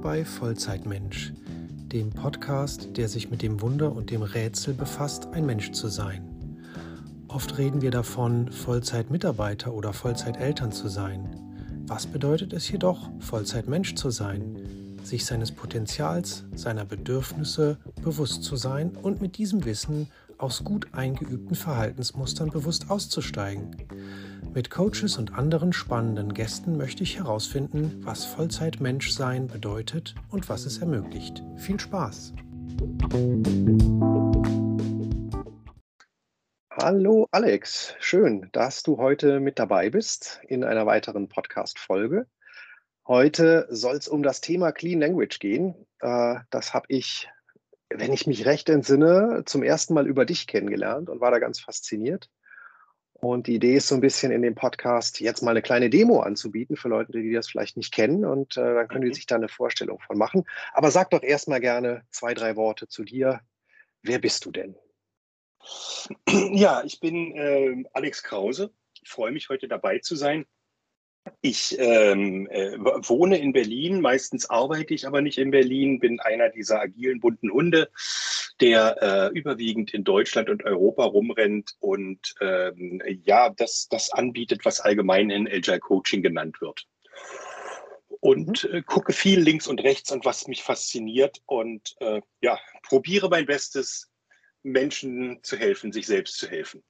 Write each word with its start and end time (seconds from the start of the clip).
Bei 0.00 0.24
Vollzeitmensch, 0.24 1.32
dem 1.92 2.10
Podcast, 2.10 2.96
der 2.96 3.08
sich 3.08 3.30
mit 3.30 3.42
dem 3.42 3.60
Wunder 3.60 3.92
und 3.92 4.10
dem 4.10 4.22
Rätsel 4.22 4.74
befasst, 4.74 5.28
ein 5.32 5.46
Mensch 5.46 5.72
zu 5.72 5.88
sein. 5.88 6.28
Oft 7.28 7.56
reden 7.58 7.80
wir 7.80 7.90
davon, 7.90 8.50
Vollzeitmitarbeiter 8.50 9.72
oder 9.72 9.92
Vollzeiteltern 9.92 10.72
zu 10.72 10.88
sein. 10.88 11.28
Was 11.86 12.06
bedeutet 12.06 12.52
es 12.52 12.70
jedoch, 12.70 13.10
Vollzeitmensch 13.20 13.94
zu 13.94 14.10
sein? 14.10 14.58
Sich 15.02 15.24
seines 15.24 15.52
Potenzials, 15.52 16.44
seiner 16.54 16.84
Bedürfnisse 16.84 17.78
bewusst 18.02 18.42
zu 18.42 18.56
sein 18.56 18.96
und 19.02 19.20
mit 19.20 19.38
diesem 19.38 19.64
Wissen 19.64 20.08
aus 20.38 20.64
gut 20.64 20.88
eingeübten 20.92 21.54
Verhaltensmustern 21.54 22.50
bewusst 22.50 22.90
auszusteigen. 22.90 23.76
Mit 24.54 24.70
Coaches 24.70 25.18
und 25.18 25.34
anderen 25.34 25.72
spannenden 25.72 26.32
Gästen 26.32 26.76
möchte 26.76 27.02
ich 27.02 27.18
herausfinden, 27.18 28.00
was 28.04 28.24
Vollzeit-Menschsein 28.24 29.48
bedeutet 29.48 30.14
und 30.30 30.48
was 30.48 30.64
es 30.64 30.78
ermöglicht. 30.78 31.42
Viel 31.56 31.80
Spaß! 31.80 32.34
Hallo 36.70 37.26
Alex, 37.32 37.96
schön, 37.98 38.48
dass 38.52 38.84
du 38.84 38.98
heute 38.98 39.40
mit 39.40 39.58
dabei 39.58 39.90
bist 39.90 40.40
in 40.46 40.62
einer 40.62 40.86
weiteren 40.86 41.28
Podcast-Folge. 41.28 42.28
Heute 43.08 43.66
soll 43.70 43.96
es 43.96 44.06
um 44.06 44.22
das 44.22 44.40
Thema 44.40 44.70
Clean 44.70 45.00
Language 45.00 45.40
gehen. 45.40 45.74
Äh, 45.98 46.36
das 46.50 46.72
habe 46.74 46.86
ich, 46.90 47.28
wenn 47.90 48.12
ich 48.12 48.28
mich 48.28 48.46
recht 48.46 48.68
entsinne, 48.68 49.42
zum 49.46 49.64
ersten 49.64 49.94
Mal 49.94 50.06
über 50.06 50.24
dich 50.24 50.46
kennengelernt 50.46 51.10
und 51.10 51.20
war 51.20 51.32
da 51.32 51.40
ganz 51.40 51.58
fasziniert. 51.58 52.30
Und 53.20 53.46
die 53.46 53.54
Idee 53.54 53.76
ist 53.76 53.88
so 53.88 53.94
ein 53.94 54.00
bisschen 54.00 54.32
in 54.32 54.42
dem 54.42 54.54
Podcast 54.54 55.20
jetzt 55.20 55.42
mal 55.42 55.52
eine 55.52 55.62
kleine 55.62 55.88
Demo 55.88 56.20
anzubieten 56.20 56.76
für 56.76 56.88
Leute, 56.88 57.12
die 57.12 57.32
das 57.32 57.48
vielleicht 57.48 57.76
nicht 57.76 57.92
kennen. 57.92 58.24
Und 58.24 58.56
äh, 58.56 58.74
dann 58.74 58.88
können 58.88 59.02
die 59.02 59.08
mhm. 59.08 59.14
sich 59.14 59.26
da 59.26 59.36
eine 59.36 59.48
Vorstellung 59.48 59.98
von 60.00 60.18
machen. 60.18 60.44
Aber 60.72 60.90
sag 60.90 61.10
doch 61.10 61.22
erstmal 61.22 61.60
gerne 61.60 62.04
zwei, 62.10 62.34
drei 62.34 62.56
Worte 62.56 62.86
zu 62.88 63.04
dir. 63.04 63.40
Wer 64.02 64.18
bist 64.18 64.44
du 64.44 64.50
denn? 64.50 64.76
Ja, 66.28 66.82
ich 66.84 67.00
bin 67.00 67.34
äh, 67.36 67.84
Alex 67.94 68.22
Krause. 68.22 68.70
Ich 69.02 69.08
freue 69.08 69.32
mich, 69.32 69.48
heute 69.48 69.68
dabei 69.68 69.98
zu 69.98 70.16
sein. 70.16 70.44
Ich 71.40 71.78
ähm, 71.78 72.48
äh, 72.50 72.76
wohne 72.78 73.38
in 73.38 73.52
Berlin, 73.52 74.00
meistens 74.00 74.48
arbeite 74.50 74.92
ich 74.92 75.06
aber 75.06 75.22
nicht 75.22 75.38
in 75.38 75.50
Berlin, 75.50 75.98
bin 75.98 76.20
einer 76.20 76.50
dieser 76.50 76.80
agilen 76.80 77.20
bunten 77.20 77.50
Hunde, 77.50 77.90
der 78.60 79.02
äh, 79.02 79.38
überwiegend 79.38 79.94
in 79.94 80.04
Deutschland 80.04 80.50
und 80.50 80.64
Europa 80.64 81.04
rumrennt 81.04 81.76
und 81.80 82.34
ähm, 82.40 83.02
ja, 83.24 83.50
das, 83.50 83.88
das 83.90 84.10
anbietet, 84.10 84.64
was 84.64 84.80
allgemein 84.80 85.30
in 85.30 85.48
Agile 85.48 85.80
Coaching 85.80 86.22
genannt 86.22 86.60
wird. 86.60 86.86
Und 88.20 88.64
mhm. 88.64 88.76
äh, 88.76 88.82
gucke 88.82 89.12
viel 89.12 89.40
links 89.40 89.66
und 89.66 89.82
rechts 89.82 90.12
und 90.12 90.24
was 90.24 90.46
mich 90.46 90.62
fasziniert 90.62 91.40
und 91.46 91.94
äh, 92.00 92.20
ja, 92.42 92.58
probiere 92.82 93.28
mein 93.30 93.46
Bestes, 93.46 94.10
Menschen 94.62 95.40
zu 95.42 95.56
helfen, 95.56 95.92
sich 95.92 96.06
selbst 96.06 96.38
zu 96.38 96.48
helfen. 96.48 96.82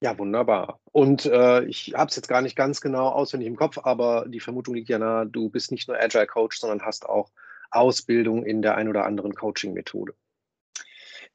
Ja, 0.00 0.16
wunderbar. 0.16 0.80
Und 0.92 1.26
äh, 1.26 1.64
ich 1.64 1.94
habe 1.96 2.08
es 2.08 2.16
jetzt 2.16 2.28
gar 2.28 2.40
nicht 2.40 2.54
ganz 2.54 2.80
genau 2.80 3.08
auswendig 3.08 3.48
im 3.48 3.56
Kopf, 3.56 3.78
aber 3.82 4.26
die 4.28 4.38
Vermutung 4.38 4.74
liegt 4.74 4.88
ja 4.88 4.98
nahe, 4.98 5.26
du 5.26 5.50
bist 5.50 5.72
nicht 5.72 5.88
nur 5.88 6.00
Agile 6.00 6.26
Coach, 6.26 6.58
sondern 6.58 6.82
hast 6.82 7.06
auch 7.06 7.32
Ausbildung 7.70 8.44
in 8.44 8.62
der 8.62 8.76
ein 8.76 8.88
oder 8.88 9.04
anderen 9.04 9.34
Coaching-Methode. 9.34 10.14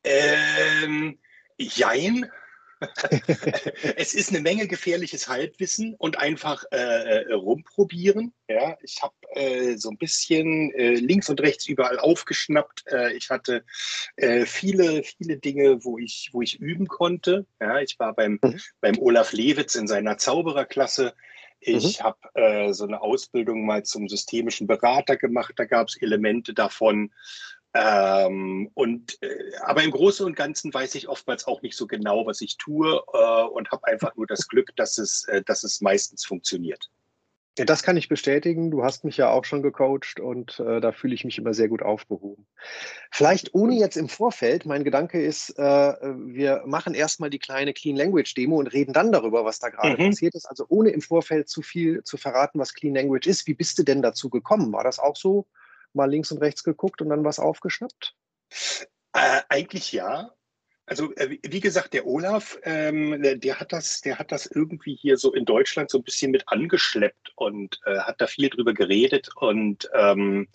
Ähm, 0.04 1.20
jein. 1.58 2.32
es 3.98 4.14
ist 4.14 4.30
eine 4.30 4.42
Menge 4.42 4.68
gefährliches 4.68 5.28
Halbwissen 5.28 5.96
und 5.96 6.18
einfach 6.18 6.64
äh, 6.72 7.24
äh, 7.24 7.34
rumprobieren. 7.34 8.34
Ja, 8.48 8.78
ich 8.82 9.02
habe 9.02 9.14
äh, 9.36 9.76
so 9.78 9.90
ein 9.90 9.98
bisschen 9.98 10.72
äh, 10.72 10.94
links 10.96 11.30
und 11.30 11.42
rechts 11.42 11.68
überall 11.68 12.00
aufgeschnappt. 12.00 12.86
Äh, 12.92 13.14
ich 13.14 13.30
hatte 13.30 13.64
äh, 14.16 14.46
viele, 14.46 15.04
viele 15.04 15.38
Dinge, 15.38 15.84
wo 15.84 15.98
ich, 15.98 16.30
wo 16.34 16.42
ich 16.42 16.60
üben 16.60 16.88
konnte. 16.88 17.46
Ja, 17.60 17.80
ich 17.80 18.00
war 18.00 18.14
beim, 18.14 18.40
mhm. 18.42 18.60
beim 18.82 18.98
Olaf 19.00 19.34
Lewitz 19.34 19.76
in 19.76 19.88
seiner 19.88 20.18
Zaubererklasse. 20.18 21.14
Ich 21.66 22.00
mhm. 22.00 22.04
habe 22.04 22.74
so 22.74 22.84
eine 22.84 23.02
Ausbildung 23.02 23.66
mal 23.66 23.84
zum 23.84 24.10
systemischen 24.10 24.68
Berater 24.68 25.16
gemacht. 25.16 25.54
Da 25.56 25.64
gab 25.64 25.88
es 25.88 25.96
Elemente 25.96 26.54
davon. 26.54 27.14
Ähm, 27.74 28.70
und, 28.76 29.22
äh, 29.24 29.52
aber 29.62 29.84
im 29.84 29.92
Großen 29.92 30.26
und 30.26 30.36
Ganzen 30.36 30.74
weiß 30.74 30.94
ich 30.96 31.08
oftmals 31.08 31.48
auch 31.48 31.62
nicht 31.64 31.76
so 31.76 31.88
genau, 31.88 32.26
was 32.26 32.42
ich 32.42 32.58
tue 32.58 33.02
äh, 33.14 33.44
und 33.44 33.72
habe 33.72 33.88
einfach 33.88 34.16
nur 34.16 34.28
das 34.28 34.48
Glück, 34.48 34.76
dass 34.76 34.98
es, 35.00 35.28
äh, 35.28 35.42
dass 35.44 35.64
es 35.64 35.82
meistens 35.82 36.24
funktioniert. 36.24 36.90
Ja, 37.58 37.66
das 37.66 37.84
kann 37.84 37.98
ich 37.98 38.10
bestätigen. 38.10 38.72
Du 38.72 38.84
hast 38.84 39.04
mich 39.04 39.18
ja 39.18 39.30
auch 39.30 39.46
schon 39.46 39.62
gecoacht 39.62 40.20
und 40.20 40.60
äh, 40.60 40.82
da 40.82 40.92
fühle 40.92 41.14
ich 41.14 41.24
mich 41.24 41.38
immer 41.38 41.54
sehr 41.54 41.68
gut 41.68 41.84
aufgehoben. 41.84 42.48
Vielleicht 43.12 43.54
ohne 43.54 43.76
jetzt 43.76 43.96
im 43.96 44.10
Vorfeld, 44.10 44.66
mein 44.66 44.84
Gedanke 44.84 45.22
ist, 45.22 45.52
äh, 45.60 45.62
wir 45.64 46.64
machen 46.66 46.96
erstmal 46.96 47.30
die 47.30 47.38
kleine 47.38 47.74
Clean 47.74 47.96
Language 47.96 48.34
Demo 48.34 48.58
und 48.58 48.74
reden 48.74 48.94
dann 48.94 49.12
darüber, 49.12 49.46
was 49.46 49.60
da 49.60 49.70
gerade 49.70 50.02
mhm. 50.02 50.10
passiert 50.10 50.34
ist. 50.34 50.48
Also 50.48 50.66
ohne 50.68 50.90
im 50.90 51.02
Vorfeld 51.02 51.48
zu 51.48 51.62
viel 51.62 52.04
zu 52.04 52.18
verraten, 52.18 52.58
was 52.58 52.74
Clean 52.74 52.96
Language 52.96 53.28
ist. 53.28 53.46
Wie 53.46 53.54
bist 53.54 53.78
du 53.78 53.84
denn 53.84 54.02
dazu 54.02 54.32
gekommen? 54.32 54.74
War 54.74 54.84
das 54.84 54.98
auch 54.98 55.16
so 55.16 55.46
mal 55.96 56.10
links 56.10 56.32
und 56.32 56.40
rechts 56.40 56.64
geguckt 56.64 57.02
und 57.02 57.10
dann 57.10 57.24
was 57.24 57.40
aufgeschnappt? 57.40 58.16
Äh, 59.14 59.42
eigentlich 59.50 59.92
ja. 59.92 60.32
Also 60.86 61.14
äh, 61.16 61.38
wie 61.42 61.60
gesagt, 61.62 61.94
der 61.94 62.06
Olaf, 62.06 62.60
ähm, 62.64 63.22
der 63.22 63.60
hat 63.60 63.72
das, 63.72 64.02
der 64.02 64.20
hat 64.20 64.32
das 64.32 64.46
irgendwie 64.46 64.96
hier 64.96 65.18
so 65.18 65.34
in 65.34 65.46
Deutschland 65.46 65.90
so 65.90 66.00
ein 66.00 66.04
bisschen 66.04 66.32
mit 66.32 66.44
angeschleppt 66.48 67.32
und 67.36 67.80
äh, 67.86 68.00
hat 68.00 68.20
da 68.20 68.28
viel 68.28 68.50
drüber 68.50 68.74
geredet 68.74 69.30
und 69.36 69.90
ähm, 69.94 70.50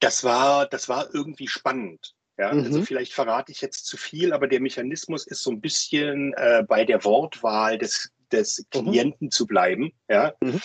das 0.00 0.24
war, 0.24 0.66
das 0.66 0.88
war 0.88 1.14
irgendwie 1.14 1.48
spannend. 1.48 2.14
Ja, 2.38 2.48
also 2.48 2.60
mhm. 2.60 2.66
also 2.66 2.82
vielleicht 2.82 3.12
verrate 3.12 3.52
ich 3.52 3.60
jetzt 3.60 3.86
zu 3.86 3.96
viel, 3.96 4.32
aber 4.32 4.48
der 4.48 4.60
Mechanismus 4.60 5.26
ist 5.26 5.42
so 5.42 5.50
ein 5.50 5.60
bisschen 5.60 6.32
äh, 6.34 6.64
bei 6.66 6.84
der 6.84 7.04
Wortwahl 7.04 7.76
des, 7.76 8.10
des 8.32 8.58
mhm. 8.58 8.64
Klienten 8.70 9.26
mhm. 9.26 9.30
zu 9.30 9.46
bleiben. 9.46 9.92
Ja, 10.08 10.32
mhm. 10.42 10.60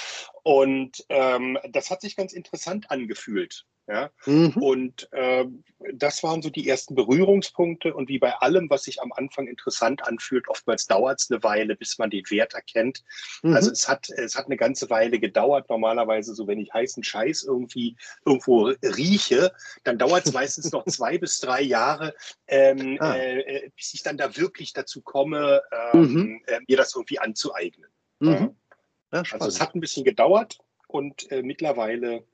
Und 0.47 1.03
ähm, 1.09 1.59
das 1.69 1.91
hat 1.91 1.99
sich 1.99 2.15
ganz 2.15 2.31
interessant 2.31 2.89
angefühlt. 2.89 3.65
Ja? 3.85 4.11
Mhm. 4.25 4.53
Und 4.55 5.11
äh, 5.11 5.43
das 5.93 6.23
waren 6.23 6.41
so 6.41 6.49
die 6.49 6.69
ersten 6.69 6.95
Berührungspunkte. 6.95 7.93
Und 7.93 8.07
wie 8.07 8.17
bei 8.17 8.33
allem, 8.33 8.69
was 8.69 8.83
sich 8.83 9.01
am 9.01 9.11
Anfang 9.11 9.47
interessant 9.47 10.07
anfühlt, 10.07 10.47
oftmals 10.47 10.85
dauert 10.85 11.19
es 11.19 11.29
eine 11.29 11.43
Weile, 11.43 11.75
bis 11.75 11.97
man 11.97 12.09
den 12.09 12.23
Wert 12.29 12.53
erkennt. 12.53 13.03
Mhm. 13.43 13.55
Also 13.55 13.71
es 13.71 13.89
hat, 13.89 14.09
es 14.09 14.37
hat 14.37 14.45
eine 14.45 14.55
ganze 14.55 14.89
Weile 14.89 15.19
gedauert. 15.19 15.69
Normalerweise, 15.69 16.33
so 16.33 16.47
wenn 16.47 16.59
ich 16.59 16.73
heißen 16.73 17.03
Scheiß 17.03 17.43
irgendwie 17.43 17.97
irgendwo 18.25 18.71
rieche, 18.81 19.51
dann 19.83 19.97
dauert 19.97 20.27
es 20.27 20.31
meistens 20.31 20.71
noch 20.71 20.85
zwei 20.87 21.17
bis 21.17 21.41
drei 21.41 21.61
Jahre, 21.61 22.15
ähm, 22.47 22.95
ah. 23.01 23.17
äh, 23.17 23.69
bis 23.75 23.93
ich 23.93 24.01
dann 24.01 24.15
da 24.15 24.37
wirklich 24.37 24.71
dazu 24.71 25.01
komme, 25.01 25.61
ähm, 25.91 26.13
mhm. 26.13 26.41
äh, 26.47 26.61
mir 26.65 26.77
das 26.77 26.95
irgendwie 26.95 27.19
anzueignen. 27.19 27.89
Mhm. 28.19 28.55
Ja, 29.11 29.23
also 29.31 29.47
es 29.47 29.61
hat 29.61 29.75
ein 29.75 29.81
bisschen 29.81 30.03
gedauert 30.03 30.59
und 30.87 31.31
äh, 31.31 31.41
mittlerweile 31.41 32.25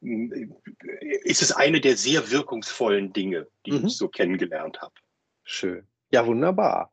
ist 0.00 1.42
es 1.42 1.52
eine 1.52 1.80
der 1.80 1.96
sehr 1.96 2.30
wirkungsvollen 2.30 3.12
Dinge, 3.12 3.46
die 3.66 3.72
mhm. 3.72 3.86
ich 3.86 3.96
so 3.96 4.08
kennengelernt 4.08 4.80
habe. 4.80 4.94
Schön. 5.44 5.86
Ja, 6.10 6.26
wunderbar. 6.26 6.92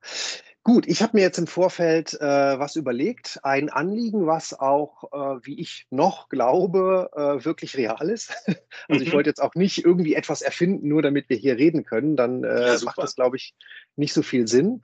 Gut, 0.63 0.87
ich 0.87 1.01
habe 1.01 1.15
mir 1.15 1.21
jetzt 1.21 1.37
im 1.37 1.47
Vorfeld 1.47 2.13
äh, 2.19 2.59
was 2.59 2.75
überlegt. 2.75 3.39
Ein 3.43 3.69
Anliegen, 3.69 4.27
was 4.27 4.53
auch, 4.53 5.05
äh, 5.13 5.39
wie 5.45 5.59
ich 5.59 5.87
noch 5.89 6.27
glaube, 6.27 7.09
äh, 7.15 7.45
wirklich 7.45 7.77
real 7.77 8.09
ist. 8.09 8.33
also 8.89 9.01
ich 9.01 9.09
mhm. 9.09 9.13
wollte 9.13 9.29
jetzt 9.29 9.41
auch 9.41 9.55
nicht 9.55 9.85
irgendwie 9.85 10.15
etwas 10.15 10.41
erfinden, 10.41 10.89
nur 10.89 11.01
damit 11.01 11.29
wir 11.29 11.37
hier 11.37 11.57
reden 11.57 11.85
können. 11.85 12.17
Dann 12.17 12.43
äh, 12.43 12.73
ja, 12.73 12.77
macht 12.83 12.97
das, 12.97 13.15
glaube 13.15 13.37
ich, 13.37 13.55
nicht 13.95 14.13
so 14.13 14.21
viel 14.21 14.49
Sinn. 14.49 14.81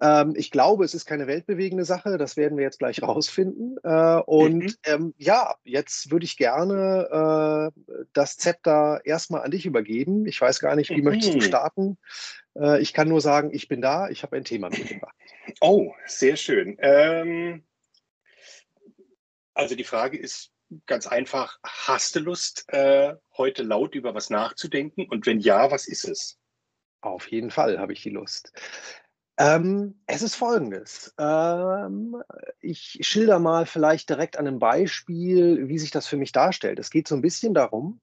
Ähm, 0.00 0.34
ich 0.36 0.50
glaube, 0.50 0.84
es 0.84 0.92
ist 0.92 1.06
keine 1.06 1.28
weltbewegende 1.28 1.84
Sache. 1.84 2.18
Das 2.18 2.36
werden 2.36 2.58
wir 2.58 2.64
jetzt 2.64 2.80
gleich 2.80 3.00
rausfinden. 3.00 3.76
Äh, 3.84 4.20
und 4.26 4.64
mhm. 4.64 4.74
ähm, 4.84 5.14
ja, 5.18 5.54
jetzt 5.62 6.10
würde 6.10 6.24
ich 6.24 6.36
gerne 6.36 7.70
äh, 7.72 7.80
das 8.12 8.36
Zepter 8.38 9.00
erstmal 9.04 9.42
an 9.42 9.52
dich 9.52 9.66
übergeben. 9.66 10.26
Ich 10.26 10.40
weiß 10.40 10.58
gar 10.58 10.74
nicht, 10.74 10.90
wie 10.90 10.98
mhm. 10.98 11.04
möchtest 11.04 11.34
du 11.34 11.38
mhm. 11.38 11.42
starten? 11.42 11.98
Äh, 12.56 12.80
ich 12.80 12.92
kann 12.92 13.08
nur 13.08 13.20
sagen, 13.20 13.50
ich 13.52 13.68
bin 13.68 13.80
da. 13.80 14.08
Ich 14.08 14.22
habe 14.22 14.36
ein 14.36 14.44
Thema 14.44 14.70
mitgebracht. 14.70 15.14
Oh, 15.60 15.92
sehr 16.06 16.36
schön. 16.36 16.76
Ähm, 16.80 17.64
also 19.54 19.74
die 19.74 19.84
Frage 19.84 20.18
ist, 20.18 20.52
ganz 20.86 21.06
einfach, 21.06 21.58
hast 21.62 22.16
du 22.16 22.20
Lust, 22.20 22.64
äh, 22.68 23.14
heute 23.36 23.62
laut 23.62 23.94
über 23.94 24.14
was 24.14 24.30
nachzudenken? 24.30 25.06
Und 25.08 25.26
wenn 25.26 25.40
ja, 25.40 25.70
was 25.70 25.86
ist 25.86 26.04
es? 26.08 26.38
Auf 27.00 27.30
jeden 27.30 27.50
Fall 27.50 27.78
habe 27.78 27.92
ich 27.92 28.02
die 28.02 28.10
Lust. 28.10 28.52
Ähm, 29.38 30.00
es 30.06 30.22
ist 30.22 30.34
folgendes. 30.34 31.14
Ähm, 31.18 32.22
ich 32.60 32.98
schilder 33.02 33.38
mal 33.38 33.66
vielleicht 33.66 34.08
direkt 34.08 34.38
an 34.38 34.46
einem 34.46 34.58
Beispiel, 34.58 35.68
wie 35.68 35.78
sich 35.78 35.90
das 35.90 36.06
für 36.06 36.16
mich 36.16 36.32
darstellt. 36.32 36.78
Es 36.78 36.90
geht 36.90 37.08
so 37.08 37.14
ein 37.14 37.22
bisschen 37.22 37.54
darum, 37.54 38.00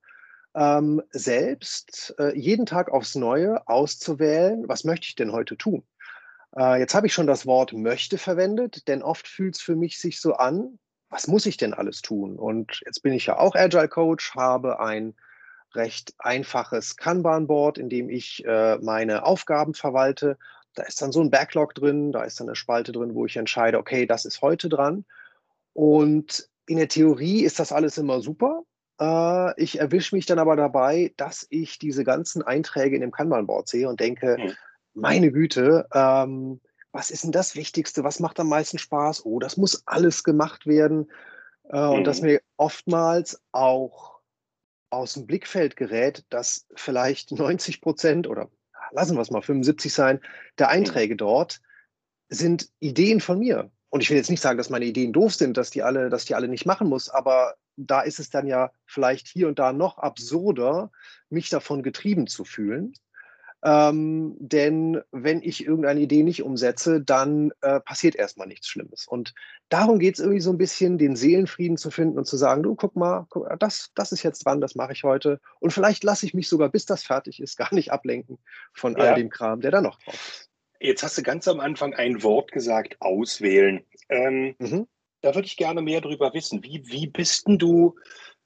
ähm, 0.56 1.02
selbst 1.12 2.16
äh, 2.20 2.38
jeden 2.38 2.66
Tag 2.66 2.92
aufs 2.92 3.16
Neue 3.16 3.68
auszuwählen, 3.68 4.68
was 4.68 4.84
möchte 4.84 5.08
ich 5.08 5.16
denn 5.16 5.32
heute 5.32 5.58
tun? 5.58 5.84
Äh, 6.56 6.80
jetzt 6.80 6.96
habe 6.96 7.08
ich 7.08 7.14
schon 7.14 7.28
das 7.28 7.46
Wort 7.46 7.74
möchte 7.74 8.18
verwendet, 8.18 8.88
denn 8.88 9.04
oft 9.04 9.28
fühlt 9.28 9.56
es 9.56 9.62
für 9.62 9.76
mich 9.76 10.00
sich 10.00 10.20
so 10.20 10.34
an, 10.34 10.80
was 11.10 11.28
muss 11.28 11.46
ich 11.46 11.58
denn 11.58 11.74
alles 11.74 12.02
tun? 12.02 12.38
Und 12.38 12.82
jetzt 12.86 13.02
bin 13.02 13.14
ich 13.14 13.26
ja 13.26 13.38
auch 13.38 13.56
Agile 13.56 13.88
Coach, 13.88 14.36
habe 14.36 14.80
ein 14.80 15.16
recht 15.76 16.14
einfaches 16.20 16.98
Kanban-Board, 16.98 17.78
in 17.78 17.90
dem 17.90 18.10
ich 18.10 18.44
äh, 18.46 18.78
meine 18.78 19.24
Aufgaben 19.24 19.74
verwalte. 19.74 20.38
Da 20.76 20.84
ist 20.84 21.02
dann 21.02 21.12
so 21.12 21.22
ein 21.22 21.32
Backlog 21.32 21.76
drin, 21.76 22.12
da 22.12 22.24
ist 22.24 22.40
dann 22.40 22.48
eine 22.48 22.56
Spalte 22.56 22.92
drin, 22.92 23.16
wo 23.16 23.26
ich 23.26 23.38
entscheide, 23.38 23.78
okay, 23.78 24.06
das 24.06 24.26
ist 24.26 24.42
heute 24.42 24.70
dran. 24.70 25.06
Und 25.74 26.50
in 26.66 26.78
der 26.78 26.88
Theorie 26.88 27.44
ist 27.44 27.60
das 27.60 27.72
alles 27.72 27.98
immer 27.98 28.22
super. 28.22 28.64
Äh, 29.00 29.62
ich 29.62 29.80
erwische 29.80 30.16
mich 30.16 30.26
dann 30.26 30.40
aber 30.40 30.56
dabei, 30.56 31.14
dass 31.18 31.48
ich 31.50 31.80
diese 31.80 32.04
ganzen 32.04 32.42
Einträge 32.42 32.96
in 32.96 33.02
dem 33.02 33.12
Kanban-Board 33.12 33.68
sehe 33.68 33.90
und 33.90 34.00
denke, 34.00 34.38
mhm. 34.40 34.54
meine 34.94 35.32
Güte, 35.32 35.88
ähm, 35.94 36.60
was 36.92 37.12
ist 37.12 37.24
denn 37.24 37.32
das 37.32 37.56
Wichtigste? 37.56 38.04
Was 38.04 38.20
macht 38.20 38.40
am 38.40 38.50
meisten 38.50 38.78
Spaß? 38.78 39.26
Oh, 39.26 39.40
das 39.40 39.58
muss 39.58 39.84
alles 39.86 40.24
gemacht 40.24 40.66
werden. 40.66 41.10
Äh, 41.70 41.78
mhm. 41.80 41.90
Und 41.90 42.04
dass 42.06 42.22
mir 42.22 42.42
oftmals 42.58 43.42
auch 43.52 44.20
aus 44.90 45.14
dem 45.14 45.28
Blickfeld 45.28 45.76
gerät, 45.76 46.26
dass 46.30 46.66
vielleicht 46.76 47.32
90 47.32 47.82
Prozent 47.82 48.28
oder 48.28 48.50
lassen 48.92 49.16
wir 49.16 49.22
es 49.22 49.32
mal 49.32 49.42
75 49.42 49.94
sein, 49.94 50.20
der 50.58 50.68
mhm. 50.68 50.74
Einträge 50.74 51.16
dort 51.16 51.62
sind 52.28 52.70
Ideen 52.80 53.22
von 53.22 53.40
mir. 53.40 53.72
Und 53.90 54.02
ich 54.02 54.10
will 54.10 54.18
jetzt 54.18 54.30
nicht 54.30 54.42
sagen, 54.42 54.58
dass 54.58 54.70
meine 54.70 54.86
Ideen 54.86 55.14
doof 55.14 55.34
sind, 55.34 55.58
dass 55.58 55.72
die 55.72 55.82
alle, 55.82 56.10
dass 56.10 56.26
die 56.26 56.36
alle 56.36 56.48
nicht 56.48 56.66
machen 56.66 56.90
muss, 56.90 57.10
aber 57.10 57.56
da 57.88 58.02
ist 58.02 58.20
es 58.20 58.30
dann 58.30 58.48
ja 58.48 58.72
vielleicht 58.86 59.28
hier 59.28 59.48
und 59.48 59.60
da 59.60 59.74
noch 59.74 59.98
absurder, 59.98 60.92
mich 61.30 61.50
davon 61.50 61.84
getrieben 61.84 62.28
zu 62.28 62.44
fühlen. 62.46 62.94
Ähm, 63.62 64.38
denn 64.40 65.02
wenn 65.12 65.42
ich 65.42 65.66
irgendeine 65.66 66.00
Idee 66.00 66.24
nicht 66.24 66.44
umsetze, 66.44 67.02
dann 67.02 67.52
äh, 67.62 67.82
passiert 67.82 68.16
erstmal 68.16 68.48
nichts 68.48 68.68
Schlimmes. 68.68 69.06
Und 69.06 69.34
darum 69.68 70.00
geht 70.00 70.14
es 70.14 70.20
irgendwie 70.22 70.40
so 70.40 70.52
ein 70.52 70.58
bisschen, 70.58 70.98
den 70.98 71.18
Seelenfrieden 71.18 71.76
zu 71.76 71.92
finden 71.92 72.18
und 72.18 72.26
zu 72.26 72.38
sagen, 72.38 72.64
du 72.64 72.76
guck 72.76 72.96
mal, 72.96 73.26
guck, 73.30 73.50
das, 73.60 73.92
das 73.96 74.14
ist 74.14 74.24
jetzt 74.24 74.46
dran, 74.46 74.62
das 74.62 74.76
mache 74.76 74.94
ich 74.94 75.04
heute. 75.04 75.42
Und 75.60 75.74
vielleicht 75.74 76.06
lasse 76.06 76.26
ich 76.26 76.34
mich 76.34 76.48
sogar, 76.48 76.70
bis 76.70 76.86
das 76.86 77.04
fertig 77.04 77.42
ist, 77.42 77.58
gar 77.58 77.74
nicht 77.74 77.92
ablenken 77.92 78.38
von 78.74 78.94
ja. 78.94 79.00
all 79.00 79.16
dem 79.16 79.30
Kram, 79.30 79.60
der 79.60 79.72
da 79.72 79.82
noch 79.82 80.00
drauf 80.00 80.14
ist. 80.14 80.50
Jetzt 80.82 81.04
hast 81.04 81.18
du 81.18 81.24
ganz 81.24 81.46
am 81.50 81.60
Anfang 81.60 81.94
ein 81.94 82.24
Wort 82.24 82.54
gesagt, 82.54 82.96
auswählen. 83.02 83.84
Ähm, 84.08 84.56
mhm. 84.60 84.88
Da 85.22 85.36
würde 85.36 85.48
ich 85.48 85.58
gerne 85.58 85.82
mehr 85.82 86.02
darüber 86.02 86.34
wissen. 86.34 86.64
Wie, 86.64 86.82
wie 86.88 87.08
bist 87.08 87.48
denn 87.48 87.58
du, 87.58 87.96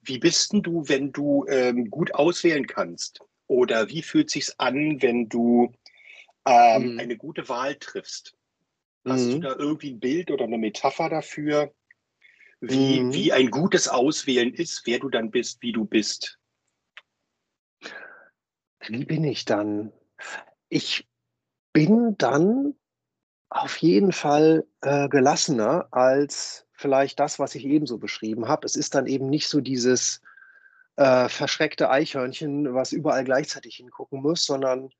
wie 0.02 0.18
bist 0.18 0.52
denn 0.52 0.62
du, 0.62 0.88
wenn 0.88 1.12
du 1.12 1.46
ähm, 1.48 1.90
gut 1.90 2.14
auswählen 2.14 2.66
kannst? 2.66 3.20
Oder 3.46 3.88
wie 3.88 4.02
fühlt 4.02 4.30
sich's 4.30 4.58
an, 4.58 5.00
wenn 5.02 5.28
du 5.28 5.72
ähm, 6.46 6.94
mhm. 6.94 6.98
eine 6.98 7.16
gute 7.16 7.48
Wahl 7.48 7.76
triffst? 7.76 8.36
Hast 9.04 9.26
mhm. 9.26 9.32
du 9.32 9.40
da 9.40 9.56
irgendwie 9.56 9.92
ein 9.92 10.00
Bild 10.00 10.30
oder 10.30 10.44
eine 10.44 10.58
Metapher 10.58 11.08
dafür, 11.08 11.72
wie, 12.60 13.00
mhm. 13.00 13.12
wie 13.12 13.32
ein 13.32 13.50
gutes 13.50 13.88
Auswählen 13.88 14.52
ist, 14.54 14.82
wer 14.86 14.98
du 14.98 15.10
dann 15.10 15.30
bist, 15.30 15.60
wie 15.62 15.72
du 15.72 15.84
bist? 15.84 16.38
Wie 18.86 19.04
bin 19.04 19.24
ich 19.24 19.44
dann? 19.44 19.92
Ich 20.68 21.06
bin 21.72 22.16
dann 22.18 22.74
auf 23.50 23.76
jeden 23.78 24.12
Fall 24.12 24.66
äh, 24.80 25.08
gelassener 25.08 25.88
als 25.90 26.63
vielleicht 26.84 27.18
das, 27.18 27.38
was 27.38 27.54
ich 27.54 27.64
eben 27.64 27.86
so 27.86 27.96
beschrieben 27.96 28.46
habe. 28.46 28.66
Es 28.66 28.76
ist 28.76 28.94
dann 28.94 29.06
eben 29.06 29.30
nicht 29.30 29.48
so 29.48 29.62
dieses 29.62 30.20
äh, 30.96 31.30
verschreckte 31.30 31.88
Eichhörnchen, 31.88 32.74
was 32.74 32.92
überall 32.92 33.24
gleichzeitig 33.24 33.76
hingucken 33.76 34.20
muss, 34.20 34.44
sondern 34.44 34.90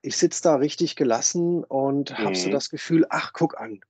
ich 0.00 0.16
sitze 0.16 0.42
da 0.42 0.54
richtig 0.54 0.96
gelassen 0.96 1.62
und 1.62 2.12
mhm. 2.12 2.24
habe 2.24 2.34
so 2.36 2.48
das 2.48 2.70
Gefühl, 2.70 3.04
ach, 3.10 3.34
guck 3.34 3.60
an, 3.60 3.80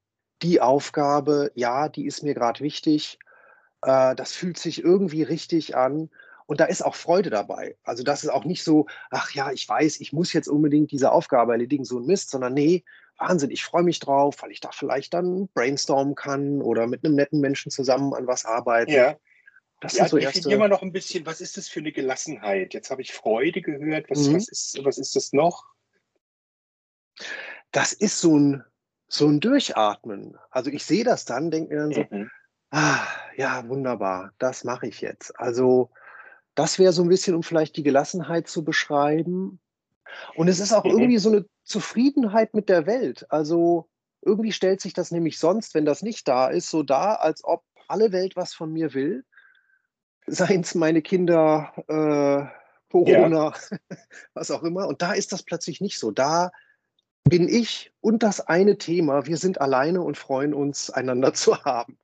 die 0.43 0.61
Aufgabe, 0.61 1.53
ja, 1.55 1.89
die 1.89 2.07
ist 2.07 2.25
mir 2.25 2.35
gerade 2.35 2.59
wichtig. 2.59 3.21
Äh, 3.83 4.17
das 4.17 4.33
fühlt 4.33 4.59
sich 4.59 4.83
irgendwie 4.83 5.23
richtig 5.23 5.77
an. 5.77 6.11
Und 6.47 6.59
da 6.59 6.65
ist 6.65 6.85
auch 6.85 6.97
Freude 6.97 7.31
dabei. 7.31 7.77
Also 7.85 8.03
das 8.03 8.25
ist 8.25 8.31
auch 8.31 8.45
nicht 8.45 8.65
so, 8.65 8.87
ach 9.11 9.31
ja, 9.31 9.53
ich 9.53 9.69
weiß, 9.69 10.01
ich 10.01 10.13
muss 10.13 10.33
jetzt 10.33 10.49
unbedingt 10.49 10.91
diese 10.91 11.13
Aufgabe 11.13 11.53
erledigen, 11.53 11.85
so 11.85 12.01
ein 12.01 12.07
Mist, 12.07 12.31
sondern 12.31 12.55
nee, 12.55 12.83
Wahnsinn, 13.19 13.51
ich 13.51 13.65
freue 13.65 13.83
mich 13.83 13.99
drauf, 13.99 14.43
weil 14.43 14.51
ich 14.51 14.61
da 14.61 14.71
vielleicht 14.73 15.15
dann 15.15 15.49
brainstormen 15.49 16.15
kann 16.15 16.61
oder 16.61 16.87
mit 16.87 17.05
einem 17.05 17.15
netten 17.15 17.41
Menschen 17.41 17.71
zusammen 17.71 18.15
an 18.15 18.27
was 18.27 18.45
arbeiten. 18.45 18.93
Ja. 18.93 19.17
Das 19.81 19.97
ja, 19.97 20.09
so 20.09 20.17
erste... 20.17 20.51
immer 20.51 20.69
noch 20.69 20.83
ein 20.83 20.93
bisschen, 20.93 21.27
was 21.27 21.41
ist 21.41 21.57
das 21.57 21.69
für 21.69 21.81
eine 21.81 21.93
Gelassenheit? 21.93 22.75
Jetzt 22.75 22.91
habe 22.91 23.03
ich 23.03 23.13
Freude 23.13 23.61
gehört. 23.61 24.09
Was, 24.11 24.29
mhm. 24.29 24.37
was, 24.37 24.49
ist, 24.49 24.85
was 24.85 24.99
ist 24.99 25.17
das 25.17 25.33
noch? 25.33 25.65
Das 27.73 27.93
ist 27.93 28.21
so 28.21 28.39
ein, 28.39 28.65
so 29.09 29.27
ein 29.27 29.41
Durchatmen. 29.41 30.37
Also 30.51 30.71
ich 30.71 30.85
sehe 30.85 31.05
das 31.05 31.25
dann, 31.25 31.51
denke 31.51 31.75
mir 31.75 31.81
dann 31.81 31.93
so, 31.93 32.05
mhm. 32.11 32.31
ah, 32.71 33.07
ja, 33.37 33.69
wunderbar, 33.69 34.33
das 34.39 34.65
mache 34.65 34.87
ich 34.87 35.01
jetzt. 35.01 35.39
Also 35.39 35.91
das 36.55 36.79
wäre 36.79 36.93
so 36.93 37.03
ein 37.03 37.09
bisschen, 37.09 37.35
um 37.35 37.43
vielleicht 37.43 37.77
die 37.77 37.83
Gelassenheit 37.83 38.49
zu 38.49 38.65
beschreiben. 38.65 39.61
Und 40.37 40.49
es 40.49 40.59
ist 40.59 40.73
auch 40.73 40.85
mhm. 40.85 40.93
irgendwie 40.93 41.19
so 41.19 41.31
eine 41.31 41.45
Zufriedenheit 41.67 42.55
mit 42.55 42.71
der 42.71 42.87
Welt. 42.87 43.27
Also 43.29 43.91
irgendwie 44.23 44.53
stellt 44.53 44.81
sich 44.81 44.95
das 44.95 45.11
nämlich 45.11 45.39
sonst, 45.39 45.75
wenn 45.75 45.85
das 45.85 46.03
nicht 46.03 46.27
da 46.27 46.49
ist, 46.49 46.71
so 46.71 46.83
dar, 46.83 47.21
als 47.21 47.45
ob 47.45 47.63
alle 47.89 48.13
Welt 48.13 48.35
was 48.37 48.55
von 48.55 48.73
mir 48.73 48.95
will 48.95 49.25
seien 50.27 50.61
es 50.63 50.75
meine 50.75 51.03
Kinder, 51.03 51.73
äh, 51.89 52.91
Corona, 52.91 53.53
ja. 53.71 53.79
was 54.35 54.51
auch 54.51 54.63
immer. 54.63 54.87
Und 54.87 55.03
da 55.03 55.13
ist 55.13 55.33
das 55.33 55.43
plötzlich 55.43 55.81
nicht 55.81 55.99
so. 55.99 56.11
Da 56.11 56.51
bin 57.29 57.49
ich 57.49 57.93
und 58.01 58.23
das 58.23 58.41
eine 58.41 58.79
Thema. 58.79 59.27
Wir 59.27 59.37
sind 59.37 59.61
alleine 59.61 60.01
und 60.01 60.17
freuen 60.17 60.55
uns, 60.55 60.91
einander 60.91 61.35
zu 61.35 61.63
haben. 61.65 61.99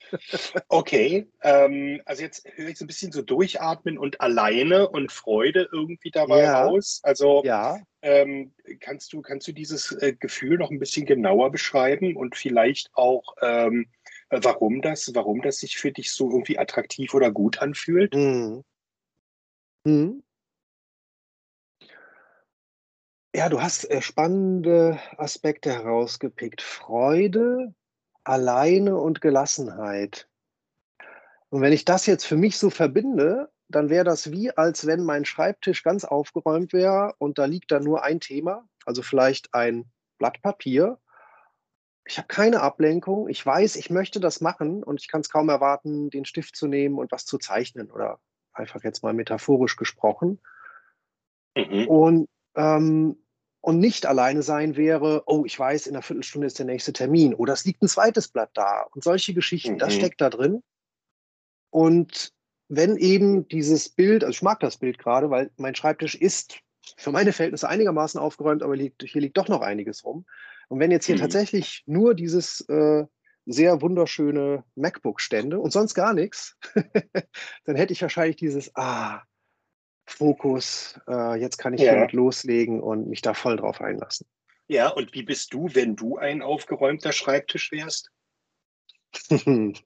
okay, 0.69 1.28
ähm, 1.42 2.00
also 2.04 2.22
jetzt 2.22 2.44
höre 2.54 2.69
ich 2.69 2.78
so 2.78 2.84
ein 2.84 2.88
bisschen 2.88 3.12
so 3.12 3.22
durchatmen 3.22 3.98
und 3.98 4.20
alleine 4.20 4.88
und 4.88 5.12
Freude 5.12 5.69
irgendwie 5.70 6.10
dabei 6.10 6.42
ja. 6.42 6.64
raus. 6.64 7.00
Also 7.04 7.42
ja. 7.44 7.78
ähm, 8.02 8.52
kannst, 8.80 9.12
du, 9.12 9.22
kannst 9.22 9.46
du 9.46 9.52
dieses 9.52 9.92
äh, 9.92 10.14
Gefühl 10.19 10.58
noch 10.58 10.70
ein 10.70 10.80
bisschen 10.80 11.06
genauer 11.06 11.52
beschreiben 11.52 12.16
und 12.16 12.36
vielleicht 12.36 12.90
auch 12.94 13.36
ähm, 13.40 13.86
warum 14.28 14.82
das, 14.82 15.14
warum 15.14 15.40
das 15.40 15.58
sich 15.58 15.76
für 15.76 15.92
dich 15.92 16.10
so 16.10 16.30
irgendwie 16.30 16.58
attraktiv 16.58 17.14
oder 17.14 17.30
gut 17.30 17.62
anfühlt? 17.62 18.14
Mhm. 18.14 18.64
Mhm. 19.84 20.22
Ja, 23.34 23.49
du 23.49 23.62
hast 23.62 23.90
äh, 23.90 24.02
spannende 24.02 24.99
Aspekte 25.17 25.73
herausgepickt. 25.73 26.61
Freude, 26.61 27.75
alleine 28.25 28.96
und 28.96 29.20
Gelassenheit. 29.20 30.29
Und 31.49 31.62
wenn 31.62 31.72
ich 31.72 31.84
das 31.84 32.06
jetzt 32.06 32.27
für 32.27 32.36
mich 32.36 32.58
so 32.58 32.70
verbinde, 32.70 33.51
dann 33.69 33.89
wäre 33.89 34.05
das 34.05 34.31
wie, 34.31 34.51
als 34.56 34.86
wenn 34.86 35.05
mein 35.05 35.24
Schreibtisch 35.24 35.82
ganz 35.82 36.05
aufgeräumt 36.05 36.72
wäre 36.72 37.15
und 37.19 37.39
da 37.39 37.46
liegt 37.46 37.70
da 37.70 37.81
nur 37.81 38.03
ein 38.03 38.20
Thema, 38.20 38.69
also 38.84 39.03
vielleicht 39.03 39.55
ein 39.55 39.91
Blatt 40.19 40.43
Papier 40.43 40.98
ich 42.05 42.19
habe 42.19 42.29
keine 42.29 42.60
Ablenkung. 42.60 43.29
Ich 43.29 43.44
weiß, 43.44 43.77
ich 43.77 43.91
möchte 43.91 44.20
das 44.20 44.41
machen 44.41 44.82
und 44.82 45.01
ich 45.01 45.08
kann 45.08 45.20
es 45.20 45.31
kaum 45.31 45.48
erwarten, 45.48 46.10
den 46.10 46.24
Stift 46.24 46.56
zu 46.56 46.67
nehmen 46.67 46.98
und 46.98 47.12
was 47.12 47.24
zu 47.24 47.39
zeichnen 47.39 47.91
oder 47.91 48.19
einfach 48.53 48.82
jetzt 48.82 49.03
mal 49.03 49.15
metaphorisch 49.15 49.77
gesprochen. 49.77 50.41
Mhm. 51.56 51.89
Und, 51.89 52.29
ähm, 52.56 53.21
und 53.62 53.78
nicht 53.78 54.06
alleine 54.06 54.42
sein 54.42 54.76
wäre, 54.76 55.22
oh, 55.26 55.44
ich 55.46 55.58
weiß, 55.58 55.86
in 55.86 55.94
einer 55.94 56.02
Viertelstunde 56.02 56.48
ist 56.48 56.58
der 56.58 56.66
nächste 56.66 56.92
Termin 56.92 57.32
oder 57.32 57.52
es 57.54 57.64
liegt 57.64 57.81
ein 57.81 57.88
zweites 57.88 58.28
Blatt 58.28 58.50
da 58.54 58.82
und 58.92 59.02
solche 59.02 59.32
Geschichten, 59.32 59.74
mhm. 59.74 59.78
das 59.78 59.94
steckt 59.94 60.20
da 60.20 60.28
drin. 60.28 60.62
Und 61.70 62.32
wenn 62.69 62.96
eben 62.96 63.46
dieses 63.48 63.88
Bild, 63.88 64.24
also 64.24 64.32
ich 64.32 64.42
mag 64.42 64.58
das 64.60 64.78
Bild 64.78 64.98
gerade, 64.98 65.31
weil 65.31 65.50
mein 65.56 65.76
Schreibtisch 65.76 66.16
ist 66.16 66.58
für 66.96 67.12
meine 67.12 67.32
Verhältnisse 67.32 67.69
einigermaßen 67.69 68.20
aufgeräumt, 68.20 68.64
aber 68.64 68.74
liegt, 68.74 69.04
hier 69.04 69.20
liegt 69.20 69.36
doch 69.36 69.48
noch 69.48 69.60
einiges 69.60 70.04
rum. 70.04 70.26
Und 70.69 70.81
wenn 70.81 70.90
jetzt 70.90 71.06
hier 71.06 71.14
mhm. 71.14 71.20
tatsächlich 71.20 71.84
nur 71.86 72.14
dieses 72.14 72.62
äh, 72.69 73.04
sehr 73.46 73.81
wunderschöne 73.81 74.64
MacBook 74.74 75.20
stände 75.20 75.60
und 75.60 75.70
sonst 75.70 75.94
gar 75.94 76.14
nichts, 76.14 76.56
dann 77.64 77.76
hätte 77.76 77.92
ich 77.92 78.02
wahrscheinlich 78.02 78.36
dieses 78.36 78.74
Ah, 78.74 79.22
Fokus, 80.12 81.00
äh, 81.08 81.40
jetzt 81.40 81.58
kann 81.58 81.74
ich 81.74 81.81
ja. 81.81 81.92
hiermit 81.92 82.12
loslegen 82.12 82.81
und 82.81 83.08
mich 83.08 83.22
da 83.22 83.34
voll 83.34 83.56
drauf 83.56 83.81
einlassen. 83.81 84.26
Ja, 84.69 84.88
und 84.88 85.12
wie 85.14 85.22
bist 85.22 85.52
du, 85.52 85.69
wenn 85.74 85.96
du 85.96 86.16
ein 86.16 86.42
aufgeräumter 86.42 87.12
Schreibtisch 87.12 87.72
wärst? 87.72 88.10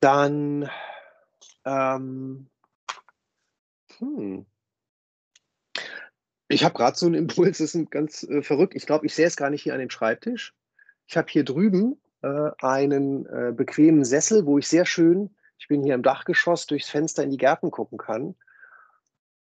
dann 0.00 0.70
ähm, 1.64 2.48
hm, 3.98 4.46
ich 6.48 6.64
habe 6.64 6.74
gerade 6.74 6.96
so 6.96 7.06
einen 7.06 7.14
Impuls, 7.16 7.58
das 7.58 7.74
ist 7.74 7.90
ganz 7.90 8.22
äh, 8.22 8.42
verrückt. 8.42 8.74
Ich 8.74 8.86
glaube, 8.86 9.06
ich 9.06 9.14
sehe 9.14 9.26
es 9.26 9.36
gar 9.36 9.50
nicht 9.50 9.62
hier 9.62 9.74
an 9.74 9.80
dem 9.80 9.90
Schreibtisch. 9.90 10.54
Ich 11.06 11.16
habe 11.16 11.28
hier 11.30 11.44
drüben 11.44 12.00
äh, 12.22 12.50
einen 12.58 13.26
äh, 13.26 13.52
bequemen 13.52 14.04
Sessel, 14.04 14.46
wo 14.46 14.58
ich 14.58 14.68
sehr 14.68 14.86
schön, 14.86 15.35
ich 15.58 15.68
bin 15.68 15.82
hier 15.82 15.94
im 15.94 16.02
Dachgeschoss, 16.02 16.66
durchs 16.66 16.88
Fenster 16.88 17.22
in 17.22 17.30
die 17.30 17.36
Gärten 17.36 17.70
gucken 17.70 17.98
kann. 17.98 18.34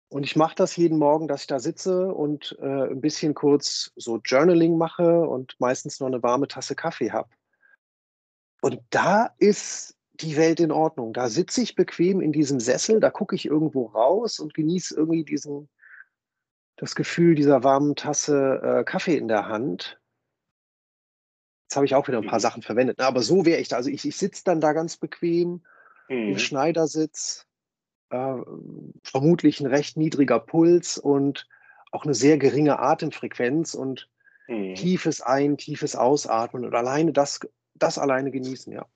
Und 0.08 0.24
ich 0.24 0.36
mache 0.36 0.54
das 0.54 0.76
jeden 0.76 0.98
Morgen, 0.98 1.26
dass 1.26 1.42
ich 1.42 1.46
da 1.48 1.58
sitze 1.58 2.14
und 2.14 2.56
äh, 2.60 2.90
ein 2.90 3.00
bisschen 3.00 3.34
kurz 3.34 3.90
so 3.96 4.18
Journaling 4.18 4.78
mache 4.78 5.22
und 5.22 5.56
meistens 5.58 5.98
noch 5.98 6.06
eine 6.06 6.22
warme 6.22 6.46
Tasse 6.46 6.76
Kaffee 6.76 7.10
habe. 7.10 7.30
Und 8.60 8.80
da 8.90 9.34
ist 9.38 9.96
die 10.14 10.36
Welt 10.36 10.60
in 10.60 10.70
Ordnung. 10.70 11.12
Da 11.12 11.28
sitze 11.28 11.62
ich 11.62 11.74
bequem 11.74 12.20
in 12.20 12.32
diesem 12.32 12.60
Sessel, 12.60 13.00
da 13.00 13.10
gucke 13.10 13.34
ich 13.34 13.46
irgendwo 13.46 13.86
raus 13.86 14.38
und 14.38 14.54
genieße 14.54 14.94
irgendwie 14.94 15.24
diesen, 15.24 15.68
das 16.76 16.94
Gefühl 16.94 17.34
dieser 17.34 17.64
warmen 17.64 17.96
Tasse 17.96 18.60
äh, 18.62 18.84
Kaffee 18.84 19.16
in 19.16 19.26
der 19.26 19.48
Hand. 19.48 20.00
Jetzt 21.64 21.76
habe 21.76 21.86
ich 21.86 21.94
auch 21.96 22.06
wieder 22.06 22.18
ein 22.18 22.26
paar 22.26 22.38
mhm. 22.38 22.42
Sachen 22.42 22.62
verwendet. 22.62 22.98
Ne? 22.98 23.04
Aber 23.04 23.22
so 23.22 23.44
wäre 23.44 23.60
ich 23.60 23.68
da. 23.68 23.76
Also 23.76 23.90
ich, 23.90 24.06
ich 24.06 24.16
sitze 24.16 24.44
dann 24.44 24.60
da 24.60 24.72
ganz 24.72 24.96
bequem 24.96 25.64
mhm. 26.08 26.32
im 26.32 26.38
Schneidersitz, 26.38 27.46
äh, 28.10 28.36
vermutlich 29.02 29.60
ein 29.60 29.66
recht 29.66 29.96
niedriger 29.96 30.40
Puls 30.40 30.98
und 30.98 31.46
auch 31.90 32.04
eine 32.04 32.14
sehr 32.14 32.38
geringe 32.38 32.78
Atemfrequenz 32.78 33.74
und 33.74 34.08
mhm. 34.48 34.74
tiefes 34.74 35.20
Ein-, 35.20 35.56
tiefes 35.56 35.96
Ausatmen 35.96 36.64
und 36.64 36.74
alleine 36.74 37.12
das, 37.12 37.40
das 37.74 37.98
alleine 37.98 38.30
genießen, 38.30 38.72
ja. 38.72 38.86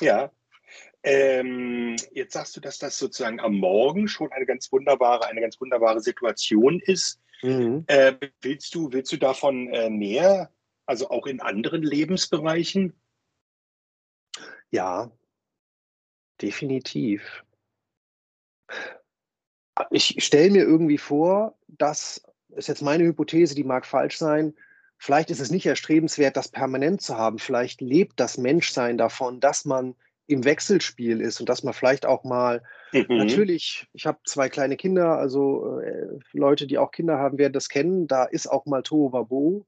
Ja. 0.00 0.30
Ähm, 1.02 1.96
jetzt 2.12 2.32
sagst 2.32 2.56
du, 2.56 2.60
dass 2.60 2.78
das 2.78 2.98
sozusagen 2.98 3.38
am 3.38 3.56
Morgen 3.56 4.08
schon 4.08 4.32
eine 4.32 4.46
ganz 4.46 4.72
wunderbare, 4.72 5.26
eine 5.26 5.40
ganz 5.40 5.60
wunderbare 5.60 6.00
Situation 6.00 6.80
ist. 6.80 7.20
Mhm. 7.42 7.84
Äh, 7.88 8.14
willst, 8.40 8.74
du, 8.74 8.90
willst 8.90 9.12
du 9.12 9.18
davon 9.18 9.68
äh, 9.68 9.90
mehr, 9.90 10.50
also 10.86 11.10
auch 11.10 11.26
in 11.26 11.40
anderen 11.40 11.82
Lebensbereichen? 11.82 12.94
Ja, 14.70 15.12
definitiv. 16.40 17.44
Ich 19.90 20.24
stelle 20.24 20.50
mir 20.50 20.62
irgendwie 20.62 20.98
vor, 20.98 21.56
das 21.66 22.22
ist 22.50 22.68
jetzt 22.68 22.82
meine 22.82 23.04
Hypothese, 23.04 23.54
die 23.54 23.64
mag 23.64 23.86
falsch 23.86 24.18
sein. 24.18 24.54
Vielleicht 24.98 25.30
ist 25.30 25.40
es 25.40 25.50
nicht 25.50 25.66
erstrebenswert, 25.66 26.36
das 26.36 26.48
permanent 26.48 27.02
zu 27.02 27.18
haben. 27.18 27.38
Vielleicht 27.38 27.80
lebt 27.80 28.20
das 28.20 28.38
Menschsein 28.38 28.96
davon, 28.96 29.40
dass 29.40 29.64
man 29.64 29.96
im 30.26 30.44
Wechselspiel 30.44 31.20
ist 31.20 31.40
und 31.40 31.48
dass 31.48 31.62
man 31.64 31.74
vielleicht 31.74 32.06
auch 32.06 32.24
mal 32.24 32.62
mhm. 32.92 33.04
natürlich, 33.08 33.86
ich 33.92 34.06
habe 34.06 34.18
zwei 34.24 34.48
kleine 34.48 34.76
Kinder, 34.76 35.18
also 35.18 35.80
äh, 35.80 36.18
Leute, 36.32 36.66
die 36.66 36.78
auch 36.78 36.92
Kinder 36.92 37.18
haben, 37.18 37.36
werden 37.36 37.52
das 37.52 37.68
kennen, 37.68 38.06
da 38.06 38.24
ist 38.24 38.46
auch 38.46 38.64
mal 38.64 38.82
Tohuwabo. 38.82 39.66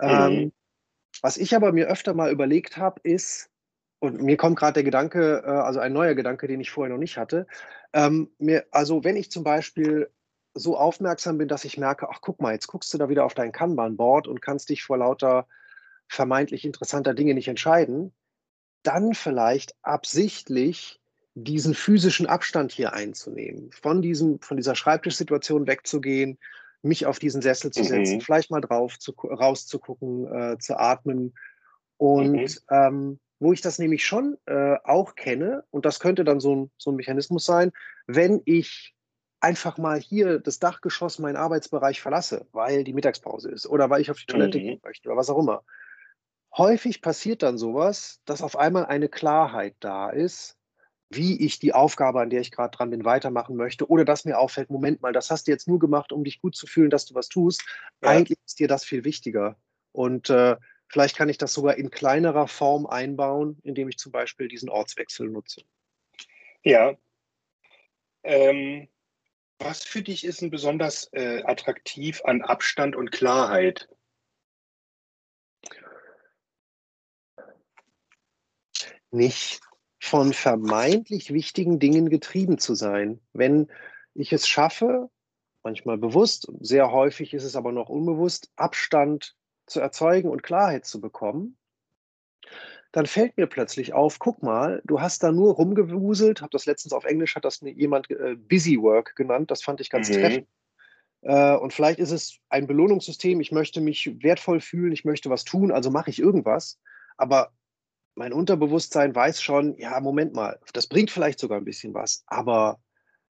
Mhm. 0.00 0.08
Ähm, 0.08 0.52
was 1.22 1.36
ich 1.36 1.56
aber 1.56 1.72
mir 1.72 1.88
öfter 1.88 2.14
mal 2.14 2.30
überlegt 2.30 2.76
habe, 2.76 3.00
ist, 3.02 3.50
und 4.00 4.20
mir 4.20 4.36
kommt 4.36 4.58
gerade 4.58 4.74
der 4.74 4.82
Gedanke, 4.82 5.42
äh, 5.44 5.50
also 5.50 5.78
ein 5.78 5.92
neuer 5.92 6.14
Gedanke, 6.14 6.48
den 6.48 6.60
ich 6.60 6.70
vorher 6.70 6.92
noch 6.92 7.00
nicht 7.00 7.16
hatte, 7.16 7.46
ähm, 7.92 8.30
mir, 8.38 8.64
also 8.70 9.04
wenn 9.04 9.16
ich 9.16 9.30
zum 9.30 9.44
Beispiel 9.44 10.10
so 10.54 10.76
aufmerksam 10.76 11.38
bin, 11.38 11.48
dass 11.48 11.64
ich 11.64 11.78
merke, 11.78 12.08
ach 12.10 12.20
guck 12.20 12.40
mal, 12.40 12.52
jetzt 12.52 12.66
guckst 12.66 12.92
du 12.92 12.98
da 12.98 13.08
wieder 13.08 13.24
auf 13.24 13.34
dein 13.34 13.52
Kanban-Board 13.52 14.26
und 14.26 14.42
kannst 14.42 14.68
dich 14.70 14.82
vor 14.82 14.98
lauter 14.98 15.46
vermeintlich 16.08 16.64
interessanter 16.64 17.14
Dinge 17.14 17.34
nicht 17.34 17.46
entscheiden, 17.46 18.12
dann 18.82 19.14
vielleicht 19.14 19.76
absichtlich 19.82 21.00
diesen 21.34 21.74
physischen 21.74 22.26
Abstand 22.26 22.72
hier 22.72 22.92
einzunehmen, 22.92 23.70
von, 23.70 24.02
diesem, 24.02 24.40
von 24.40 24.56
dieser 24.56 24.74
Schreibtischsituation 24.74 25.66
wegzugehen, 25.66 26.38
mich 26.82 27.06
auf 27.06 27.18
diesen 27.18 27.42
Sessel 27.42 27.70
zu 27.70 27.84
setzen, 27.84 28.16
mhm. 28.16 28.20
vielleicht 28.22 28.50
mal 28.50 28.60
drauf 28.60 28.98
zu, 28.98 29.12
rauszugucken, 29.12 30.26
äh, 30.34 30.58
zu 30.58 30.78
atmen. 30.78 31.34
Und 31.98 32.32
mhm. 32.32 32.48
ähm, 32.70 33.20
wo 33.40 33.52
ich 33.52 33.62
das 33.62 33.78
nämlich 33.78 34.04
schon 34.04 34.36
äh, 34.46 34.76
auch 34.84 35.16
kenne, 35.16 35.64
und 35.70 35.84
das 35.86 35.98
könnte 35.98 36.24
dann 36.24 36.40
so 36.40 36.54
ein, 36.54 36.70
so 36.76 36.92
ein 36.92 36.96
Mechanismus 36.96 37.44
sein, 37.44 37.72
wenn 38.06 38.42
ich 38.44 38.94
einfach 39.40 39.78
mal 39.78 39.98
hier 39.98 40.38
das 40.38 40.58
Dachgeschoss, 40.58 41.18
meinen 41.18 41.36
Arbeitsbereich 41.36 42.00
verlasse, 42.00 42.46
weil 42.52 42.84
die 42.84 42.92
Mittagspause 42.92 43.50
ist 43.50 43.66
oder 43.66 43.88
weil 43.88 44.02
ich 44.02 44.10
auf 44.10 44.18
die 44.18 44.26
Toilette 44.26 44.58
mhm. 44.58 44.62
gehen 44.62 44.80
möchte 44.84 45.08
oder 45.08 45.16
was 45.16 45.30
auch 45.30 45.38
immer. 45.38 45.64
Häufig 46.56 47.00
passiert 47.00 47.42
dann 47.42 47.56
sowas, 47.56 48.20
dass 48.26 48.42
auf 48.42 48.58
einmal 48.58 48.86
eine 48.86 49.08
Klarheit 49.08 49.76
da 49.80 50.10
ist, 50.10 50.58
wie 51.08 51.44
ich 51.44 51.58
die 51.58 51.72
Aufgabe, 51.72 52.20
an 52.20 52.30
der 52.30 52.40
ich 52.40 52.50
gerade 52.50 52.76
dran 52.76 52.90
bin, 52.90 53.04
weitermachen 53.04 53.56
möchte 53.56 53.88
oder 53.88 54.04
dass 54.04 54.24
mir 54.24 54.38
auffällt, 54.38 54.70
Moment 54.70 55.00
mal, 55.00 55.12
das 55.12 55.30
hast 55.30 55.46
du 55.46 55.50
jetzt 55.50 55.66
nur 55.66 55.78
gemacht, 55.78 56.12
um 56.12 56.24
dich 56.24 56.40
gut 56.40 56.54
zu 56.54 56.66
fühlen, 56.66 56.90
dass 56.90 57.06
du 57.06 57.14
was 57.14 57.28
tust. 57.28 57.64
Ja. 58.02 58.10
Eigentlich 58.10 58.38
ist 58.44 58.58
dir 58.58 58.68
das 58.68 58.84
viel 58.84 59.04
wichtiger. 59.04 59.56
Und 59.92 60.28
äh, 60.30 60.56
vielleicht 60.90 61.16
kann 61.16 61.28
ich 61.28 61.38
das 61.38 61.54
sogar 61.54 61.76
in 61.76 61.90
kleinerer 61.90 62.48
Form 62.48 62.86
einbauen, 62.86 63.58
indem 63.62 63.88
ich 63.88 63.96
zum 63.96 64.10
Beispiel 64.12 64.48
diesen 64.48 64.68
Ortswechsel 64.68 65.30
nutze. 65.30 65.62
Ja. 66.62 66.96
Ähm, 68.24 68.88
was 69.58 69.84
für 69.84 70.02
dich 70.02 70.24
ist 70.24 70.42
denn 70.42 70.50
besonders 70.50 71.08
äh, 71.12 71.42
attraktiv 71.44 72.22
an 72.24 72.42
Abstand 72.42 72.96
und 72.96 73.12
Klarheit? 73.12 73.88
Nicht 79.12 79.60
von 80.00 80.32
vermeintlich 80.32 81.32
wichtigen 81.32 81.78
Dingen 81.78 82.10
getrieben 82.10 82.58
zu 82.58 82.74
sein. 82.74 83.20
Wenn 83.32 83.70
ich 84.14 84.32
es 84.32 84.48
schaffe, 84.48 85.08
manchmal 85.62 85.98
bewusst, 85.98 86.50
sehr 86.60 86.90
häufig 86.90 87.32
ist 87.32 87.44
es 87.44 87.54
aber 87.54 87.70
noch 87.70 87.88
unbewusst, 87.88 88.50
Abstand 88.56 89.36
zu 89.70 89.80
erzeugen 89.80 90.28
und 90.28 90.42
Klarheit 90.42 90.84
zu 90.84 91.00
bekommen, 91.00 91.56
dann 92.92 93.06
fällt 93.06 93.36
mir 93.36 93.46
plötzlich 93.46 93.92
auf, 93.92 94.18
guck 94.18 94.42
mal, 94.42 94.82
du 94.84 95.00
hast 95.00 95.22
da 95.22 95.30
nur 95.30 95.54
rumgewuselt, 95.54 96.40
habe 96.40 96.50
das 96.50 96.66
letztens 96.66 96.92
auf 96.92 97.04
Englisch, 97.04 97.36
hat 97.36 97.44
das 97.44 97.60
jemand 97.60 98.10
äh, 98.10 98.34
Busy 98.34 98.80
Work 98.80 99.14
genannt, 99.14 99.50
das 99.50 99.62
fand 99.62 99.80
ich 99.80 99.90
ganz 99.90 100.08
mhm. 100.08 100.14
treffend. 100.14 100.48
Äh, 101.22 101.54
und 101.56 101.72
vielleicht 101.72 102.00
ist 102.00 102.10
es 102.10 102.38
ein 102.48 102.66
Belohnungssystem, 102.66 103.40
ich 103.40 103.52
möchte 103.52 103.80
mich 103.80 104.22
wertvoll 104.22 104.60
fühlen, 104.60 104.92
ich 104.92 105.04
möchte 105.04 105.30
was 105.30 105.44
tun, 105.44 105.70
also 105.70 105.90
mache 105.90 106.10
ich 106.10 106.18
irgendwas. 106.18 106.80
Aber 107.16 107.52
mein 108.16 108.32
Unterbewusstsein 108.32 109.14
weiß 109.14 109.40
schon, 109.40 109.76
ja, 109.78 110.00
Moment 110.00 110.34
mal, 110.34 110.58
das 110.72 110.88
bringt 110.88 111.10
vielleicht 111.10 111.38
sogar 111.38 111.58
ein 111.58 111.64
bisschen 111.64 111.94
was, 111.94 112.24
aber 112.26 112.80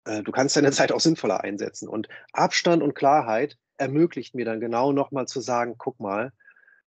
äh, 0.04 0.22
du 0.22 0.32
kannst 0.32 0.56
deine 0.56 0.72
Zeit 0.72 0.90
auch 0.90 1.00
sinnvoller 1.00 1.42
einsetzen. 1.44 1.88
Und 1.88 2.08
Abstand 2.32 2.82
und 2.82 2.94
Klarheit 2.94 3.56
ermöglicht 3.76 4.34
mir 4.34 4.44
dann 4.44 4.60
genau 4.60 4.92
nochmal 4.92 5.26
zu 5.26 5.40
sagen, 5.40 5.74
guck 5.78 6.00
mal, 6.00 6.32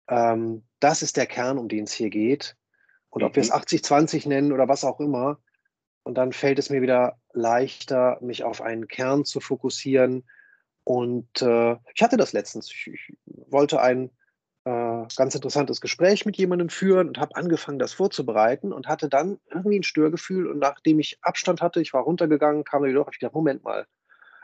ähm, 0.09 0.65
das 0.81 1.03
ist 1.03 1.17
der 1.17 1.27
Kern, 1.27 1.59
um 1.59 1.69
den 1.69 1.85
es 1.85 1.93
hier 1.93 2.11
geht. 2.11 2.57
Und 3.11 3.23
ob 3.23 3.35
wir 3.35 3.43
es 3.43 3.53
80-20 3.53 4.25
mhm. 4.25 4.29
nennen 4.29 4.53
oder 4.53 4.69
was 4.69 4.85
auch 4.85 5.01
immer. 5.01 5.39
Und 6.03 6.17
dann 6.17 6.33
fällt 6.33 6.59
es 6.59 6.71
mir 6.71 6.83
wieder 6.83 7.19
leichter, 7.33 8.19
mich 8.21 8.45
auf 8.45 8.61
einen 8.61 8.89
Kern 8.89 9.25
zu 9.25 9.41
fokussieren. 9.41 10.25
Und 10.85 11.43
äh, 11.43 11.77
ich 11.95 12.03
hatte 12.03 12.17
das 12.17 12.33
letztens. 12.33 12.71
Ich, 12.71 12.87
ich 12.89 13.17
wollte 13.27 13.81
ein 13.81 14.11
äh, 14.65 15.07
ganz 15.17 15.35
interessantes 15.35 15.81
Gespräch 15.81 16.27
mit 16.27 16.37
jemandem 16.37 16.69
führen 16.69 17.09
und 17.09 17.19
habe 17.19 17.35
angefangen, 17.37 17.79
das 17.79 17.93
vorzubereiten 17.93 18.73
und 18.73 18.87
hatte 18.87 19.09
dann 19.09 19.41
irgendwie 19.51 19.79
ein 19.79 19.83
Störgefühl. 19.83 20.47
Und 20.47 20.59
nachdem 20.59 21.01
ich 21.01 21.19
Abstand 21.23 21.63
hatte, 21.63 21.81
ich 21.81 21.93
war 21.93 22.03
runtergegangen, 22.03 22.65
kam 22.65 22.85
er 22.85 22.91
wieder 22.91 23.01
hoch. 23.01 23.11
Ich 23.13 23.19
dachte, 23.19 23.35
Moment 23.35 23.65
mal. 23.65 23.87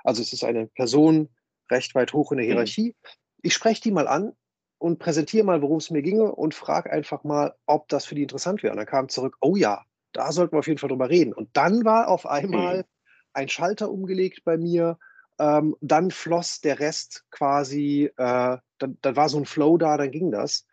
Also 0.03 0.23
es 0.23 0.33
ist 0.33 0.45
eine 0.45 0.67
Person 0.67 1.29
recht 1.71 1.95
weit 1.95 2.13
hoch 2.13 2.33
in 2.33 2.39
der 2.39 2.47
mhm. 2.47 2.51
Hierarchie. 2.51 2.95
Ich 3.43 3.55
spreche 3.55 3.83
die 3.83 3.91
mal 3.91 4.09
an 4.09 4.33
und 4.79 4.99
präsentiere 4.99 5.45
mal, 5.45 5.63
worum 5.63 5.79
es 5.79 5.91
mir 5.91 6.03
ginge 6.03 6.33
und 6.33 6.55
frage 6.55 6.91
einfach 6.91 7.25
mal, 7.25 7.55
ob 7.67 7.89
das 7.89 8.05
für 8.05 8.15
die 8.15 8.23
interessant 8.23 8.63
wäre. 8.63 8.73
Und 8.73 8.79
dann 8.79 8.87
kam 8.87 9.09
zurück, 9.09 9.37
oh 9.41 9.57
ja, 9.57 9.85
da 10.13 10.33
sollten 10.33 10.55
wir 10.55 10.59
auf 10.59 10.67
jeden 10.67 10.79
Fall 10.79 10.89
drüber 10.89 11.09
reden. 11.09 11.33
Und 11.33 11.51
dann 11.57 11.85
war 11.85 12.09
auf 12.09 12.27
einmal 12.27 12.79
mhm. 12.79 12.85
ein 13.33 13.49
Schalter 13.49 13.91
umgelegt 13.91 14.43
bei 14.45 14.57
mir. 14.57 14.99
Ähm, 15.39 15.77
dann 15.81 16.11
floss 16.11 16.61
der 16.61 16.81
Rest 16.81 17.25
quasi, 17.31 18.11
äh, 18.17 18.59
dann, 18.79 18.99
dann, 19.01 19.17
war 19.17 19.29
so 19.29 19.39
ein 19.39 19.47
Flow 19.47 19.79
da, 19.79 19.97
dann 19.97 20.11
ging 20.11 20.31
das. 20.31 20.67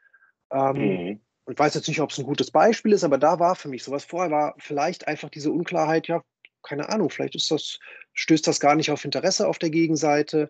Ähm, 0.52 0.76
mhm. 0.76 1.22
Ich 1.50 1.58
weiß 1.58 1.74
jetzt 1.74 1.88
nicht, 1.88 2.02
ob 2.02 2.12
es 2.12 2.20
ein 2.20 2.26
gutes 2.26 2.52
Beispiel 2.52 2.94
ist, 2.94 3.04
aber 3.04 3.18
da 3.18 3.40
war 3.40 3.56
für 3.56 3.70
mich 3.70 3.84
sowas. 3.84 4.06
Vorher 4.06 4.30
war 4.30 4.56
vielleicht 4.60 5.08
einfach 5.08 5.30
diese 5.30 5.52
Unklarheit, 5.52 6.08
ja, 6.08 6.22
keine 6.62 6.90
Ahnung, 6.90 7.10
vielleicht 7.10 7.36
ist 7.36 7.50
das, 7.50 7.80
stößt 8.14 8.46
das 8.46 8.60
gar 8.60 8.76
nicht 8.76 8.92
auf 8.92 9.06
Interesse 9.06 9.48
auf 9.48 9.60
der 9.60 9.70
Gegenseite. 9.70 10.50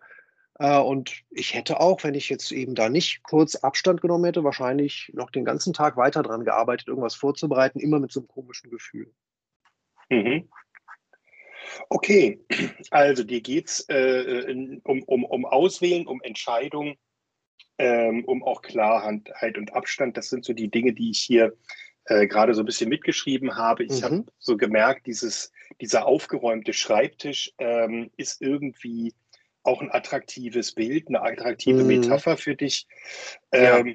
Äh, 0.60 0.78
und 0.78 1.24
ich 1.32 1.54
hätte 1.54 1.80
auch, 1.80 2.04
wenn 2.04 2.14
ich 2.14 2.30
jetzt 2.30 2.52
eben 2.52 2.76
da 2.76 2.90
nicht 2.90 3.24
kurz 3.24 3.56
Abstand 3.56 4.02
genommen 4.02 4.26
hätte, 4.26 4.44
wahrscheinlich 4.44 5.10
noch 5.14 5.32
den 5.32 5.46
ganzen 5.46 5.74
Tag 5.74 5.98
weiter 5.98 6.22
dran 6.22 6.44
gearbeitet, 6.44 6.90
irgendwas 6.90 7.16
vorzubereiten, 7.16 7.80
immer 7.80 8.00
mit 8.00 8.12
so 8.12 8.20
einem 8.20 8.28
komischen 8.28 8.70
Gefühl. 8.70 9.12
Mhm. 10.10 10.50
Okay, 11.90 12.40
also 12.92 13.24
dir 13.24 13.42
geht 13.42 13.68
es 13.68 13.86
äh, 13.90 14.80
um, 14.84 15.04
um, 15.04 15.24
um 15.24 15.46
Auswählen, 15.46 16.08
um 16.08 16.22
Entscheidung, 16.22 16.96
ähm, 17.78 18.26
um 18.26 18.44
auch 18.44 18.62
Klarheit 18.62 19.58
und 19.58 19.74
Abstand. 19.74 20.18
Das 20.18 20.30
sind 20.30 20.44
so 20.44 20.54
die 20.54 20.70
Dinge, 20.70 20.94
die 20.94 21.12
ich 21.12 21.20
hier 21.20 21.54
äh, 22.06 22.28
gerade 22.28 22.54
so 22.54 22.64
ein 22.64 22.66
bisschen 22.66 22.90
mitgeschrieben 22.90 23.56
habe. 23.56 23.86
Ich 23.86 24.02
mhm. 24.02 24.04
habe 24.04 24.26
so 24.40 24.58
gemerkt, 24.58 25.08
dieses, 25.08 25.54
dieser 25.80 26.06
aufgeräumte 26.06 26.74
Schreibtisch 26.74 27.54
ähm, 27.60 28.10
ist 28.18 28.42
irgendwie 28.42 29.14
auch 29.64 29.82
ein 29.82 29.92
attraktives 29.92 30.74
Bild, 30.74 31.08
eine 31.08 31.22
attraktive 31.22 31.82
mhm. 31.82 31.88
Metapher 31.88 32.38
für 32.38 32.56
dich. 32.56 32.88
Ähm, 33.52 33.88
ja. 33.88 33.94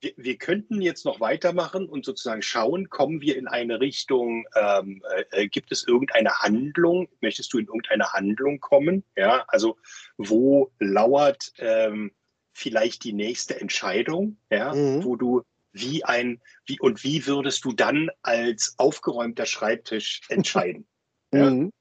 wir, 0.00 0.12
wir, 0.16 0.36
könnten 0.38 0.80
jetzt 0.80 1.04
noch 1.04 1.20
weitermachen 1.20 1.86
und 1.86 2.04
sozusagen 2.04 2.42
schauen, 2.42 2.88
kommen 2.88 3.20
wir 3.20 3.36
in 3.36 3.46
eine 3.46 3.80
Richtung, 3.80 4.46
ähm, 4.54 5.02
äh, 5.30 5.48
gibt 5.48 5.72
es 5.72 5.86
irgendeine 5.86 6.40
Handlung? 6.40 7.08
Möchtest 7.20 7.52
du 7.52 7.58
in 7.58 7.66
irgendeine 7.66 8.12
Handlung 8.12 8.60
kommen? 8.60 9.04
Ja, 9.16 9.44
also 9.48 9.76
wo 10.16 10.72
lauert 10.78 11.52
ähm, 11.58 12.12
vielleicht 12.52 13.04
die 13.04 13.12
nächste 13.12 13.60
Entscheidung, 13.60 14.38
ja, 14.50 14.74
mhm. 14.74 15.04
wo 15.04 15.16
du 15.16 15.42
wie 15.72 16.04
ein, 16.04 16.40
wie 16.66 16.78
und 16.80 17.02
wie 17.02 17.26
würdest 17.26 17.64
du 17.64 17.72
dann 17.72 18.10
als 18.22 18.74
aufgeräumter 18.76 19.46
Schreibtisch 19.46 20.22
entscheiden? 20.28 20.86
ja? 21.32 21.50
Mhm. 21.50 21.72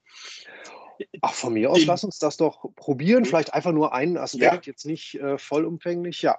Ach, 1.21 1.33
von 1.33 1.53
mir 1.53 1.71
aus, 1.71 1.85
lass 1.85 2.03
uns 2.03 2.19
das 2.19 2.37
doch 2.37 2.73
probieren. 2.75 3.25
Vielleicht 3.25 3.53
einfach 3.53 3.71
nur 3.71 3.93
einen 3.93 4.17
Aspekt, 4.17 4.65
ja. 4.65 4.71
jetzt 4.71 4.85
nicht 4.85 5.15
äh, 5.15 5.37
vollumfänglich, 5.37 6.21
ja. 6.21 6.37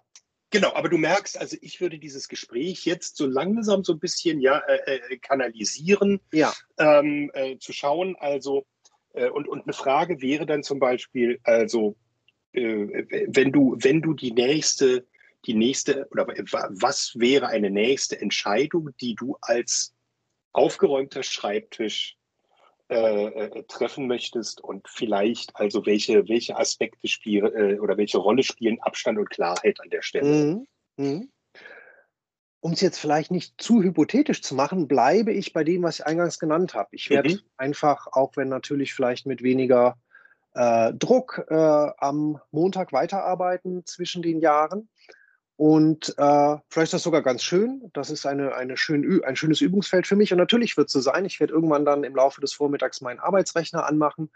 Genau, 0.51 0.75
aber 0.75 0.91
du 0.91 0.99
merkst, 0.99 1.41
also 1.41 1.57
ich 1.63 1.81
würde 1.81 1.99
dieses 1.99 2.29
Gespräch 2.29 2.85
jetzt 2.85 3.17
so 3.17 3.27
langsam 3.27 3.85
so 3.85 3.95
ein 3.95 3.99
bisschen 3.99 4.41
ja 4.41 4.59
äh, 4.59 4.97
äh 4.97 5.17
kanalisieren, 5.19 6.21
ja. 6.31 6.53
Ähm, 6.79 7.31
äh, 7.33 7.57
zu 7.59 7.73
schauen. 7.73 8.17
Also 8.19 8.67
äh, 9.15 9.31
und, 9.31 9.49
und 9.49 9.63
eine 9.63 9.73
Frage 9.73 10.21
wäre 10.21 10.45
dann 10.45 10.63
zum 10.63 10.79
Beispiel, 10.79 11.41
also 11.45 11.97
äh, 12.53 12.61
wenn 13.29 13.51
du 13.51 13.77
wenn 13.81 14.03
du 14.03 14.13
die 14.13 14.33
nächste 14.33 15.07
die 15.47 15.55
nächste 15.55 16.07
oder 16.11 16.27
was 16.27 17.13
wäre 17.17 17.49
eine 17.49 17.71
nächste 17.71 18.21
Entscheidung, 18.21 18.91
die 19.01 19.15
du 19.15 19.37
als 19.41 19.95
aufgeräumter 20.53 21.23
Schreibtisch 21.23 22.17
äh, 22.89 23.27
äh, 23.27 23.65
treffen 23.69 24.07
möchtest 24.07 24.61
und 24.61 24.87
vielleicht 24.89 25.57
also 25.57 25.87
welche, 25.87 26.29
welche 26.29 26.57
Aspekte 26.57 27.09
spielen 27.09 27.53
äh, 27.55 27.79
oder 27.79 27.97
welche 27.97 28.19
Rolle 28.19 28.43
spielen 28.43 28.81
Abstand 28.81 29.19
und 29.19 29.31
Klarheit 29.31 29.81
an 29.81 29.91
der 29.91 30.03
Stelle. 30.03 30.29
Mhm. 30.29 30.67
Mhm. 30.97 31.31
Um 32.61 32.73
es 32.73 32.81
jetzt 32.81 32.99
vielleicht 32.99 33.31
nicht 33.31 33.61
zu 33.61 33.83
hypothetisch 33.83 34.43
zu 34.43 34.55
machen, 34.55 34.87
bleibe 34.87 35.33
ich 35.33 35.53
bei 35.53 35.65
dem, 35.65 35.83
was 35.83 36.01
ich 36.01 36.07
eingangs 36.07 36.39
genannt 36.39 36.75
habe. 36.75 36.91
Ich 36.93 37.11
werde 37.11 37.31
mhm. 37.31 37.41
einfach, 37.57 38.07
auch 38.13 38.37
wenn 38.37 38.49
natürlich 38.49 38.95
vielleicht 38.95 39.27
mit 39.27 39.43
weniger 39.43 39.97
äh, 40.55 40.93
Druck, 40.93 41.45
äh, 41.49 41.55
am 41.55 42.41
Montag 42.51 42.93
weiterarbeiten 42.93 43.85
zwischen 43.87 44.23
den 44.23 44.41
Jahren. 44.41 44.89
Und 45.57 46.15
äh, 46.19 46.57
vielleicht 46.71 46.89
ist 46.89 46.95
das 46.95 47.03
sogar 47.03 47.23
ganz 47.23 47.43
schön. 47.43 47.91
Das 47.93 48.11
ist 48.11 48.27
eine, 48.27 48.55
eine 48.55 48.77
schön, 48.77 49.23
ein 49.25 49.37
schönes 49.37 49.61
Übungsfeld 49.61 50.07
für 50.07 50.17
mich. 50.17 50.33
Und 50.33 50.39
natürlich 50.39 50.77
wird 50.77 50.89
es 50.89 50.93
so 50.93 51.01
sein, 51.01 51.25
ich 51.25 51.41
werde 51.41 51.53
irgendwann 51.53 51.85
dann 51.85 52.05
im 52.05 52.17
Laufe 52.17 52.41
des 52.41 52.53
Vormittags 52.53 53.01
meinen 53.01 53.21
Arbeitsrechner 53.21 53.87
anmachen. 53.87 54.31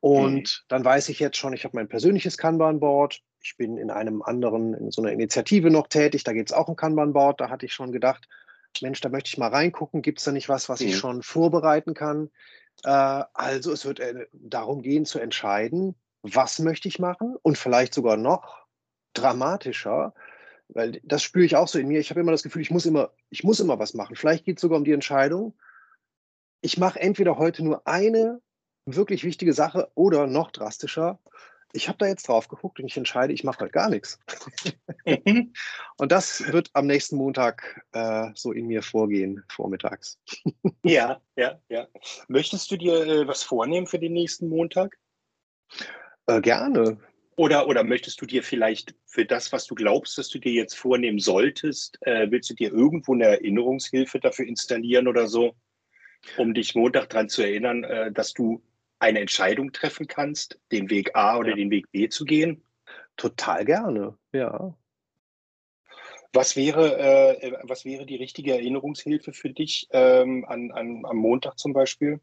Und 0.00 0.34
mhm. 0.34 0.64
dann 0.68 0.84
weiß 0.84 1.08
ich 1.08 1.18
jetzt 1.18 1.36
schon, 1.36 1.52
ich 1.52 1.64
habe 1.64 1.76
mein 1.76 1.88
persönliches 1.88 2.38
Kanban-Board. 2.38 3.20
Ich 3.42 3.56
bin 3.56 3.76
in 3.76 3.90
einem 3.90 4.22
anderen, 4.22 4.74
in 4.74 4.90
so 4.90 5.02
einer 5.02 5.12
Initiative 5.12 5.70
noch 5.70 5.88
tätig. 5.88 6.24
Da 6.24 6.32
gibt 6.32 6.50
es 6.50 6.56
auch 6.56 6.68
ein 6.68 6.76
Kanban-Board. 6.76 7.40
Da 7.40 7.50
hatte 7.50 7.66
ich 7.66 7.74
schon 7.74 7.92
gedacht, 7.92 8.28
Mensch, 8.80 9.00
da 9.00 9.08
möchte 9.08 9.28
ich 9.28 9.38
mal 9.38 9.48
reingucken. 9.48 10.02
Gibt 10.02 10.18
es 10.18 10.24
da 10.24 10.32
nicht 10.32 10.48
was, 10.48 10.68
was 10.68 10.80
mhm. 10.80 10.88
ich 10.88 10.96
schon 10.96 11.22
vorbereiten 11.22 11.94
kann? 11.94 12.30
Äh, 12.82 13.22
also 13.32 13.72
es 13.72 13.84
wird 13.84 14.00
äh, 14.00 14.26
darum 14.32 14.82
gehen 14.82 15.04
zu 15.04 15.18
entscheiden, 15.18 15.94
was 16.22 16.58
möchte 16.58 16.88
ich 16.88 16.98
machen 16.98 17.36
und 17.42 17.58
vielleicht 17.58 17.94
sogar 17.94 18.16
noch 18.16 18.66
dramatischer, 19.12 20.14
weil 20.68 21.00
das 21.02 21.22
spüre 21.22 21.44
ich 21.44 21.56
auch 21.56 21.68
so 21.68 21.78
in 21.78 21.88
mir. 21.88 22.00
Ich 22.00 22.10
habe 22.10 22.20
immer 22.20 22.32
das 22.32 22.42
Gefühl, 22.42 22.62
ich 22.62 22.70
muss 22.70 22.86
immer, 22.86 23.12
ich 23.30 23.44
muss 23.44 23.60
immer 23.60 23.78
was 23.78 23.94
machen. 23.94 24.16
Vielleicht 24.16 24.44
geht 24.44 24.58
es 24.58 24.62
sogar 24.62 24.78
um 24.78 24.84
die 24.84 24.92
Entscheidung. 24.92 25.54
Ich 26.60 26.78
mache 26.78 27.00
entweder 27.00 27.36
heute 27.38 27.62
nur 27.64 27.86
eine 27.86 28.40
wirklich 28.86 29.24
wichtige 29.24 29.52
Sache 29.52 29.90
oder 29.94 30.26
noch 30.26 30.50
drastischer. 30.50 31.20
Ich 31.72 31.88
habe 31.88 31.98
da 31.98 32.06
jetzt 32.06 32.28
drauf 32.28 32.46
geguckt 32.46 32.78
und 32.78 32.86
ich 32.86 32.96
entscheide, 32.96 33.32
ich 33.32 33.42
mache 33.42 33.60
heute 33.60 33.72
gar 33.72 33.90
nichts. 33.90 34.20
Und 35.96 36.12
das 36.12 36.52
wird 36.52 36.70
am 36.72 36.86
nächsten 36.86 37.16
Montag 37.16 37.84
äh, 37.90 38.28
so 38.34 38.52
in 38.52 38.68
mir 38.68 38.80
vorgehen, 38.80 39.42
vormittags. 39.48 40.20
ja, 40.84 41.20
ja, 41.34 41.58
ja. 41.68 41.88
Möchtest 42.28 42.70
du 42.70 42.76
dir 42.76 43.04
äh, 43.04 43.26
was 43.26 43.42
vornehmen 43.42 43.88
für 43.88 43.98
den 43.98 44.12
nächsten 44.12 44.48
Montag? 44.48 44.96
Äh, 46.26 46.40
gerne. 46.40 46.98
Oder, 47.36 47.66
oder 47.66 47.82
möchtest 47.82 48.20
du 48.20 48.26
dir 48.26 48.42
vielleicht 48.42 48.94
für 49.06 49.24
das, 49.24 49.52
was 49.52 49.66
du 49.66 49.74
glaubst, 49.74 50.16
dass 50.18 50.28
du 50.28 50.38
dir 50.38 50.52
jetzt 50.52 50.74
vornehmen 50.74 51.18
solltest, 51.18 51.98
äh, 52.02 52.30
willst 52.30 52.50
du 52.50 52.54
dir 52.54 52.72
irgendwo 52.72 53.14
eine 53.14 53.24
Erinnerungshilfe 53.24 54.20
dafür 54.20 54.46
installieren 54.46 55.08
oder 55.08 55.26
so, 55.26 55.56
um 56.36 56.54
dich 56.54 56.74
Montag 56.74 57.10
daran 57.10 57.28
zu 57.28 57.42
erinnern, 57.42 57.82
äh, 57.82 58.12
dass 58.12 58.34
du 58.34 58.62
eine 59.00 59.20
Entscheidung 59.20 59.72
treffen 59.72 60.06
kannst, 60.06 60.60
den 60.70 60.90
Weg 60.90 61.16
A 61.16 61.38
oder 61.38 61.50
ja. 61.50 61.56
den 61.56 61.70
Weg 61.70 61.90
B 61.90 62.08
zu 62.08 62.24
gehen? 62.24 62.62
Total 63.16 63.64
gerne, 63.64 64.16
ja. 64.32 64.74
Was 66.32 66.56
wäre, 66.56 66.98
äh, 66.98 67.52
was 67.62 67.84
wäre 67.84 68.06
die 68.06 68.16
richtige 68.16 68.52
Erinnerungshilfe 68.52 69.32
für 69.32 69.50
dich 69.50 69.88
ähm, 69.90 70.44
an, 70.48 70.72
an, 70.72 71.04
am 71.04 71.16
Montag 71.16 71.58
zum 71.58 71.72
Beispiel? 71.72 72.20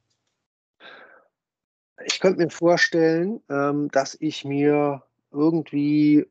Ich 2.05 2.19
könnte 2.19 2.41
mir 2.41 2.49
vorstellen, 2.49 3.41
ähm, 3.49 3.89
dass 3.91 4.17
ich 4.19 4.45
mir 4.45 5.03
irgendwie 5.31 6.25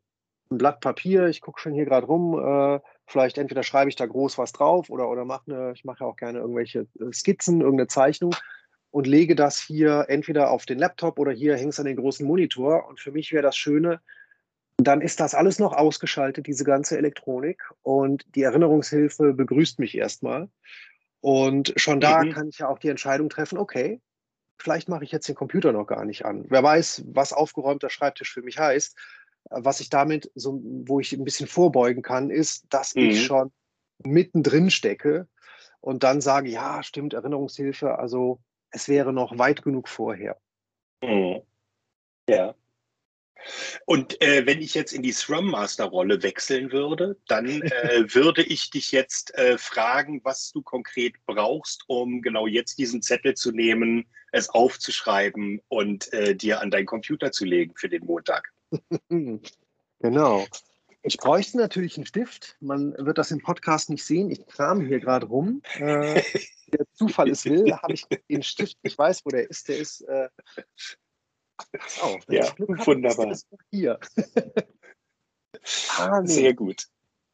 ein 0.50 0.58
Blatt 0.58 0.80
Papier, 0.80 1.26
ich 1.26 1.40
gucke 1.40 1.60
schon 1.60 1.72
hier 1.72 1.84
gerade 1.84 2.06
rum, 2.06 2.38
äh, 2.38 2.80
vielleicht 3.06 3.38
entweder 3.38 3.62
schreibe 3.62 3.88
ich 3.88 3.96
da 3.96 4.06
groß 4.06 4.38
was 4.38 4.52
drauf 4.52 4.90
oder, 4.90 5.08
oder 5.08 5.24
mache 5.24 5.52
eine, 5.52 5.72
ich 5.72 5.84
mache 5.84 6.04
ja 6.04 6.06
auch 6.06 6.16
gerne 6.16 6.38
irgendwelche 6.38 6.86
äh, 6.98 7.12
Skizzen, 7.12 7.60
irgendeine 7.60 7.88
Zeichnung 7.88 8.34
und 8.90 9.06
lege 9.06 9.34
das 9.34 9.58
hier 9.60 10.06
entweder 10.08 10.50
auf 10.50 10.66
den 10.66 10.78
Laptop 10.78 11.18
oder 11.18 11.32
hier 11.32 11.56
hängt 11.56 11.72
es 11.72 11.80
an 11.80 11.86
den 11.86 11.96
großen 11.96 12.26
Monitor. 12.26 12.88
Und 12.88 13.00
für 13.00 13.12
mich 13.12 13.32
wäre 13.32 13.42
das 13.42 13.56
Schöne, 13.56 14.00
dann 14.78 15.00
ist 15.00 15.20
das 15.20 15.34
alles 15.34 15.58
noch 15.58 15.72
ausgeschaltet, 15.72 16.46
diese 16.46 16.64
ganze 16.64 16.98
Elektronik. 16.98 17.62
Und 17.82 18.24
die 18.34 18.42
Erinnerungshilfe 18.42 19.32
begrüßt 19.32 19.78
mich 19.78 19.96
erstmal. 19.96 20.48
Und 21.20 21.72
schon 21.76 22.00
da 22.00 22.22
mhm. 22.22 22.32
kann 22.32 22.48
ich 22.48 22.58
ja 22.58 22.68
auch 22.68 22.78
die 22.78 22.88
Entscheidung 22.88 23.28
treffen, 23.28 23.58
okay, 23.58 24.00
vielleicht 24.62 24.88
mache 24.88 25.04
ich 25.04 25.12
jetzt 25.12 25.28
den 25.28 25.34
Computer 25.34 25.72
noch 25.72 25.86
gar 25.86 26.04
nicht 26.04 26.24
an. 26.24 26.44
Wer 26.48 26.62
weiß, 26.62 27.04
was 27.08 27.32
aufgeräumter 27.32 27.90
Schreibtisch 27.90 28.32
für 28.32 28.42
mich 28.42 28.58
heißt. 28.58 28.96
Was 29.48 29.80
ich 29.80 29.88
damit, 29.88 30.30
so, 30.34 30.60
wo 30.62 31.00
ich 31.00 31.12
ein 31.12 31.24
bisschen 31.24 31.46
vorbeugen 31.46 32.02
kann, 32.02 32.30
ist, 32.30 32.66
dass 32.68 32.94
mhm. 32.94 33.02
ich 33.02 33.24
schon 33.24 33.52
mittendrin 33.98 34.70
stecke 34.70 35.28
und 35.80 36.02
dann 36.02 36.20
sage, 36.20 36.50
ja, 36.50 36.82
stimmt, 36.82 37.14
Erinnerungshilfe, 37.14 37.98
also 37.98 38.40
es 38.70 38.88
wäre 38.88 39.12
noch 39.12 39.38
weit 39.38 39.62
genug 39.62 39.88
vorher. 39.88 40.36
Mhm. 41.02 41.40
Ja. 42.28 42.54
Und 43.86 44.20
äh, 44.22 44.46
wenn 44.46 44.60
ich 44.60 44.74
jetzt 44.74 44.92
in 44.92 45.02
die 45.02 45.12
Scrum 45.12 45.50
Master 45.50 45.86
Rolle 45.86 46.22
wechseln 46.22 46.72
würde, 46.72 47.16
dann 47.28 47.62
äh, 47.62 48.04
würde 48.14 48.42
ich 48.42 48.70
dich 48.70 48.92
jetzt 48.92 49.34
äh, 49.34 49.58
fragen, 49.58 50.20
was 50.24 50.52
du 50.52 50.62
konkret 50.62 51.14
brauchst, 51.26 51.84
um 51.86 52.22
genau 52.22 52.46
jetzt 52.46 52.78
diesen 52.78 53.02
Zettel 53.02 53.34
zu 53.34 53.52
nehmen, 53.52 54.06
es 54.32 54.48
aufzuschreiben 54.48 55.60
und 55.68 56.12
äh, 56.12 56.34
dir 56.34 56.60
an 56.60 56.70
deinen 56.70 56.86
Computer 56.86 57.32
zu 57.32 57.44
legen 57.44 57.74
für 57.76 57.88
den 57.88 58.04
Montag. 58.04 58.52
genau. 59.98 60.46
Ich 61.02 61.16
bräuchte 61.16 61.56
natürlich 61.56 61.96
einen 61.96 62.06
Stift. 62.06 62.56
Man 62.60 62.94
wird 62.98 63.16
das 63.16 63.30
im 63.30 63.40
Podcast 63.40 63.88
nicht 63.88 64.04
sehen. 64.04 64.30
Ich 64.30 64.46
kram 64.46 64.86
hier 64.86 65.00
gerade 65.00 65.26
rum. 65.26 65.62
Äh, 65.78 66.22
der 66.72 66.86
Zufall 66.92 67.30
es 67.30 67.44
will, 67.46 67.72
habe 67.72 67.94
ich 67.94 68.06
den 68.28 68.42
Stift. 68.42 68.76
Ich 68.82 68.96
weiß, 68.96 69.24
wo 69.24 69.30
der 69.30 69.48
ist. 69.48 69.68
Der 69.68 69.78
ist 69.78 70.02
äh, 70.02 70.28
Oh, 72.02 72.18
ja, 72.28 72.52
wunderbar. 72.58 73.36
Hier. 73.70 73.98
ah, 75.98 76.20
nee. 76.22 76.32
Sehr 76.32 76.54
gut. 76.54 76.86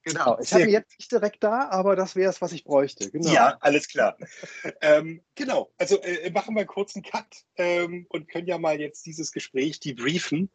Genau, 0.07 0.39
ich 0.41 0.53
habe 0.53 0.71
jetzt 0.71 0.97
nicht 1.01 1.11
direkt 1.11 1.43
da, 1.43 1.69
aber 1.69 1.97
das 1.97 2.15
wäre 2.15 2.31
es, 2.31 2.41
was 2.41 2.53
ich 2.53 2.63
bräuchte. 2.63 3.11
Genau. 3.11 3.29
Ja, 3.29 3.57
alles 3.61 3.89
klar. 3.89 4.17
ähm, 4.81 5.21
genau, 5.35 5.73
also 5.79 6.01
äh, 6.01 6.31
machen 6.31 6.55
wir 6.55 6.61
einen 6.61 7.03
Cut 7.03 7.45
ähm, 7.57 8.07
und 8.11 8.29
können 8.29 8.47
ja 8.47 8.57
mal 8.57 8.81
jetzt 8.81 9.05
dieses 9.05 9.33
Gespräch 9.33 9.81
debriefen. 9.81 10.49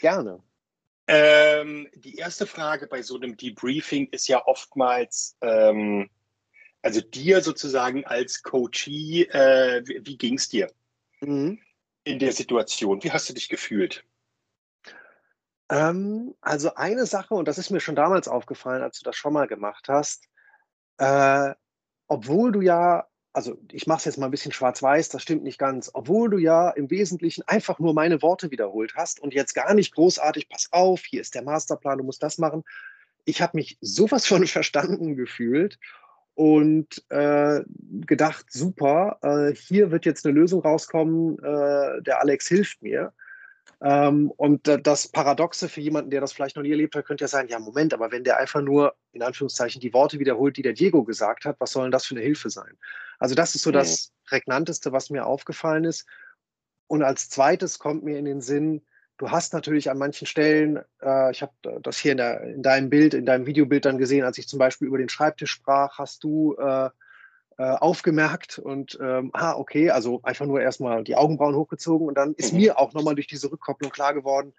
Gerne. 0.00 0.40
Ähm, 1.08 1.88
die 1.96 2.16
erste 2.16 2.46
Frage 2.46 2.86
bei 2.86 3.02
so 3.02 3.16
einem 3.16 3.36
Debriefing 3.36 4.10
ist 4.12 4.28
ja 4.28 4.46
oftmals, 4.46 5.36
ähm, 5.40 6.08
also 6.82 7.00
dir 7.00 7.40
sozusagen 7.40 8.04
als 8.04 8.44
Coachee, 8.44 9.22
äh, 9.22 9.82
wie, 9.86 10.06
wie 10.06 10.18
ging 10.18 10.34
es 10.34 10.48
dir? 10.48 10.70
Mhm 11.20 11.58
in 12.08 12.18
der 12.18 12.32
Situation? 12.32 13.02
Wie 13.02 13.12
hast 13.12 13.28
du 13.28 13.34
dich 13.34 13.48
gefühlt? 13.48 14.04
Ähm, 15.70 16.34
also 16.40 16.74
eine 16.74 17.06
Sache, 17.06 17.34
und 17.34 17.46
das 17.46 17.58
ist 17.58 17.70
mir 17.70 17.80
schon 17.80 17.96
damals 17.96 18.26
aufgefallen, 18.26 18.82
als 18.82 18.98
du 18.98 19.04
das 19.04 19.16
schon 19.16 19.34
mal 19.34 19.46
gemacht 19.46 19.88
hast, 19.88 20.24
äh, 20.96 21.54
obwohl 22.06 22.52
du 22.52 22.62
ja, 22.62 23.06
also 23.34 23.58
ich 23.70 23.86
mache 23.86 23.98
es 23.98 24.04
jetzt 24.06 24.18
mal 24.18 24.26
ein 24.26 24.30
bisschen 24.30 24.52
schwarz-weiß, 24.52 25.10
das 25.10 25.22
stimmt 25.22 25.44
nicht 25.44 25.58
ganz, 25.58 25.90
obwohl 25.92 26.30
du 26.30 26.38
ja 26.38 26.70
im 26.70 26.90
Wesentlichen 26.90 27.42
einfach 27.46 27.78
nur 27.78 27.92
meine 27.92 28.22
Worte 28.22 28.50
wiederholt 28.50 28.94
hast 28.96 29.20
und 29.20 29.34
jetzt 29.34 29.54
gar 29.54 29.74
nicht 29.74 29.94
großartig, 29.94 30.48
pass 30.48 30.68
auf, 30.72 31.02
hier 31.04 31.20
ist 31.20 31.34
der 31.34 31.42
Masterplan, 31.42 31.98
du 31.98 32.04
musst 32.04 32.22
das 32.22 32.38
machen. 32.38 32.64
Ich 33.26 33.42
habe 33.42 33.58
mich 33.58 33.76
sowas 33.82 34.26
von 34.26 34.46
verstanden 34.46 35.16
gefühlt 35.16 35.78
und 36.38 37.04
äh, 37.08 37.64
gedacht, 38.06 38.46
super, 38.48 39.18
äh, 39.22 39.56
hier 39.56 39.90
wird 39.90 40.06
jetzt 40.06 40.24
eine 40.24 40.38
Lösung 40.38 40.60
rauskommen, 40.60 41.36
äh, 41.40 42.00
der 42.02 42.20
Alex 42.20 42.46
hilft 42.46 42.80
mir. 42.80 43.12
Ähm, 43.80 44.30
und 44.30 44.68
das 44.68 45.08
Paradoxe 45.08 45.68
für 45.68 45.80
jemanden, 45.80 46.10
der 46.10 46.20
das 46.20 46.32
vielleicht 46.32 46.54
noch 46.54 46.62
nie 46.62 46.70
erlebt 46.70 46.94
hat, 46.94 47.06
könnte 47.06 47.24
ja 47.24 47.28
sein, 47.28 47.48
ja, 47.48 47.58
Moment, 47.58 47.92
aber 47.92 48.12
wenn 48.12 48.22
der 48.22 48.38
einfach 48.38 48.60
nur, 48.60 48.94
in 49.10 49.22
Anführungszeichen, 49.24 49.80
die 49.80 49.92
Worte 49.92 50.20
wiederholt, 50.20 50.56
die 50.56 50.62
der 50.62 50.74
Diego 50.74 51.02
gesagt 51.02 51.44
hat, 51.44 51.56
was 51.58 51.72
soll 51.72 51.86
denn 51.86 51.90
das 51.90 52.06
für 52.06 52.14
eine 52.14 52.22
Hilfe 52.22 52.50
sein? 52.50 52.78
Also 53.18 53.34
das 53.34 53.56
ist 53.56 53.62
so 53.62 53.72
das 53.72 54.12
Prägnanteste, 54.24 54.92
was 54.92 55.10
mir 55.10 55.26
aufgefallen 55.26 55.82
ist. 55.82 56.06
Und 56.86 57.02
als 57.02 57.30
zweites 57.30 57.80
kommt 57.80 58.04
mir 58.04 58.16
in 58.16 58.26
den 58.26 58.42
Sinn, 58.42 58.86
du 59.18 59.30
hast 59.30 59.52
natürlich 59.52 59.90
an 59.90 59.98
manchen 59.98 60.26
Stellen, 60.26 60.78
äh, 61.02 61.30
ich 61.30 61.42
habe 61.42 61.52
das 61.82 61.98
hier 61.98 62.12
in, 62.12 62.18
der, 62.18 62.40
in, 62.42 62.62
deinem 62.62 62.88
Bild, 62.88 63.14
in 63.14 63.26
deinem 63.26 63.46
Videobild 63.46 63.84
dann 63.84 63.98
gesehen, 63.98 64.24
als 64.24 64.38
ich 64.38 64.48
zum 64.48 64.58
Beispiel 64.58 64.88
über 64.88 64.98
den 64.98 65.08
Schreibtisch 65.08 65.50
sprach, 65.50 65.98
hast 65.98 66.24
du 66.24 66.54
äh, 66.54 66.88
äh, 67.58 67.62
aufgemerkt 67.62 68.58
und 68.58 68.96
ähm, 69.02 69.30
ah, 69.34 69.54
okay, 69.56 69.90
also 69.90 70.20
einfach 70.22 70.46
nur 70.46 70.60
erstmal 70.60 71.02
die 71.02 71.16
Augenbrauen 71.16 71.56
hochgezogen 71.56 72.06
und 72.06 72.14
dann 72.14 72.34
ist 72.34 72.52
mhm. 72.52 72.60
mir 72.60 72.78
auch 72.78 72.94
nochmal 72.94 73.16
durch 73.16 73.26
diese 73.26 73.50
Rückkopplung 73.50 73.90
klar 73.90 74.14
geworden, 74.14 74.54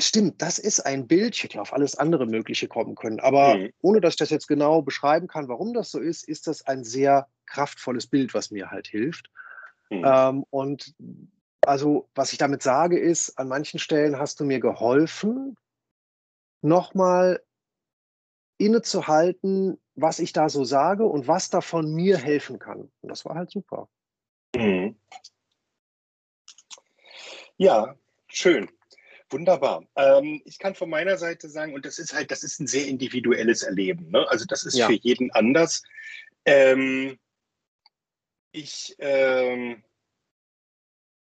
stimmt, 0.00 0.40
das 0.40 0.58
ist 0.58 0.80
ein 0.80 1.08
Bild, 1.08 1.34
ich 1.34 1.42
hätte 1.42 1.56
ja 1.56 1.62
auf 1.62 1.72
alles 1.72 1.96
andere 1.96 2.26
Mögliche 2.26 2.68
kommen 2.68 2.94
können, 2.94 3.18
aber 3.18 3.56
mhm. 3.56 3.72
ohne 3.82 4.00
dass 4.00 4.14
ich 4.14 4.18
das 4.18 4.30
jetzt 4.30 4.46
genau 4.46 4.82
beschreiben 4.82 5.26
kann, 5.26 5.48
warum 5.48 5.74
das 5.74 5.90
so 5.90 5.98
ist, 5.98 6.28
ist 6.28 6.46
das 6.46 6.64
ein 6.66 6.84
sehr 6.84 7.26
kraftvolles 7.46 8.06
Bild, 8.06 8.34
was 8.34 8.52
mir 8.52 8.70
halt 8.70 8.86
hilft. 8.86 9.30
Mhm. 9.90 10.04
Ähm, 10.04 10.44
und 10.50 10.94
also, 11.66 12.08
was 12.14 12.32
ich 12.32 12.38
damit 12.38 12.62
sage, 12.62 12.98
ist, 12.98 13.38
an 13.38 13.48
manchen 13.48 13.78
Stellen 13.78 14.18
hast 14.18 14.40
du 14.40 14.44
mir 14.44 14.60
geholfen, 14.60 15.56
nochmal 16.62 17.42
innezuhalten, 18.58 19.78
was 19.94 20.18
ich 20.18 20.32
da 20.32 20.48
so 20.48 20.64
sage 20.64 21.04
und 21.04 21.28
was 21.28 21.50
davon 21.50 21.92
mir 21.92 22.18
helfen 22.18 22.58
kann. 22.58 22.90
Und 23.00 23.08
das 23.08 23.24
war 23.24 23.34
halt 23.34 23.50
super. 23.50 23.88
Mhm. 24.54 24.96
Ja, 27.56 27.96
schön. 28.28 28.70
Wunderbar. 29.30 29.84
Ähm, 29.96 30.40
ich 30.44 30.58
kann 30.58 30.74
von 30.74 30.88
meiner 30.88 31.18
Seite 31.18 31.48
sagen, 31.48 31.74
und 31.74 31.84
das 31.84 31.98
ist 31.98 32.14
halt, 32.14 32.30
das 32.30 32.44
ist 32.44 32.60
ein 32.60 32.66
sehr 32.66 32.86
individuelles 32.86 33.62
Erleben. 33.62 34.10
Ne? 34.10 34.24
Also 34.28 34.44
das 34.46 34.64
ist 34.64 34.76
ja. 34.76 34.86
für 34.86 34.94
jeden 34.94 35.32
anders. 35.32 35.82
Ähm, 36.44 37.18
ich, 38.52 38.94
ähm, 38.98 39.82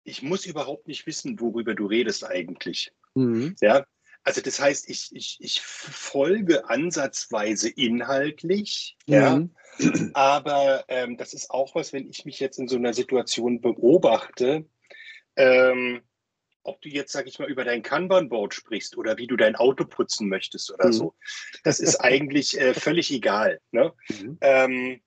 ich 0.04 0.22
muss 0.22 0.46
überhaupt 0.46 0.88
nicht 0.88 1.06
wissen, 1.08 1.40
worüber 1.40 1.76
du 1.76 1.86
redest 1.86 2.26
eigentlich. 2.26 2.92
Mhm. 3.16 3.56
Ja, 3.62 3.86
also 4.24 4.42
das 4.42 4.60
heißt, 4.60 4.90
ich, 4.90 5.10
ich, 5.14 5.38
ich 5.40 5.62
folge 5.62 6.70
ansatzweise 6.70 7.70
inhaltlich, 7.70 8.98
mhm. 9.08 9.14
ja, 9.14 9.48
aber 10.14 10.86
ähm, 10.88 11.18
das 11.18 11.34
ist 11.34 11.50
auch 11.50 11.76
was, 11.76 11.92
wenn 11.94 12.10
ich 12.10 12.26
mich 12.26 12.40
jetzt 12.40 12.60
in 12.60 12.68
so 12.68 12.78
einer 12.78 12.94
Situation 12.94 13.62
beobachte, 13.62 14.66
ähm, 15.36 16.02
ob 16.64 16.80
du 16.82 16.90
jetzt, 16.90 17.12
sag 17.12 17.26
ich 17.28 17.40
mal, 17.40 17.50
über 17.50 17.64
dein 17.64 17.82
Kanban-Board 17.82 18.54
sprichst 18.54 18.96
oder 18.96 19.18
wie 19.18 19.26
du 19.26 19.36
dein 19.36 19.56
Auto 19.56 19.86
putzen 19.86 20.30
möchtest 20.30 20.72
oder 20.72 20.88
mhm. 20.88 20.94
so, 20.94 21.16
das 21.64 21.80
ist 21.80 21.96
eigentlich 21.98 22.60
äh, 22.60 22.76
völlig 22.76 23.12
egal. 23.12 23.60
Ne? 23.72 23.94
Mhm. 24.10 24.38
Ähm, 24.42 25.02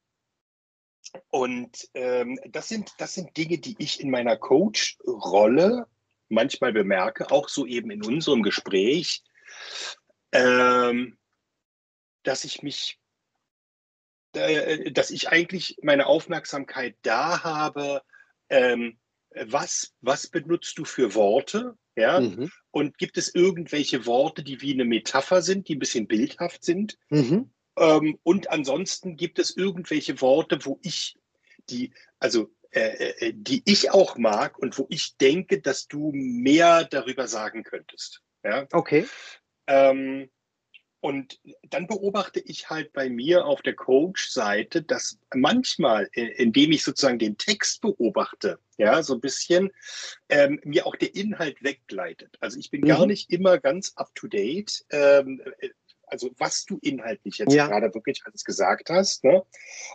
und 1.30 1.88
ähm, 1.94 2.38
das, 2.48 2.68
sind, 2.68 2.92
das 2.98 3.14
sind 3.14 3.36
Dinge, 3.36 3.58
die 3.58 3.76
ich 3.78 4.00
in 4.00 4.10
meiner 4.10 4.36
Coach-Rolle 4.36 5.86
manchmal 6.28 6.72
bemerke, 6.72 7.30
auch 7.30 7.48
so 7.48 7.66
eben 7.66 7.90
in 7.90 8.04
unserem 8.04 8.42
Gespräch, 8.42 9.22
ähm, 10.32 11.18
dass 12.22 12.44
ich 12.44 12.62
mich, 12.62 12.98
äh, 14.34 14.90
dass 14.90 15.10
ich 15.10 15.28
eigentlich 15.28 15.76
meine 15.82 16.06
Aufmerksamkeit 16.06 16.96
da 17.02 17.44
habe, 17.44 18.02
ähm, 18.48 18.98
was, 19.46 19.94
was 20.00 20.28
benutzt 20.28 20.78
du 20.78 20.84
für 20.84 21.14
Worte? 21.14 21.76
Ja? 21.96 22.20
Mhm. 22.20 22.50
Und 22.70 22.98
gibt 22.98 23.18
es 23.18 23.34
irgendwelche 23.34 24.06
Worte, 24.06 24.42
die 24.42 24.60
wie 24.60 24.72
eine 24.72 24.84
Metapher 24.84 25.42
sind, 25.42 25.68
die 25.68 25.76
ein 25.76 25.80
bisschen 25.80 26.06
bildhaft 26.06 26.64
sind? 26.64 26.98
Mhm. 27.10 27.53
Ähm, 27.76 28.18
und 28.22 28.50
ansonsten 28.50 29.16
gibt 29.16 29.38
es 29.38 29.56
irgendwelche 29.56 30.20
Worte, 30.20 30.58
wo 30.64 30.78
ich 30.82 31.16
die, 31.68 31.92
also 32.18 32.50
äh, 32.70 33.28
äh, 33.28 33.32
die 33.34 33.62
ich 33.66 33.92
auch 33.92 34.18
mag 34.18 34.58
und 34.58 34.78
wo 34.78 34.86
ich 34.90 35.16
denke, 35.16 35.60
dass 35.60 35.86
du 35.86 36.10
mehr 36.12 36.84
darüber 36.84 37.28
sagen 37.28 37.62
könntest. 37.62 38.20
Ja? 38.42 38.66
Okay. 38.72 39.06
Ähm, 39.66 40.28
und 41.04 41.38
dann 41.68 41.86
beobachte 41.86 42.40
ich 42.40 42.70
halt 42.70 42.94
bei 42.94 43.10
mir 43.10 43.44
auf 43.44 43.60
der 43.60 43.74
Coach-Seite, 43.74 44.82
dass 44.82 45.18
manchmal, 45.34 46.08
äh, 46.14 46.28
indem 46.42 46.72
ich 46.72 46.82
sozusagen 46.82 47.18
den 47.18 47.36
Text 47.36 47.82
beobachte, 47.82 48.58
ja, 48.78 49.02
so 49.02 49.12
ein 49.12 49.20
bisschen, 49.20 49.70
ähm, 50.30 50.60
mir 50.64 50.86
auch 50.86 50.96
der 50.96 51.14
Inhalt 51.14 51.62
weggleitet. 51.62 52.38
Also 52.40 52.58
ich 52.58 52.70
bin 52.70 52.80
mhm. 52.80 52.86
gar 52.86 53.06
nicht 53.06 53.30
immer 53.30 53.58
ganz 53.58 53.92
up 53.96 54.14
to 54.14 54.28
date. 54.28 54.84
Ähm, 54.90 55.42
also 56.14 56.30
was 56.38 56.64
du 56.64 56.78
inhaltlich 56.80 57.38
jetzt 57.38 57.52
ja. 57.52 57.66
gerade 57.66 57.92
wirklich 57.92 58.22
alles 58.24 58.44
gesagt 58.44 58.88
hast. 58.88 59.24
Ne? 59.24 59.42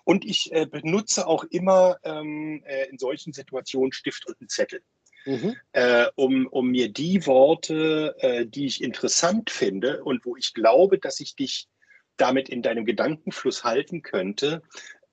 Und 0.04 0.26
ich 0.26 0.52
äh, 0.52 0.66
benutze 0.66 1.26
auch 1.26 1.46
immer 1.46 1.98
ähm, 2.04 2.62
äh, 2.66 2.90
in 2.90 2.98
solchen 2.98 3.32
Situationen 3.32 3.94
Stift 3.94 4.28
und 4.28 4.36
einen 4.42 4.50
Zettel. 4.50 4.84
Mhm. 5.26 5.56
Äh, 5.72 6.08
um, 6.16 6.46
um 6.48 6.72
mir 6.72 6.92
die 6.92 7.26
Worte, 7.26 8.16
äh, 8.20 8.46
die 8.46 8.66
ich 8.66 8.84
interessant 8.84 9.50
finde 9.50 10.04
und 10.04 10.26
wo 10.26 10.36
ich 10.36 10.54
glaube, 10.54 11.00
dass 11.00 11.22
ich 11.22 11.38
dich 11.38 11.70
damit 12.18 12.50
in 12.50 12.62
deinem 12.62 12.84
Gedankenfluss 12.84 13.64
halten 13.64 14.02
könnte, 14.02 14.62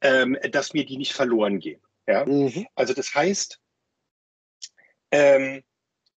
ähm, 0.01 0.37
dass 0.51 0.75
mir 0.75 0.85
die 0.87 0.97
nicht 0.97 1.13
verloren 1.13 1.61
gehen. 1.61 1.81
Ja? 2.09 2.27
Mhm. 2.27 2.67
Also 2.75 2.95
das 2.95 3.15
heißt, 3.15 3.61
ähm, 5.13 5.63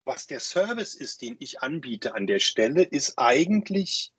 was 0.05 0.29
der 0.29 0.39
Service 0.39 0.95
ist, 0.95 1.23
den 1.23 1.35
ich 1.41 1.61
anbiete 1.61 2.15
an 2.15 2.29
der 2.29 2.39
Stelle, 2.39 2.85
ist 2.85 3.15
eigentlich 3.17 4.13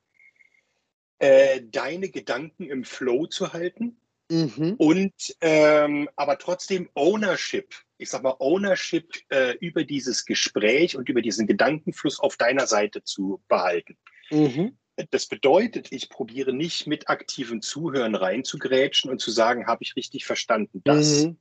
äh, 1.19 1.61
deine 1.63 2.09
Gedanken 2.09 2.69
im 2.69 2.83
Flow 2.83 3.27
zu 3.27 3.53
halten 3.53 3.97
mhm. 4.29 4.75
und 4.77 5.13
ähm, 5.41 6.09
aber 6.15 6.37
trotzdem 6.37 6.89
Ownership, 6.93 7.73
ich 7.97 8.09
sag 8.09 8.23
mal 8.23 8.35
Ownership 8.39 9.13
äh, 9.29 9.55
über 9.59 9.83
dieses 9.83 10.25
Gespräch 10.25 10.95
und 10.95 11.09
über 11.09 11.21
diesen 11.21 11.47
Gedankenfluss 11.47 12.19
auf 12.19 12.37
deiner 12.37 12.67
Seite 12.67 13.03
zu 13.03 13.41
behalten. 13.47 13.97
Mhm. 14.29 14.77
Das 15.11 15.27
bedeutet, 15.27 15.91
ich 15.91 16.09
probiere 16.09 16.53
nicht 16.53 16.87
mit 16.87 17.07
aktivem 17.07 17.61
Zuhören 17.61 18.15
reinzugrätschen 18.15 19.11
und 19.11 19.19
zu 19.19 19.29
sagen, 19.29 19.67
habe 19.67 19.83
ich 19.83 19.95
richtig 19.95 20.25
verstanden 20.25 20.81
das. 20.83 21.25
Mhm. 21.25 21.37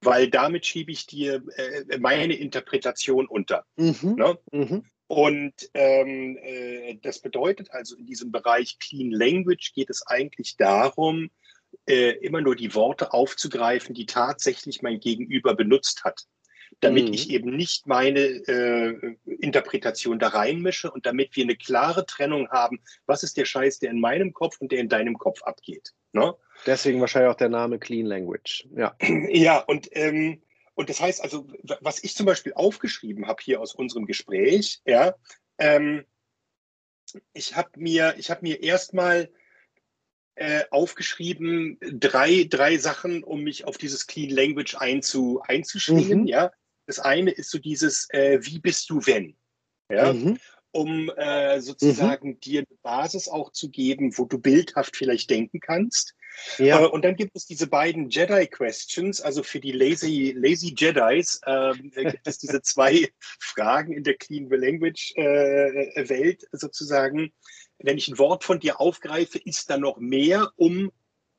Weil 0.00 0.28
damit 0.28 0.64
schiebe 0.64 0.92
ich 0.92 1.06
dir 1.06 1.42
äh, 1.56 1.98
meine 1.98 2.34
Interpretation 2.34 3.26
unter. 3.26 3.64
Mhm. 3.76 4.14
Ne? 4.16 4.38
Mhm. 4.52 4.84
Und 5.08 5.54
ähm, 5.72 6.38
äh, 6.42 6.96
das 7.02 7.20
bedeutet 7.20 7.70
also, 7.72 7.96
in 7.96 8.06
diesem 8.06 8.30
Bereich 8.30 8.78
Clean 8.78 9.10
Language 9.10 9.72
geht 9.74 9.88
es 9.90 10.06
eigentlich 10.06 10.56
darum, 10.58 11.30
äh, 11.86 12.10
immer 12.18 12.42
nur 12.42 12.54
die 12.54 12.74
Worte 12.74 13.12
aufzugreifen, 13.12 13.94
die 13.94 14.04
tatsächlich 14.06 14.82
mein 14.82 15.00
Gegenüber 15.00 15.54
benutzt 15.54 16.04
hat. 16.04 16.26
Damit 16.80 17.08
mhm. 17.08 17.14
ich 17.14 17.30
eben 17.30 17.56
nicht 17.56 17.86
meine 17.86 18.20
äh, 18.20 19.16
Interpretation 19.24 20.18
da 20.18 20.28
reinmische 20.28 20.90
und 20.90 21.06
damit 21.06 21.34
wir 21.34 21.44
eine 21.44 21.56
klare 21.56 22.04
Trennung 22.04 22.50
haben, 22.50 22.80
was 23.06 23.22
ist 23.22 23.38
der 23.38 23.46
Scheiß, 23.46 23.78
der 23.78 23.90
in 23.90 24.00
meinem 24.00 24.34
Kopf 24.34 24.60
und 24.60 24.70
der 24.70 24.80
in 24.80 24.90
deinem 24.90 25.16
Kopf 25.16 25.42
abgeht. 25.42 25.94
Ne? 26.12 26.34
Deswegen 26.66 27.00
wahrscheinlich 27.00 27.30
auch 27.30 27.36
der 27.36 27.48
Name 27.48 27.78
Clean 27.78 28.04
Language. 28.04 28.68
Ja, 28.76 28.94
ja 29.30 29.58
und 29.60 29.88
ähm, 29.92 30.42
und 30.78 30.88
das 30.88 31.00
heißt 31.00 31.20
also, 31.22 31.44
was 31.80 32.04
ich 32.04 32.14
zum 32.14 32.24
Beispiel 32.24 32.52
aufgeschrieben 32.52 33.26
habe 33.26 33.42
hier 33.42 33.60
aus 33.60 33.74
unserem 33.74 34.06
Gespräch, 34.06 34.80
ja, 34.86 35.16
ähm, 35.58 36.04
ich 37.32 37.56
habe 37.56 37.70
mir, 37.74 38.14
ich 38.16 38.30
habe 38.30 38.42
mir 38.42 38.62
erstmal 38.62 39.28
äh, 40.36 40.62
aufgeschrieben 40.70 41.78
drei, 41.80 42.46
drei 42.48 42.78
Sachen, 42.78 43.24
um 43.24 43.42
mich 43.42 43.64
auf 43.64 43.76
dieses 43.76 44.06
Clean 44.06 44.30
Language 44.30 44.76
einzu, 44.76 45.42
einzuschwingen. 45.44 46.20
Mhm. 46.20 46.26
Ja, 46.28 46.52
das 46.86 47.00
eine 47.00 47.32
ist 47.32 47.50
so 47.50 47.58
dieses, 47.58 48.08
äh, 48.10 48.38
wie 48.42 48.60
bist 48.60 48.88
du 48.88 49.04
wenn? 49.04 49.36
Ja. 49.90 50.12
Mhm 50.12 50.38
um 50.70 51.10
äh, 51.16 51.60
sozusagen 51.60 52.28
mhm. 52.28 52.40
dir 52.40 52.58
eine 52.60 52.78
Basis 52.82 53.26
auch 53.26 53.52
zu 53.52 53.70
geben, 53.70 54.16
wo 54.18 54.26
du 54.26 54.38
bildhaft 54.38 54.96
vielleicht 54.96 55.30
denken 55.30 55.60
kannst. 55.60 56.14
Ja. 56.58 56.82
Äh, 56.82 56.86
und 56.86 57.04
dann 57.04 57.16
gibt 57.16 57.36
es 57.36 57.46
diese 57.46 57.66
beiden 57.66 58.10
Jedi-Questions, 58.10 59.20
also 59.20 59.42
für 59.42 59.60
die 59.60 59.72
Lazy, 59.72 60.34
Lazy 60.36 60.74
Jedis 60.76 61.40
äh, 61.44 61.72
gibt 61.74 62.26
es 62.26 62.38
diese 62.38 62.62
zwei 62.62 63.08
Fragen 63.40 63.92
in 63.92 64.04
der 64.04 64.14
Clean 64.14 64.48
Language-Welt 64.48 66.42
äh, 66.42 66.56
sozusagen. 66.56 67.32
Wenn 67.78 67.98
ich 67.98 68.08
ein 68.08 68.18
Wort 68.18 68.44
von 68.44 68.58
dir 68.58 68.80
aufgreife, 68.80 69.38
ist 69.38 69.70
da 69.70 69.78
noch 69.78 69.98
mehr 69.98 70.50
um 70.56 70.90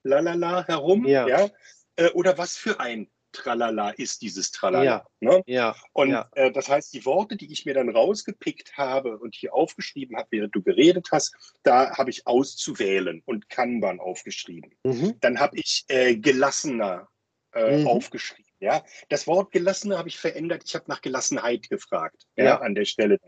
lalala 0.04 0.66
herum? 0.68 1.06
Ja. 1.06 1.28
ja? 1.28 1.50
Äh, 1.98 2.10
oder 2.12 2.38
was 2.38 2.56
für 2.56 2.80
ein 2.80 3.10
Tralala 3.32 3.92
ist 3.92 4.22
dieses 4.22 4.52
Tralala. 4.52 4.84
Ja, 4.84 5.06
ne? 5.20 5.44
ja, 5.46 5.76
und 5.94 6.12
ja. 6.12 6.30
Äh, 6.36 6.52
das 6.52 6.70
heißt, 6.70 6.94
die 6.94 7.06
Worte, 7.06 7.36
die 7.36 7.52
ich 7.52 7.66
mir 7.66 7.74
dann 7.74 7.90
rausgepickt 7.90 8.78
habe 8.78 9.18
und 9.18 9.36
hier 9.36 9.54
aufgeschrieben 9.54 10.18
habe, 10.18 10.28
während 10.32 10.56
du 10.56 10.62
geredet 10.62 11.10
hast, 11.12 11.36
da 11.64 11.98
habe 11.98 12.10
ich 12.10 12.28
auszuwählen 12.28 13.22
und 13.26 13.50
Kanban 13.50 14.00
aufgeschrieben. 14.00 14.74
Mhm. 14.84 15.16
Dann 15.20 15.40
habe 15.40 15.58
ich 15.58 15.86
äh, 15.88 16.16
gelassener 16.16 17.08
äh, 17.54 17.80
mhm. 17.80 17.88
aufgeschrieben. 17.88 18.49
Ja, 18.60 18.84
das 19.08 19.26
Wort 19.26 19.52
gelassene 19.52 19.98
habe 19.98 20.10
ich 20.10 20.18
verändert. 20.18 20.64
Ich 20.66 20.76
habe 20.76 20.86
nach 20.88 21.02
Gelassenheit 21.02 21.70
gefragt. 21.70 22.28
Ja, 22.36 22.44
ja, 22.44 22.62
an 22.62 22.76
der 22.76 22.84
Stelle. 22.86 23.20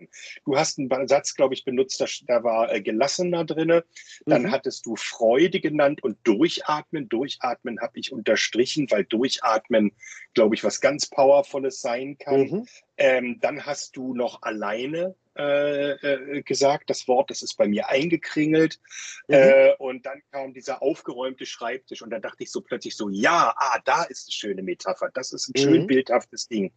Du 0.46 0.58
hast 0.58 0.78
einen 0.78 1.08
Satz, 1.08 1.36
glaube 1.36 1.54
ich, 1.54 1.64
benutzt, 1.64 2.02
da, 2.02 2.06
da 2.28 2.44
war 2.44 2.72
äh, 2.72 2.82
gelassener 2.82 3.46
drin. 3.46 3.82
Dann 4.26 4.44
mhm. 4.44 4.52
hattest 4.52 4.86
du 4.86 4.98
Freude 4.98 5.62
genannt 5.62 6.04
und 6.04 6.18
Durchatmen. 6.24 7.08
Durchatmen 7.08 7.80
habe 7.80 7.98
ich 7.98 8.12
unterstrichen, 8.12 8.92
weil 8.92 9.06
Durchatmen, 9.06 9.92
glaube 10.34 10.56
ich, 10.56 10.64
was 10.66 10.82
ganz 10.82 11.10
Powervolles 11.10 11.80
sein 11.80 12.18
kann. 12.18 12.42
Mhm. 12.42 12.68
Ähm, 12.98 13.40
dann 13.40 13.66
hast 13.66 13.96
du 13.96 14.14
noch 14.14 14.42
alleine 14.42 15.16
äh, 15.38 15.92
äh, 15.92 16.42
gesagt, 16.42 16.90
das 16.90 17.08
Wort, 17.08 17.30
das 17.30 17.42
ist 17.42 17.56
bei 17.56 17.68
mir 17.68 17.88
eingekringelt. 17.88 18.80
Mhm. 19.28 19.36
Äh, 19.36 19.74
und 19.78 20.06
dann 20.06 20.22
kam 20.32 20.54
dieser 20.54 20.82
aufgeräumte 20.82 21.46
Schreibtisch 21.46 22.02
und 22.02 22.10
da 22.10 22.20
dachte 22.20 22.44
ich 22.44 22.52
so 22.52 22.60
plötzlich 22.60 22.98
so, 22.98 23.10
ja, 23.10 23.54
ah, 23.56 23.80
da 23.86 24.04
ist 24.04 24.28
eine 24.28 24.34
schöne 24.34 24.64
Metapher, 24.64 25.10
das 25.14 25.32
ist 25.32 25.48
ein 25.48 25.54
mhm. 25.56 25.64
schön 25.64 25.88
bildhaftes 25.88 26.48
Ding. 26.48 26.74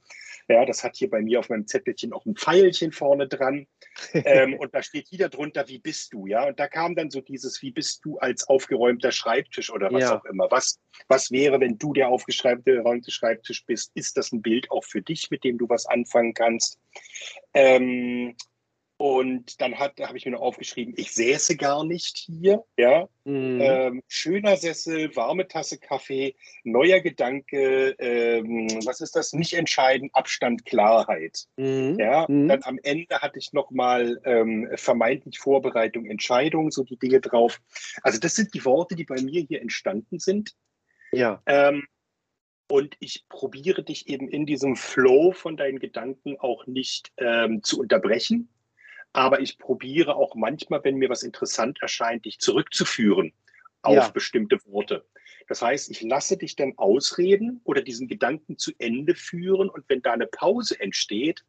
Ja, 0.49 0.65
das 0.65 0.85
hat 0.85 0.95
hier 0.97 1.11
bei 1.11 1.21
mir 1.21 1.41
auf 1.41 1.49
meinem 1.49 1.67
Zettelchen 1.67 2.13
auch 2.13 2.27
ein 2.27 2.37
Pfeilchen 2.37 2.93
vorne 2.93 3.27
dran 3.27 3.67
ähm, 4.13 4.55
und 4.55 4.75
da 4.75 4.83
steht 4.83 5.11
wieder 5.11 5.29
drunter, 5.29 5.67
wie 5.69 5.79
bist 5.79 6.13
du, 6.13 6.27
ja? 6.27 6.47
Und 6.47 6.61
da 6.61 6.69
kam 6.69 6.95
dann 6.95 7.11
so 7.11 7.21
dieses, 7.21 7.61
wie 7.63 7.71
bist 7.71 8.05
du 8.05 8.19
als 8.19 8.47
aufgeräumter 8.49 9.11
Schreibtisch 9.11 9.71
oder 9.71 9.93
was 9.93 10.03
ja. 10.03 10.19
auch 10.19 10.25
immer. 10.27 10.49
Was, 10.51 10.79
was 11.09 11.31
wäre, 11.31 11.61
wenn 11.61 11.79
du 11.79 11.93
der 11.93 12.09
aufgeräumte 12.09 13.11
Schreibtisch 13.11 13.65
bist? 13.67 13.91
Ist 13.95 14.17
das 14.17 14.33
ein 14.33 14.43
Bild 14.43 14.71
auch 14.71 14.85
für 14.85 15.03
dich, 15.03 15.31
mit 15.31 15.45
dem 15.45 15.59
du 15.59 15.69
was 15.69 15.87
anfangen 15.87 16.35
kannst? 16.35 16.79
Ähm, 17.53 18.37
und 18.97 19.61
dann 19.61 19.79
habe 19.79 20.17
ich 20.17 20.25
mir 20.25 20.31
noch 20.31 20.41
aufgeschrieben, 20.41 20.95
ich 20.97 21.13
säße 21.13 21.57
gar 21.57 21.85
nicht 21.85 22.17
hier. 22.17 22.65
Ja? 22.77 23.09
Mhm. 23.25 23.61
Ähm, 23.61 24.03
schöner 24.07 24.57
Sessel, 24.57 25.15
warme 25.17 25.49
Tasse 25.49 25.79
Kaffee, 25.79 26.37
neuer 26.63 27.01
Gedanke, 27.01 27.97
ähm, 27.99 28.69
was 28.85 29.01
ist 29.01 29.17
das? 29.17 29.33
Nicht 29.33 29.55
entscheiden, 29.55 30.11
Abstand, 30.13 30.65
Klarheit. 30.65 31.47
Mhm. 31.57 31.99
Ja? 31.99 32.27
Mhm. 32.29 32.47
Dann 32.47 32.63
am 32.63 32.79
Ende 32.83 33.21
hatte 33.21 33.39
ich 33.39 33.53
nochmal 33.53 34.21
ähm, 34.25 34.71
vermeintlich 34.77 35.41
Vorbereitung, 35.41 36.07
Entscheidung, 36.07 36.71
so 36.71 36.85
die 36.85 36.99
Dinge 36.99 37.21
drauf. 37.21 37.61
Also 38.03 38.21
das 38.21 38.37
sind 38.37 38.55
die 38.55 38.65
Worte, 38.65 38.95
die 38.95 39.05
bei 39.05 39.21
mir 39.21 39.43
hier 39.43 39.61
entstanden 39.61 40.21
sind. 40.21 40.55
Ja. 41.11 41.43
Ähm, 41.47 41.85
und 42.75 42.97
ich 42.99 43.25
probiere 43.29 43.85
dich 43.85 44.09
eben 44.09 44.29
in 44.29 44.47
diesem 44.47 44.75
Flow 44.75 45.31
von 45.31 45.57
deinen 45.57 45.79
Gedanken 45.79 46.41
auch 46.41 46.67
nicht 46.67 47.13
ähm, 47.19 47.63
zu 47.63 47.79
unterbrechen. 47.79 48.49
Aber 49.13 49.39
ich 49.39 49.59
probiere 49.59 50.17
auch 50.17 50.35
manchmal, 50.35 50.83
wenn 50.83 50.97
mir 50.97 51.09
was 51.09 51.23
interessant 51.23 51.79
erscheint, 51.83 52.25
dich 52.25 52.41
zurückzuführen 52.41 53.33
auf 53.83 53.95
ja. 53.95 54.09
bestimmte 54.09 54.59
Worte. 54.65 55.07
Das 55.47 55.63
heißt, 55.63 55.89
ich 55.89 56.03
lasse 56.03 56.37
dich 56.37 56.57
dann 56.57 56.73
ausreden 56.77 57.61
oder 57.63 57.81
diesen 57.81 58.09
Gedanken 58.09 58.59
zu 58.59 58.73
Ende 58.79 59.15
führen. 59.15 59.69
Und 59.69 59.85
wenn 59.87 60.03
da 60.03 60.11
eine 60.11 60.27
Pause 60.27 60.81
entsteht, 60.81 61.45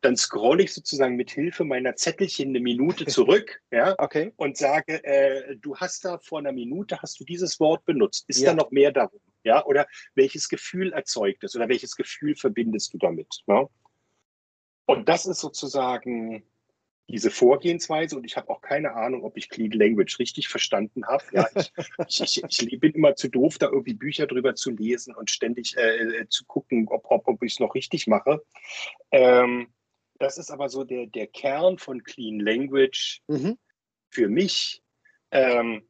dann 0.00 0.16
scrolle 0.16 0.64
ich 0.64 0.74
sozusagen 0.74 1.14
mit 1.14 1.30
Hilfe 1.30 1.62
meiner 1.62 1.94
Zettelchen 1.94 2.48
eine 2.48 2.58
Minute 2.58 3.06
zurück 3.06 3.62
ja, 3.70 3.94
okay. 3.98 4.32
und 4.34 4.56
sage, 4.56 5.04
äh, 5.04 5.54
du 5.54 5.76
hast 5.76 6.04
da 6.04 6.18
vor 6.18 6.40
einer 6.40 6.50
Minute, 6.50 7.00
hast 7.00 7.20
du 7.20 7.24
dieses 7.24 7.60
Wort 7.60 7.84
benutzt. 7.84 8.24
Ist 8.26 8.40
ja. 8.40 8.50
da 8.50 8.56
noch 8.56 8.72
mehr 8.72 8.90
darum? 8.90 9.20
Ja, 9.44 9.64
oder 9.64 9.86
welches 10.14 10.48
Gefühl 10.48 10.92
erzeugt 10.92 11.44
es 11.44 11.54
oder 11.54 11.68
welches 11.68 11.96
Gefühl 11.96 12.34
verbindest 12.34 12.94
du 12.94 12.98
damit? 12.98 13.42
Ne? 13.46 13.68
Und 14.86 15.08
das 15.08 15.26
ist 15.26 15.40
sozusagen 15.40 16.44
diese 17.08 17.30
Vorgehensweise 17.30 18.16
und 18.16 18.24
ich 18.24 18.36
habe 18.36 18.48
auch 18.48 18.62
keine 18.62 18.94
Ahnung, 18.94 19.24
ob 19.24 19.36
ich 19.36 19.50
Clean 19.50 19.70
Language 19.70 20.18
richtig 20.18 20.48
verstanden 20.48 21.06
habe. 21.06 21.24
Ja, 21.32 21.46
ich, 22.08 22.20
ich, 22.42 22.42
ich, 22.42 22.80
bin 22.80 22.92
immer 22.92 23.14
zu 23.14 23.28
doof, 23.28 23.58
da 23.58 23.66
irgendwie 23.66 23.94
Bücher 23.94 24.26
drüber 24.26 24.54
zu 24.54 24.70
lesen 24.70 25.14
und 25.14 25.30
ständig 25.30 25.76
äh, 25.76 26.26
zu 26.28 26.44
gucken, 26.46 26.88
ob, 26.88 27.04
ob, 27.10 27.28
ob 27.28 27.42
ich 27.42 27.54
es 27.54 27.60
noch 27.60 27.74
richtig 27.74 28.06
mache. 28.06 28.42
Ähm, 29.10 29.68
das 30.18 30.38
ist 30.38 30.50
aber 30.50 30.68
so 30.70 30.84
der, 30.84 31.06
der 31.06 31.26
Kern 31.26 31.78
von 31.78 32.02
Clean 32.04 32.40
Language 32.40 33.20
mhm. 33.26 33.58
für 34.08 34.28
mich. 34.28 34.82
Ähm, 35.30 35.82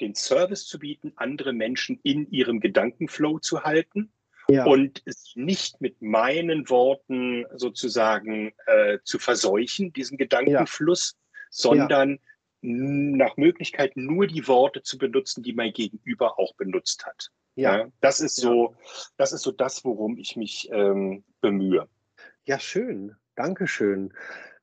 den 0.00 0.14
Service 0.14 0.66
zu 0.66 0.78
bieten, 0.78 1.12
andere 1.16 1.52
Menschen 1.52 2.00
in 2.02 2.30
ihrem 2.30 2.60
Gedankenflow 2.60 3.38
zu 3.38 3.62
halten 3.62 4.12
ja. 4.48 4.64
und 4.64 5.02
es 5.04 5.32
nicht 5.34 5.80
mit 5.80 6.02
meinen 6.02 6.68
Worten 6.68 7.44
sozusagen 7.54 8.52
äh, 8.66 8.98
zu 9.04 9.18
verseuchen, 9.18 9.92
diesen 9.92 10.18
Gedankenfluss, 10.18 11.14
ja. 11.16 11.30
sondern 11.50 12.10
ja. 12.10 12.18
nach 12.60 13.36
Möglichkeit 13.36 13.96
nur 13.96 14.26
die 14.26 14.46
Worte 14.48 14.82
zu 14.82 14.98
benutzen, 14.98 15.42
die 15.42 15.52
mein 15.52 15.72
Gegenüber 15.72 16.38
auch 16.38 16.54
benutzt 16.54 17.06
hat. 17.06 17.30
Ja, 17.56 17.86
das 18.00 18.20
ist 18.20 18.36
so, 18.36 18.74
das 19.16 19.32
ist 19.32 19.42
so 19.42 19.52
das, 19.52 19.84
worum 19.84 20.18
ich 20.18 20.34
mich 20.34 20.68
ähm, 20.72 21.22
bemühe. 21.40 21.88
Ja, 22.46 22.58
schön. 22.58 23.14
Dankeschön. 23.36 24.12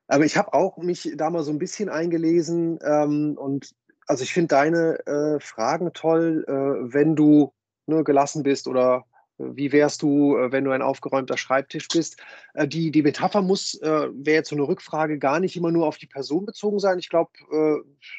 Aber 0.07 0.25
ich 0.25 0.35
habe 0.35 0.53
auch 0.53 0.77
mich 0.77 1.13
da 1.15 1.29
mal 1.29 1.43
so 1.43 1.51
ein 1.51 1.57
bisschen 1.57 1.87
eingelesen 1.87 2.79
ähm, 2.83 3.37
und 3.37 3.73
also 4.11 4.23
ich 4.25 4.33
finde 4.33 4.49
deine 4.49 4.99
äh, 5.07 5.39
Fragen 5.39 5.93
toll, 5.93 6.43
äh, 6.45 6.93
wenn 6.93 7.15
du 7.15 7.53
ne, 7.85 8.03
gelassen 8.03 8.43
bist 8.43 8.67
oder 8.67 9.05
äh, 9.37 9.45
wie 9.53 9.71
wärst 9.71 10.01
du, 10.01 10.35
äh, 10.35 10.51
wenn 10.51 10.65
du 10.65 10.71
ein 10.71 10.81
aufgeräumter 10.81 11.37
Schreibtisch 11.37 11.87
bist? 11.87 12.17
Äh, 12.53 12.67
die, 12.67 12.91
die 12.91 13.03
Metapher 13.03 13.41
muss, 13.41 13.79
wäre 13.81 14.11
jetzt 14.25 14.49
so 14.49 14.55
eine 14.57 14.67
Rückfrage, 14.67 15.17
gar 15.17 15.39
nicht 15.39 15.55
immer 15.55 15.71
nur 15.71 15.87
auf 15.87 15.97
die 15.97 16.07
Person 16.07 16.45
bezogen 16.45 16.79
sein. 16.79 16.99
Ich 16.99 17.07
glaube, 17.07 17.31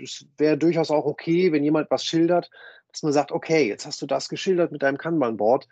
es 0.02 0.24
wäre 0.38 0.56
durchaus 0.56 0.90
auch 0.90 1.04
okay, 1.04 1.52
wenn 1.52 1.62
jemand 1.62 1.90
was 1.90 2.06
schildert, 2.06 2.50
dass 2.90 3.02
man 3.02 3.12
sagt, 3.12 3.30
okay, 3.30 3.68
jetzt 3.68 3.84
hast 3.84 4.00
du 4.00 4.06
das 4.06 4.30
geschildert 4.30 4.72
mit 4.72 4.82
deinem 4.82 4.96
Kanban-Board 4.96 5.68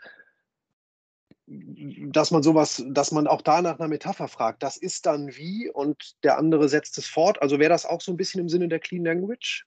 dass 1.50 2.30
man 2.30 2.44
sowas, 2.44 2.84
dass 2.90 3.10
man 3.10 3.26
auch 3.26 3.42
da 3.42 3.60
nach 3.60 3.80
einer 3.80 3.88
Metapher 3.88 4.28
fragt. 4.28 4.62
Das 4.62 4.76
ist 4.76 5.06
dann 5.06 5.34
wie 5.34 5.68
und 5.68 6.22
der 6.22 6.38
andere 6.38 6.68
setzt 6.68 6.96
es 6.96 7.06
fort. 7.06 7.42
Also 7.42 7.58
wäre 7.58 7.70
das 7.70 7.86
auch 7.86 8.00
so 8.00 8.12
ein 8.12 8.16
bisschen 8.16 8.40
im 8.40 8.48
Sinne 8.48 8.68
der 8.68 8.78
Clean 8.78 9.04
Language? 9.04 9.66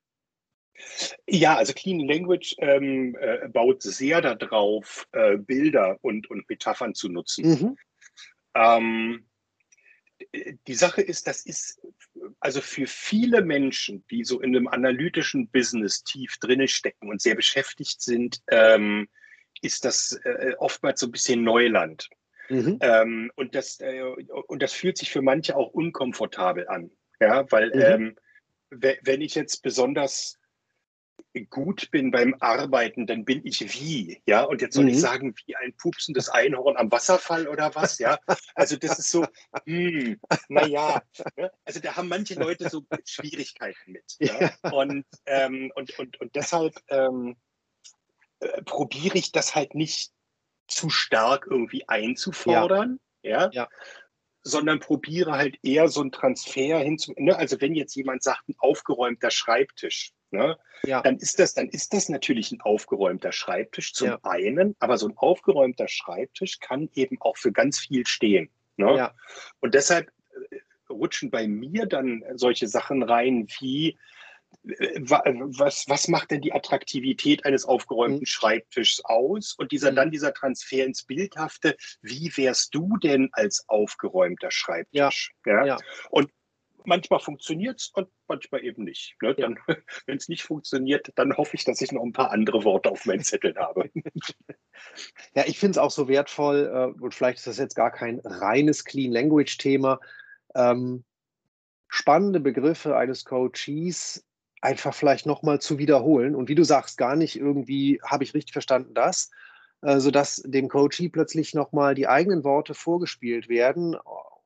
Ja, 1.28 1.56
also 1.56 1.74
Clean 1.74 2.00
Language 2.00 2.56
ähm, 2.60 3.16
äh, 3.20 3.48
baut 3.48 3.82
sehr 3.82 4.22
darauf, 4.22 5.08
äh, 5.12 5.38
Bilder 5.38 5.98
und, 6.02 6.30
und 6.30 6.50
Metaphern 6.50 6.94
zu 6.94 7.10
nutzen. 7.10 7.46
Mhm. 7.50 7.78
Ähm, 8.56 9.26
die 10.68 10.74
Sache 10.74 11.02
ist, 11.02 11.28
das 11.28 11.46
ist 11.46 11.82
also 12.40 12.62
für 12.62 12.88
viele 12.88 13.44
Menschen, 13.44 14.06
die 14.10 14.24
so 14.24 14.40
in 14.40 14.56
einem 14.56 14.68
analytischen 14.68 15.50
Business 15.50 16.04
tief 16.04 16.38
drinne 16.40 16.68
stecken 16.68 17.10
und 17.10 17.22
sehr 17.22 17.36
beschäftigt 17.36 18.02
sind, 18.02 18.42
ähm, 18.50 19.08
ist 19.62 19.86
das 19.86 20.20
äh, 20.24 20.54
oftmals 20.58 21.00
so 21.00 21.08
ein 21.08 21.12
bisschen 21.12 21.44
Neuland. 21.44 22.10
Mhm. 22.50 22.78
Ähm, 22.82 23.32
und, 23.36 23.56
das, 23.56 23.80
äh, 23.80 24.02
und 24.02 24.62
das 24.62 24.74
fühlt 24.74 24.98
sich 24.98 25.12
für 25.12 25.22
manche 25.22 25.56
auch 25.56 25.70
unkomfortabel 25.70 26.68
an. 26.68 26.92
Ja, 27.20 27.50
weil 27.52 27.68
mhm. 27.70 27.82
ähm, 27.82 28.16
wenn 29.02 29.22
ich 29.22 29.36
jetzt 29.36 29.62
besonders 29.62 30.40
gut 31.50 31.90
bin 31.92 32.12
beim 32.12 32.36
Arbeiten, 32.40 33.08
dann 33.08 33.26
bin 33.26 33.46
ich 33.46 33.62
wie, 33.74 34.22
ja. 34.26 34.44
Und 34.44 34.62
jetzt 34.62 34.76
soll 34.76 34.86
mhm. 34.86 34.92
ich 34.92 35.00
sagen, 35.00 35.36
wie 35.46 35.56
ein 35.56 35.76
pupsendes 35.76 36.30
Einhorn 36.30 36.78
am 36.78 36.92
Wasserfall 36.92 37.48
oder 37.48 37.74
was, 37.76 38.00
ja. 38.00 38.20
Also 38.56 38.78
das 38.78 39.00
ist 39.00 39.12
so, 39.12 39.26
hm, 39.66 40.20
naja. 40.50 41.02
Ne? 41.36 41.52
Also 41.66 41.80
da 41.80 41.96
haben 41.96 42.08
manche 42.08 42.36
Leute 42.36 42.70
so 42.70 42.86
Schwierigkeiten 43.06 43.92
mit. 43.92 44.16
Ja? 44.20 44.54
Und, 44.72 45.06
ähm, 45.26 45.72
und, 45.76 45.98
und, 45.98 46.22
und 46.22 46.36
deshalb 46.36 46.76
ähm, 46.90 47.36
äh, 48.40 48.62
probiere 48.64 49.18
ich 49.18 49.32
das 49.32 49.56
halt 49.56 49.74
nicht 49.74 50.12
zu 50.68 50.90
stark 50.90 51.48
irgendwie 51.50 51.88
einzufordern, 51.88 53.00
ja. 53.22 53.46
ja? 53.46 53.50
ja. 53.52 53.70
Sondern 54.44 54.80
probiere 54.80 55.34
halt 55.34 55.58
eher 55.64 55.88
so 55.88 56.02
einen 56.02 56.12
Transfer 56.12 56.80
hinzu. 56.80 57.14
Ne? 57.18 57.36
Also 57.36 57.60
wenn 57.62 57.76
jetzt 57.76 57.96
jemand 57.96 58.24
sagt, 58.24 58.50
ein 58.50 58.56
aufgeräumter 58.60 59.32
Schreibtisch, 59.32 60.12
Ne? 60.34 60.58
Ja. 60.84 61.02
Dann 61.04 61.18
ist 61.18 61.38
das, 61.38 61.54
dann 61.54 61.70
ist 61.70 61.94
das 61.94 62.10
natürlich 62.10 62.52
ein 62.52 62.60
aufgeräumter 62.62 63.32
Schreibtisch 63.32 63.94
zum 63.94 64.08
ja. 64.08 64.20
einen, 64.24 64.76
aber 64.80 64.98
so 64.98 65.08
ein 65.08 65.16
aufgeräumter 65.16 65.88
Schreibtisch 65.88 66.60
kann 66.60 66.90
eben 66.96 67.22
auch 67.22 67.38
für 67.38 67.52
ganz 67.52 67.80
viel 67.80 68.08
stehen. 68.08 68.50
Ne? 68.76 68.98
Ja. 68.98 69.16
Und 69.60 69.76
deshalb 69.76 70.12
äh, 70.50 70.58
rutschen 70.90 71.30
bei 71.30 71.48
mir 71.48 71.86
dann 71.86 72.24
solche 72.34 72.68
Sachen 72.68 73.04
rein 73.04 73.48
wie 73.60 74.00
äh, 74.68 75.00
was, 75.02 75.86
was 75.88 76.08
macht 76.08 76.32
denn 76.32 76.42
die 76.42 76.52
Attraktivität 76.52 77.46
eines 77.46 77.66
aufgeräumten 77.66 78.22
mhm. 78.22 78.26
Schreibtischs 78.26 79.02
aus? 79.06 79.54
Und 79.54 79.72
dieser 79.72 79.92
mhm. 79.92 79.98
dann 79.98 80.12
dieser 80.12 80.34
Transfer 80.34 80.84
ins 80.84 81.04
Bildhafte, 81.04 81.78
wie 82.02 82.36
wärst 82.36 82.74
du 82.74 82.98
denn 82.98 83.30
als 83.34 83.66
aufgeräumter 83.68 84.50
Schreibtisch? 84.50 85.32
Ja. 85.46 85.54
ja? 85.54 85.66
ja. 85.66 85.78
Und 86.10 86.32
manchmal 86.86 87.20
funktioniert 87.20 87.80
es 87.80 87.90
und 87.94 88.08
manchmal 88.28 88.64
eben 88.64 88.84
nicht. 88.84 89.16
Ne? 89.22 89.36
Ja. 89.38 89.50
Wenn 90.06 90.18
es 90.18 90.30
nicht 90.30 90.44
funktioniert, 90.44 91.12
dann 91.16 91.36
hoffe 91.36 91.56
ich, 91.56 91.64
dass 91.64 91.82
ich 91.82 91.92
noch 91.92 92.04
ein 92.04 92.14
paar 92.14 92.32
andere 92.32 92.64
Worte 92.64 92.92
auf 92.92 93.06
meinen 93.06 93.24
Zetteln 93.24 93.58
habe. 93.58 93.90
Ja, 95.34 95.44
ich 95.46 95.60
finde 95.60 95.72
es 95.72 95.78
auch 95.78 95.92
so 95.92 96.08
wertvoll, 96.08 96.70
äh, 96.74 97.02
und 97.02 97.14
vielleicht 97.14 97.38
ist 97.38 97.48
das 97.48 97.58
jetzt 97.58 97.76
gar 97.76 97.90
kein 97.90 98.20
reines 98.24 98.84
Clean 98.84 99.12
Language-Thema, 99.12 100.00
ähm, 100.56 101.06
spannende 101.88 102.40
Begriffe 102.40 102.98
eines 102.98 103.24
Coaches 103.24 104.26
einfach 104.62 104.94
vielleicht 104.94 105.26
nochmal 105.26 105.62
zu 105.62 105.78
wiederholen. 105.78 106.36
Und 106.36 106.50
wie 106.50 106.56
du 106.56 106.64
sagst, 106.64 106.98
gar 106.98 107.16
nicht 107.16 107.38
irgendwie, 107.38 108.02
habe 108.04 108.24
ich 108.24 108.34
richtig 108.34 108.54
verstanden 108.54 108.94
das, 108.94 109.30
äh, 109.82 110.00
sodass 110.00 110.42
dem 110.46 110.70
Coachee 110.70 111.10
plötzlich 111.10 111.54
nochmal 111.54 111.96
die 111.96 112.08
eigenen 112.08 112.44
Worte 112.44 112.74
vorgespielt 112.74 113.50
werden 113.50 113.96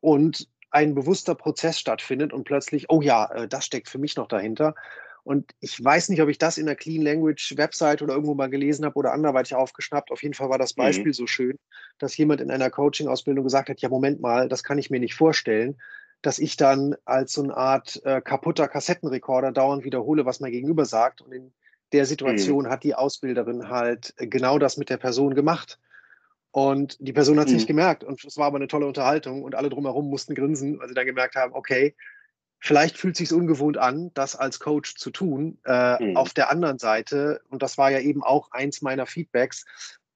und 0.01 0.47
ein 0.71 0.95
bewusster 0.95 1.35
Prozess 1.35 1.79
stattfindet 1.79 2.33
und 2.33 2.43
plötzlich, 2.43 2.89
oh 2.89 3.01
ja, 3.01 3.25
äh, 3.31 3.47
das 3.47 3.65
steckt 3.65 3.89
für 3.89 3.99
mich 3.99 4.15
noch 4.15 4.27
dahinter. 4.27 4.75
Und 5.23 5.51
ich 5.59 5.83
weiß 5.83 6.07
nicht, 6.07 6.21
ob 6.21 6.29
ich 6.29 6.37
das 6.37 6.57
in 6.57 6.67
der 6.67 6.77
Clean 6.77 7.01
Language 7.01 7.55
Website 7.57 8.01
oder 8.01 8.13
irgendwo 8.13 8.33
mal 8.33 8.49
gelesen 8.49 8.85
habe 8.85 8.95
oder 8.95 9.11
anderweitig 9.11 9.55
aufgeschnappt. 9.55 10.09
Auf 10.09 10.23
jeden 10.23 10.33
Fall 10.33 10.49
war 10.49 10.57
das 10.57 10.77
mhm. 10.77 10.83
Beispiel 10.83 11.07
mhm. 11.07 11.13
so 11.13 11.27
schön, 11.27 11.59
dass 11.97 12.15
jemand 12.15 12.39
in 12.39 12.49
einer 12.49 12.69
Coaching-Ausbildung 12.69 13.43
gesagt 13.43 13.67
hat, 13.67 13.81
ja, 13.81 13.89
Moment 13.89 14.21
mal, 14.21 14.47
das 14.47 14.63
kann 14.63 14.77
ich 14.77 14.89
mir 14.89 15.01
nicht 15.01 15.15
vorstellen, 15.15 15.77
dass 16.21 16.39
ich 16.39 16.55
dann 16.55 16.95
als 17.03 17.33
so 17.33 17.43
eine 17.43 17.57
Art 17.57 18.01
äh, 18.05 18.21
kaputter 18.21 18.69
Kassettenrekorder 18.69 19.51
dauernd 19.51 19.83
wiederhole, 19.83 20.25
was 20.25 20.39
mein 20.39 20.53
Gegenüber 20.53 20.85
sagt. 20.85 21.21
Und 21.21 21.33
in 21.33 21.51
der 21.91 22.05
Situation 22.05 22.63
mhm. 22.65 22.69
hat 22.69 22.85
die 22.85 22.95
Ausbilderin 22.95 23.69
halt 23.69 24.13
äh, 24.17 24.27
genau 24.27 24.59
das 24.59 24.77
mit 24.77 24.89
der 24.89 24.97
Person 24.97 25.35
gemacht. 25.35 25.77
Und 26.57 26.97
die 26.99 27.13
Person 27.13 27.39
hat 27.39 27.45
es 27.45 27.51
mhm. 27.51 27.57
nicht 27.57 27.67
gemerkt. 27.67 28.03
Und 28.03 28.25
es 28.25 28.35
war 28.35 28.47
aber 28.47 28.55
eine 28.55 28.67
tolle 28.67 28.87
Unterhaltung 28.87 29.43
und 29.43 29.53
alle 29.53 29.69
drumherum 29.69 30.09
mussten 30.09 30.33
grinsen, 30.33 30.79
weil 30.79 30.87
sie 30.87 30.95
dann 30.95 31.05
gemerkt 31.05 31.35
haben, 31.35 31.53
okay, 31.53 31.95
vielleicht 32.57 32.97
fühlt 32.97 33.13
es 33.13 33.19
sich 33.19 33.31
ungewohnt 33.31 33.77
an, 33.77 34.09
das 34.15 34.35
als 34.35 34.59
Coach 34.59 34.95
zu 34.95 35.11
tun. 35.11 35.59
Äh, 35.65 36.03
mhm. 36.03 36.17
Auf 36.17 36.33
der 36.33 36.49
anderen 36.49 36.79
Seite, 36.79 37.41
und 37.49 37.61
das 37.61 37.77
war 37.77 37.91
ja 37.91 37.99
eben 37.99 38.23
auch 38.23 38.49
eins 38.49 38.81
meiner 38.81 39.05
Feedbacks, 39.05 39.65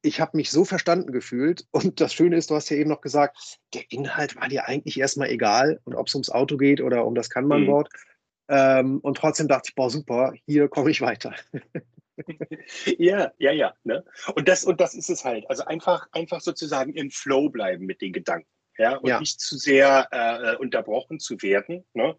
ich 0.01 0.19
habe 0.19 0.36
mich 0.36 0.49
so 0.49 0.65
verstanden 0.65 1.12
gefühlt. 1.12 1.67
Und 1.71 2.01
das 2.01 2.12
Schöne 2.12 2.38
ist, 2.38 2.49
du 2.49 2.56
hast 2.56 2.71
ja 2.71 2.77
eben 2.77 2.89
noch 2.89 3.01
gesagt, 3.01 3.60
der 3.75 3.84
Inhalt 3.91 4.36
war 4.36 4.47
dir 4.47 4.67
eigentlich 4.67 4.99
erstmal 4.99 5.30
egal. 5.30 5.80
Und 5.84 5.93
ob 5.93 6.08
es 6.08 6.15
ums 6.15 6.32
Auto 6.32 6.58
geht 6.58 6.82
oder 6.82 7.06
um 7.06 7.13
das 7.13 7.30
Kanban-Wort. 7.30 7.88
Mhm. 7.93 8.56
Ähm, 8.56 8.99
und 9.01 9.15
trotzdem 9.15 9.47
dachte 9.47 9.69
ich, 9.69 9.75
boah, 9.75 9.91
super, 9.91 10.34
hier 10.47 10.69
komme 10.69 10.89
ich 10.89 11.01
weiter. 11.01 11.36
ja, 12.97 13.31
ja, 13.38 13.51
ja. 13.51 13.73
Ne? 13.84 14.03
Und, 14.36 14.47
das, 14.47 14.63
und 14.63 14.81
das 14.81 14.93
ist 14.93 15.10
es 15.10 15.23
halt. 15.23 15.49
Also 15.49 15.65
einfach, 15.65 16.07
einfach 16.12 16.41
sozusagen 16.41 16.93
im 16.93 17.12
Flow 17.12 17.49
bleiben 17.49 17.86
mit 17.86 18.01
den 18.01 18.13
Gedanken. 18.13 18.47
Ja, 18.77 18.95
und 18.95 19.10
ja. 19.10 19.19
nicht 19.19 19.39
zu 19.39 19.57
sehr 19.57 20.07
äh, 20.12 20.55
unterbrochen 20.55 21.19
zu 21.19 21.41
werden. 21.41 21.86
Ne? 21.93 22.15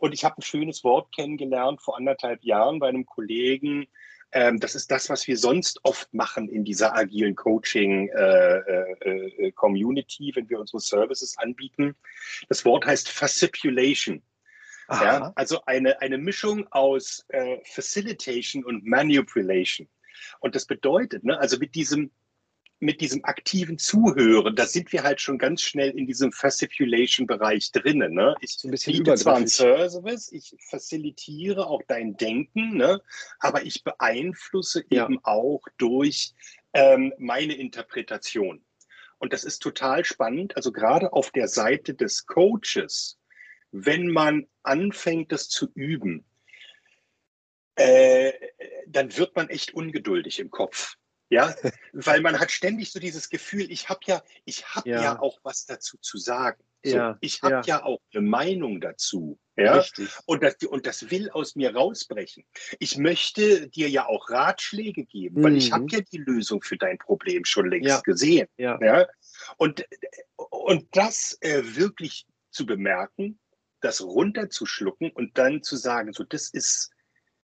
Und 0.00 0.12
ich 0.12 0.24
habe 0.24 0.38
ein 0.38 0.42
schönes 0.42 0.84
Wort 0.84 1.14
kennengelernt 1.14 1.82
vor 1.82 1.98
anderthalb 1.98 2.42
Jahren 2.44 2.78
bei 2.78 2.88
einem 2.88 3.04
Kollegen, 3.04 3.86
ähm, 4.32 4.58
das 4.60 4.74
ist 4.74 4.90
das, 4.90 5.08
was 5.08 5.28
wir 5.28 5.38
sonst 5.38 5.78
oft 5.84 6.12
machen 6.12 6.48
in 6.48 6.64
dieser 6.64 6.96
agilen 6.96 7.36
Coaching-Community, 7.36 10.24
äh, 10.24 10.30
äh, 10.30 10.36
wenn 10.36 10.50
wir 10.50 10.60
unsere 10.60 10.80
Services 10.80 11.38
anbieten. 11.38 11.94
Das 12.48 12.64
Wort 12.64 12.86
heißt 12.86 13.08
Facipulation. 13.08 14.22
Ja, 14.88 15.32
also 15.34 15.62
eine, 15.66 16.00
eine 16.00 16.18
Mischung 16.18 16.66
aus 16.70 17.24
äh, 17.28 17.58
Facilitation 17.64 18.64
und 18.64 18.84
Manipulation. 18.86 19.88
Und 20.40 20.54
das 20.54 20.66
bedeutet, 20.66 21.24
ne, 21.24 21.38
also 21.38 21.58
mit 21.58 21.74
diesem, 21.74 22.10
mit 22.78 23.00
diesem 23.00 23.24
aktiven 23.24 23.78
Zuhören, 23.78 24.54
da 24.54 24.66
sind 24.66 24.92
wir 24.92 25.02
halt 25.02 25.20
schon 25.20 25.38
ganz 25.38 25.62
schnell 25.62 25.90
in 25.90 26.06
diesem 26.06 26.30
Facipulation-Bereich 26.30 27.72
drinnen. 27.72 28.12
Ne? 28.14 28.34
Ich 28.40 28.58
ein 28.64 28.70
biete 28.70 29.14
zwar 29.14 29.36
einen 29.36 29.48
Service, 29.48 30.30
ich 30.30 30.54
facilitiere 30.60 31.66
auch 31.66 31.82
dein 31.88 32.16
Denken, 32.16 32.76
ne? 32.76 33.00
aber 33.40 33.64
ich 33.64 33.82
beeinflusse 33.82 34.84
ja. 34.90 35.04
eben 35.04 35.18
auch 35.24 35.62
durch 35.78 36.34
ähm, 36.74 37.12
meine 37.18 37.54
Interpretation. 37.54 38.62
Und 39.18 39.32
das 39.32 39.44
ist 39.44 39.60
total 39.60 40.04
spannend. 40.04 40.56
Also 40.56 40.72
gerade 40.72 41.12
auf 41.14 41.30
der 41.30 41.48
Seite 41.48 41.94
des 41.94 42.26
Coaches, 42.26 43.18
wenn 43.84 44.08
man 44.08 44.46
anfängt, 44.62 45.32
das 45.32 45.48
zu 45.48 45.68
üben, 45.74 46.24
äh, 47.74 48.32
dann 48.86 49.16
wird 49.16 49.36
man 49.36 49.50
echt 49.50 49.74
ungeduldig 49.74 50.38
im 50.38 50.50
Kopf. 50.50 50.96
Ja, 51.28 51.54
weil 51.92 52.20
man 52.20 52.38
hat 52.38 52.50
ständig 52.50 52.90
so 52.92 53.00
dieses 53.00 53.28
Gefühl, 53.28 53.70
ich 53.70 53.88
habe 53.88 54.00
ja, 54.06 54.22
ich 54.44 54.64
habe 54.74 54.88
ja. 54.88 55.02
ja. 55.02 55.20
auch 55.20 55.38
was 55.42 55.66
dazu 55.66 55.98
zu 55.98 56.18
sagen. 56.18 56.62
So, 56.84 56.96
ja, 56.96 57.18
ich 57.20 57.42
habe 57.42 57.54
ja. 57.54 57.62
ja. 57.66 57.84
auch 57.84 58.00
eine 58.14 58.22
Meinung 58.22 58.80
dazu. 58.80 59.38
Ja? 59.56 59.78
Richtig. 59.78 60.08
Und 60.24 60.42
das, 60.42 60.54
und 60.68 60.86
das 60.86 61.10
will 61.10 61.28
aus 61.30 61.56
mir 61.56 61.74
rausbrechen. 61.74 62.44
Ich 62.78 62.96
möchte 62.96 63.68
dir 63.68 63.88
ja 63.88 64.06
auch 64.06 64.30
Ratschläge 64.30 65.04
geben, 65.04 65.40
mhm. 65.40 65.44
weil 65.44 65.56
ich 65.56 65.72
habe 65.72 65.82
mhm. 65.82 65.88
ja 65.88 66.00
die 66.00 66.18
Lösung 66.18 66.62
für 66.62 66.76
dein 66.76 66.98
Problem 66.98 67.44
schon 67.44 67.70
längst 67.70 68.04
gesehen. 68.04 68.46
Ja. 68.56 68.78
ja? 68.80 69.06
Und, 69.56 69.84
und 70.36 70.86
das 70.92 71.36
äh, 71.40 71.62
wirklich 71.64 72.26
zu 72.50 72.66
bemerken, 72.66 73.38
das 73.80 74.02
runterzuschlucken 74.02 75.10
und 75.10 75.38
dann 75.38 75.62
zu 75.62 75.76
sagen, 75.76 76.12
so, 76.12 76.24
das 76.24 76.48
ist 76.48 76.90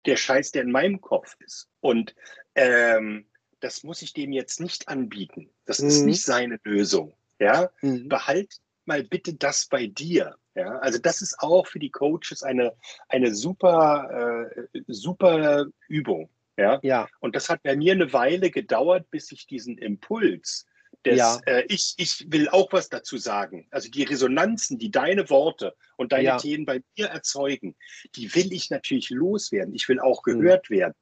der 0.07 0.17
Scheiß, 0.17 0.53
der 0.53 0.63
in 0.63 0.73
meinem 0.73 1.01
Kopf 1.01 1.37
ist. 1.41 1.69
Und 1.81 2.15
ähm, 2.55 3.27
das 3.61 3.85
muss 3.85 4.03
ich 4.03 4.13
dem 4.13 4.33
jetzt 4.33 4.61
nicht 4.61 4.89
anbieten. 4.89 5.51
Das 5.65 5.81
mhm. 5.81 5.89
ist 5.89 6.03
nicht 6.03 6.23
seine 6.23 6.59
Lösung. 6.65 7.15
Ja, 7.39 7.71
mhm. 7.81 8.09
behalt 8.09 8.61
mal 8.85 9.03
bitte 9.03 9.35
das 9.35 9.67
bei 9.67 9.87
dir. 9.87 10.37
Ja, 10.55 10.79
also 10.79 10.99
das 10.99 11.23
ist 11.23 11.39
auch 11.39 11.67
für 11.67 11.79
die 11.79 11.91
Coaches 11.91 12.43
eine, 12.43 12.75
eine 13.09 13.35
super, 13.35 14.53
äh, 14.53 14.81
super 14.87 15.67
Übung. 15.89 16.29
Ja? 16.57 16.79
ja. 16.83 17.09
Und 17.21 17.37
das 17.37 17.49
hat 17.49 17.63
bei 17.63 17.75
mir 17.75 17.93
eine 17.93 18.13
Weile 18.13 18.51
gedauert, 18.51 19.11
bis 19.11 19.33
ich 19.33 19.47
diesen 19.47 19.79
Impuls 19.79 20.67
des, 21.05 21.17
ja. 21.17 21.41
äh, 21.47 21.65
ich, 21.69 21.95
ich 21.97 22.31
will 22.31 22.49
auch 22.49 22.73
was 22.73 22.89
dazu 22.89 23.17
sagen. 23.17 23.67
Also 23.71 23.91
die 23.91 24.05
Resonanzen, 24.05 24.79
die 24.79 24.91
deine 24.91 25.29
Worte 25.31 25.75
und 25.97 26.13
deine 26.13 26.25
ja. 26.25 26.37
Themen 26.39 26.65
bei 26.65 26.83
mir 26.97 27.07
erzeugen, 27.07 27.77
die 28.15 28.35
will 28.35 28.53
ich 28.53 28.71
natürlich 28.71 29.11
loswerden. 29.11 29.75
Ich 29.75 29.89
will 29.89 30.01
auch 30.01 30.25
mhm. 30.25 30.41
gehört 30.41 30.71
mhm. 30.71 30.75
werden. 30.75 30.95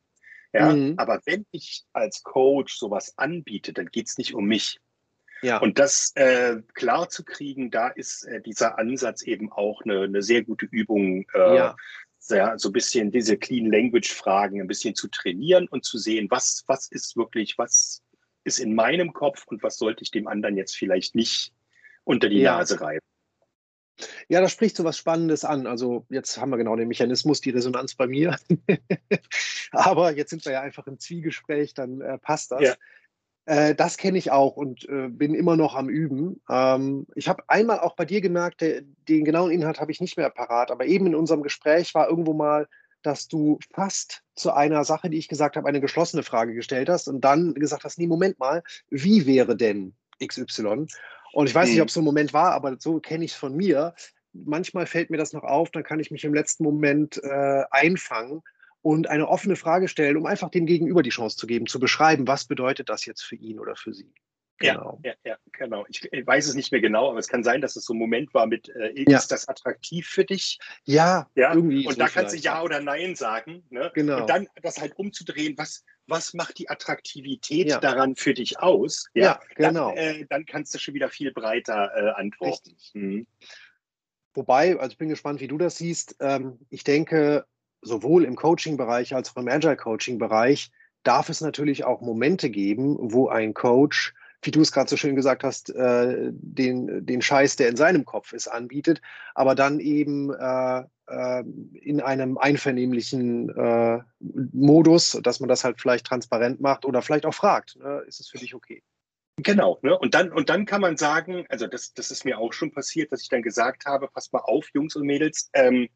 Ja, 0.53 0.73
mhm. 0.73 0.95
aber 0.97 1.21
wenn 1.27 1.47
ich 1.53 1.85
als 1.93 2.23
Coach 2.23 2.77
sowas 2.77 3.17
anbiete, 3.17 3.73
dann 3.73 3.87
geht 3.87 4.09
es 4.09 4.19
nicht 4.19 4.35
um 4.35 4.47
mich. 4.47 4.81
Ja. 5.43 5.59
Und 5.59 5.79
das 5.79 6.13
äh, 6.17 6.57
klar 6.75 7.09
zu 7.09 7.25
kriegen, 7.25 7.71
da 7.71 7.89
ist 7.89 8.25
äh, 8.25 8.41
dieser 8.43 8.79
Ansatz 8.79 9.23
eben 9.23 9.51
auch 9.53 9.83
eine, 9.83 10.03
eine 10.03 10.23
sehr 10.23 10.43
gute 10.43 10.67
Übung, 10.67 11.25
äh, 11.35 11.57
ja. 11.57 11.77
sehr, 12.19 12.59
so 12.59 12.69
ein 12.69 12.73
bisschen 12.73 13.11
diese 13.11 13.39
Clean 13.39 13.71
Language 13.71 14.13
Fragen 14.13 14.61
ein 14.61 14.67
bisschen 14.67 14.95
zu 14.95 15.09
trainieren 15.09 15.67
und 15.69 15.85
zu 15.85 15.99
sehen, 15.99 16.27
was, 16.31 16.65
was 16.67 16.89
ist 16.89 17.17
wirklich, 17.17 17.57
was 17.57 18.03
ist 18.45 18.59
in 18.59 18.75
meinem 18.75 19.13
Kopf 19.13 19.47
und 19.47 19.63
was 19.63 19.77
sollte 19.77 20.03
ich 20.03 20.11
dem 20.11 20.27
anderen 20.27 20.57
jetzt 20.57 20.77
vielleicht 20.77 21.15
nicht 21.15 21.53
unter 22.05 22.29
die 22.29 22.41
ja. 22.41 22.59
Nase 22.59 22.81
reiben. 22.81 23.05
Ja, 24.29 24.41
das 24.41 24.53
spricht 24.53 24.77
so 24.77 24.85
was 24.85 24.97
Spannendes 24.97 25.45
an. 25.45 25.67
Also 25.67 26.07
jetzt 26.09 26.41
haben 26.41 26.51
wir 26.51 26.57
genau 26.57 26.75
den 26.77 26.89
Mechanismus, 26.89 27.43
die 27.43 27.51
Resonanz 27.51 27.95
bei 27.95 28.07
mir. 28.07 28.37
Aber 29.73 30.17
jetzt 30.17 30.31
sind 30.31 30.45
wir 30.45 30.53
ja 30.53 30.61
einfach 30.63 30.87
im 30.87 30.99
Zwiegespräch, 30.99 31.75
dann 31.75 32.01
äh, 32.01 32.17
passt 32.19 32.53
das. 32.53 32.63
Ja. 32.63 32.75
Äh, 33.45 33.75
das 33.75 33.97
kenne 33.97 34.19
ich 34.19 34.31
auch 34.31 34.57
und 34.57 34.89
äh, 34.89 35.09
bin 35.09 35.35
immer 35.35 35.57
noch 35.57 35.75
am 35.75 35.89
Üben. 35.89 36.41
Ähm, 36.49 37.07
ich 37.15 37.29
habe 37.29 37.43
einmal 37.49 37.81
auch 37.81 37.97
bei 37.97 38.05
dir 38.05 38.21
gemerkt, 38.21 38.61
der, 38.61 38.83
den 39.09 39.25
genauen 39.25 39.51
Inhalt 39.51 39.81
habe 39.81 39.93
ich 39.93 40.01
nicht 40.01 40.17
mehr 40.17 40.31
parat, 40.31 40.71
aber 40.71 40.87
eben 40.87 41.07
in 41.07 41.15
unserem 41.15 41.43
Gespräch 41.43 41.95
war 41.95 42.09
irgendwo 42.09 42.33
mal, 42.33 42.69
dass 43.03 43.29
du 43.29 43.59
fast 43.73 44.23
zu 44.35 44.53
einer 44.53 44.85
Sache, 44.85 45.11
die 45.11 45.19
ich 45.19 45.29
gesagt 45.29 45.57
habe, 45.57 45.69
eine 45.69 45.81
geschlossene 45.81 46.23
Frage 46.23 46.55
gestellt 46.55 46.89
hast 46.89 47.09
und 47.09 47.21
dann 47.21 47.55
gesagt 47.55 47.85
hast, 47.85 47.99
nee, 47.99 48.07
Moment 48.07 48.39
mal, 48.39 48.63
wie 48.89 49.27
wäre 49.27 49.57
denn 49.57 49.95
XY? 50.25 50.87
Und 51.33 51.49
ich 51.49 51.55
weiß 51.55 51.69
nicht, 51.69 51.77
hm. 51.77 51.83
ob 51.83 51.89
es 51.89 51.95
so 51.95 52.01
ein 52.01 52.05
Moment 52.05 52.33
war, 52.33 52.53
aber 52.53 52.77
so 52.79 53.01
kenne 53.01 53.25
ich 53.25 53.33
es 53.33 53.37
von 53.37 53.55
mir. 53.55 53.95
Manchmal 54.33 54.87
fällt 54.87 55.11
mir 55.11 55.17
das 55.17 55.33
noch 55.33 55.45
auf, 55.45 55.71
dann 55.71 55.85
kann 55.85 56.01
ich 56.01 56.11
mich 56.11 56.25
im 56.25 56.35
letzten 56.35 56.65
Moment 56.65 57.23
äh, 57.23 57.65
einfangen 57.71 58.43
und 58.83 59.09
eine 59.09 59.29
offene 59.29 59.57
Frage 59.57 59.89
stellen, 59.89 60.17
um 60.17 60.27
einfach 60.27 60.51
dem 60.51 60.67
Gegenüber 60.67 61.03
die 61.03 61.11
Chance 61.11 61.37
zu 61.37 61.47
geben, 61.47 61.67
zu 61.67 61.79
beschreiben, 61.79 62.27
was 62.27 62.47
bedeutet 62.47 62.89
das 62.89 63.05
jetzt 63.05 63.23
für 63.23 63.37
ihn 63.37 63.59
oder 63.59 63.77
für 63.77 63.93
sie. 63.93 64.13
Genau. 64.61 65.01
Ja, 65.03 65.13
ja, 65.25 65.31
ja, 65.33 65.37
genau. 65.53 65.87
Ich, 65.89 66.07
ich, 66.13 66.27
weiß 66.27 66.47
es 66.47 66.55
nicht 66.55 66.71
mehr 66.71 66.83
genau, 66.83 67.09
aber 67.11 67.19
es 67.19 67.29
kann 67.29 67.43
sein, 67.43 67.63
dass 67.63 67.77
es 67.77 67.87
so 67.87 67.95
ein 67.95 67.99
Moment 67.99 68.35
war 68.35 68.47
mit, 68.47 68.69
äh, 68.69 68.93
ist 68.93 69.09
ja. 69.11 69.23
das 69.29 69.49
attraktiv 69.49 70.07
für 70.07 70.25
dich? 70.25 70.59
Ja, 70.85 71.29
ja. 71.35 71.55
irgendwie. 71.55 71.87
Und 71.87 71.95
so 71.95 71.99
da 71.99 72.09
kannst 72.09 72.35
du 72.35 72.39
Ja 72.39 72.63
oder 72.63 72.81
Nein 72.81 73.17
sagen. 73.17 73.65
Ne? 73.71 73.91
Genau. 73.95 74.21
Und 74.21 74.29
dann 74.29 74.47
das 74.61 74.79
halt 74.79 74.99
umzudrehen, 74.99 75.57
was, 75.57 75.83
was 76.07 76.35
macht 76.35 76.59
die 76.59 76.69
Attraktivität 76.69 77.71
ja. 77.71 77.81
daran 77.81 78.17
für 78.17 78.35
dich 78.35 78.61
aus? 78.61 79.07
Ja, 79.15 79.23
ja 79.23 79.41
genau. 79.57 79.95
Dann, 79.95 79.97
äh, 79.97 80.27
dann, 80.29 80.45
kannst 80.45 80.75
du 80.75 80.79
schon 80.79 80.93
wieder 80.93 81.09
viel 81.09 81.33
breiter 81.33 81.91
äh, 81.97 82.21
antworten. 82.21 82.77
Mhm. 82.93 83.27
Wobei, 84.35 84.79
also 84.79 84.93
ich 84.93 84.99
bin 84.99 85.09
gespannt, 85.09 85.41
wie 85.41 85.49
du 85.49 85.57
das 85.57 85.77
siehst. 85.77 86.17
Ähm, 86.21 86.59
ich 86.69 86.85
denke, 86.85 87.47
sowohl 87.81 88.27
im 88.27 88.37
Coaching-Bereich 88.37 89.15
als 89.15 89.31
auch 89.31 89.41
im 89.41 89.49
Agile-Coaching-Bereich 89.49 90.71
darf 91.03 91.31
es 91.31 91.41
natürlich 91.41 91.85
auch 91.85 92.03
Momente 92.03 92.51
geben, 92.51 92.99
wo 93.01 93.29
ein 93.29 93.55
Coach 93.55 94.13
wie 94.43 94.51
du 94.51 94.61
es 94.61 94.73
gerade 94.73 94.89
so 94.89 94.97
schön 94.97 95.17
gesagt 95.17 95.45
hast, 95.45 95.71
äh, 95.71 96.31
den, 96.33 97.05
den 97.05 97.23
Scheiß, 97.23 97.57
der 97.57 97.69
in 97.69 97.77
seinem 97.77 98.05
Kopf 98.05 98.33
ist, 98.33 98.49
anbietet, 98.49 99.01
aber 99.35 99.55
dann 99.55 99.81
eben 99.81 100.33
äh, 100.33 100.85
äh, 101.07 101.45
in 101.75 102.01
einem 102.01 102.39
einvernehmlichen 102.39 103.51
äh, 103.51 103.99
Modus, 104.21 105.19
dass 105.23 105.41
man 105.41 105.49
das 105.49 105.65
halt 105.65 105.81
vielleicht 105.81 106.07
transparent 106.07 106.61
macht 106.61 106.85
oder 106.85 107.03
vielleicht 107.03 107.27
auch 107.27 107.35
fragt, 107.35 107.77
ne, 107.77 108.03
ist 108.07 108.21
es 108.21 108.29
für 108.29 108.39
dich 108.39 108.55
okay? 108.55 108.83
Genau, 109.37 109.79
ne? 109.83 109.99
und, 109.99 110.15
dann, 110.15 110.33
und 110.33 110.49
dann 110.49 110.67
kann 110.67 110.81
man 110.81 110.97
sagen, 110.97 111.47
also 111.49 111.67
das, 111.67 111.95
das 111.95 112.11
ist 112.11 112.25
mir 112.25 112.39
auch 112.39 112.53
schon 112.53 112.73
passiert, 112.73 113.11
dass 113.13 113.23
ich 113.23 113.29
dann 113.29 113.43
gesagt 113.43 113.87
habe, 113.87 114.09
pass 114.09 114.33
mal 114.33 114.41
auf, 114.41 114.69
Jungs 114.75 114.97
und 114.97 115.07
Mädels, 115.07 115.51
ähm, 115.55 115.89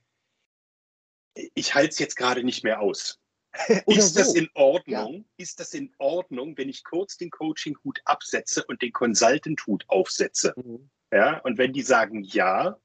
ich 1.34 1.74
halte 1.74 1.90
es 1.90 1.99
jetzt 1.99 2.16
gerade 2.16 2.45
nicht 2.45 2.64
mehr 2.64 2.80
aus. 2.80 3.20
ist 3.86 4.18
das 4.18 4.34
in 4.34 4.48
Ordnung? 4.55 5.14
Ja. 5.14 5.24
Ist 5.36 5.61
das 5.61 5.74
in 5.74 5.92
Ordnung, 5.98 6.57
wenn 6.57 6.68
ich 6.68 6.84
kurz 6.84 7.16
den 7.16 7.30
Coaching-Hut 7.30 8.00
absetze 8.05 8.64
und 8.64 8.82
den 8.82 8.92
Consultant-Hut 8.92 9.84
aufsetze? 9.88 10.55
Mhm. 10.57 10.90
Ja, 11.12 11.38
und 11.38 11.59
wenn 11.59 11.72
die 11.72 11.82
sagen 11.82 12.22
ja, 12.22 12.76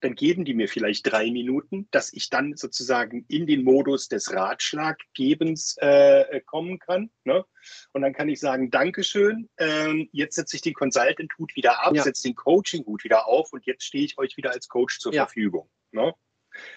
dann 0.00 0.14
geben 0.14 0.44
die 0.44 0.54
mir 0.54 0.68
vielleicht 0.68 1.10
drei 1.10 1.30
Minuten, 1.30 1.88
dass 1.90 2.12
ich 2.12 2.28
dann 2.28 2.56
sozusagen 2.56 3.24
in 3.28 3.46
den 3.46 3.64
Modus 3.64 4.08
des 4.08 4.32
Ratschlaggebens 4.32 5.76
äh, 5.78 6.40
kommen 6.42 6.78
kann. 6.78 7.10
Ne? 7.24 7.44
Und 7.92 8.02
dann 8.02 8.12
kann 8.12 8.28
ich 8.28 8.40
sagen, 8.40 8.70
Dankeschön, 8.70 9.48
ähm, 9.58 10.08
jetzt 10.12 10.36
setze 10.36 10.56
ich 10.56 10.62
den 10.62 10.74
Consultant-Hut 10.74 11.56
wieder 11.56 11.84
ab, 11.84 11.94
ja. 11.94 12.02
setze 12.02 12.24
den 12.24 12.34
Coaching-Hut 12.34 13.04
wieder 13.04 13.26
auf 13.26 13.52
und 13.52 13.64
jetzt 13.66 13.84
stehe 13.84 14.04
ich 14.04 14.18
euch 14.18 14.36
wieder 14.36 14.50
als 14.50 14.68
Coach 14.68 14.98
zur 14.98 15.12
ja. 15.14 15.24
Verfügung. 15.24 15.68
Ne? 15.92 16.14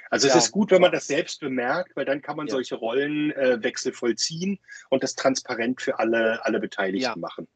Also 0.10 0.28
ja. 0.28 0.36
es 0.36 0.46
ist 0.46 0.52
gut, 0.52 0.72
wenn 0.72 0.82
man 0.82 0.92
das 0.92 1.08
selbst 1.08 1.40
bemerkt, 1.40 1.96
weil 1.96 2.06
dann 2.06 2.22
kann 2.22 2.38
man 2.38 2.48
solche 2.48 2.76
Rollenwechsel 2.76 3.92
äh, 3.92 3.96
vollziehen 3.96 4.60
und 4.90 5.04
das 5.04 5.16
transparent 5.16 5.82
für 5.82 6.00
alle, 6.00 6.44
alle 6.46 6.60
Beteiligten 6.60 7.20
machen. 7.20 7.48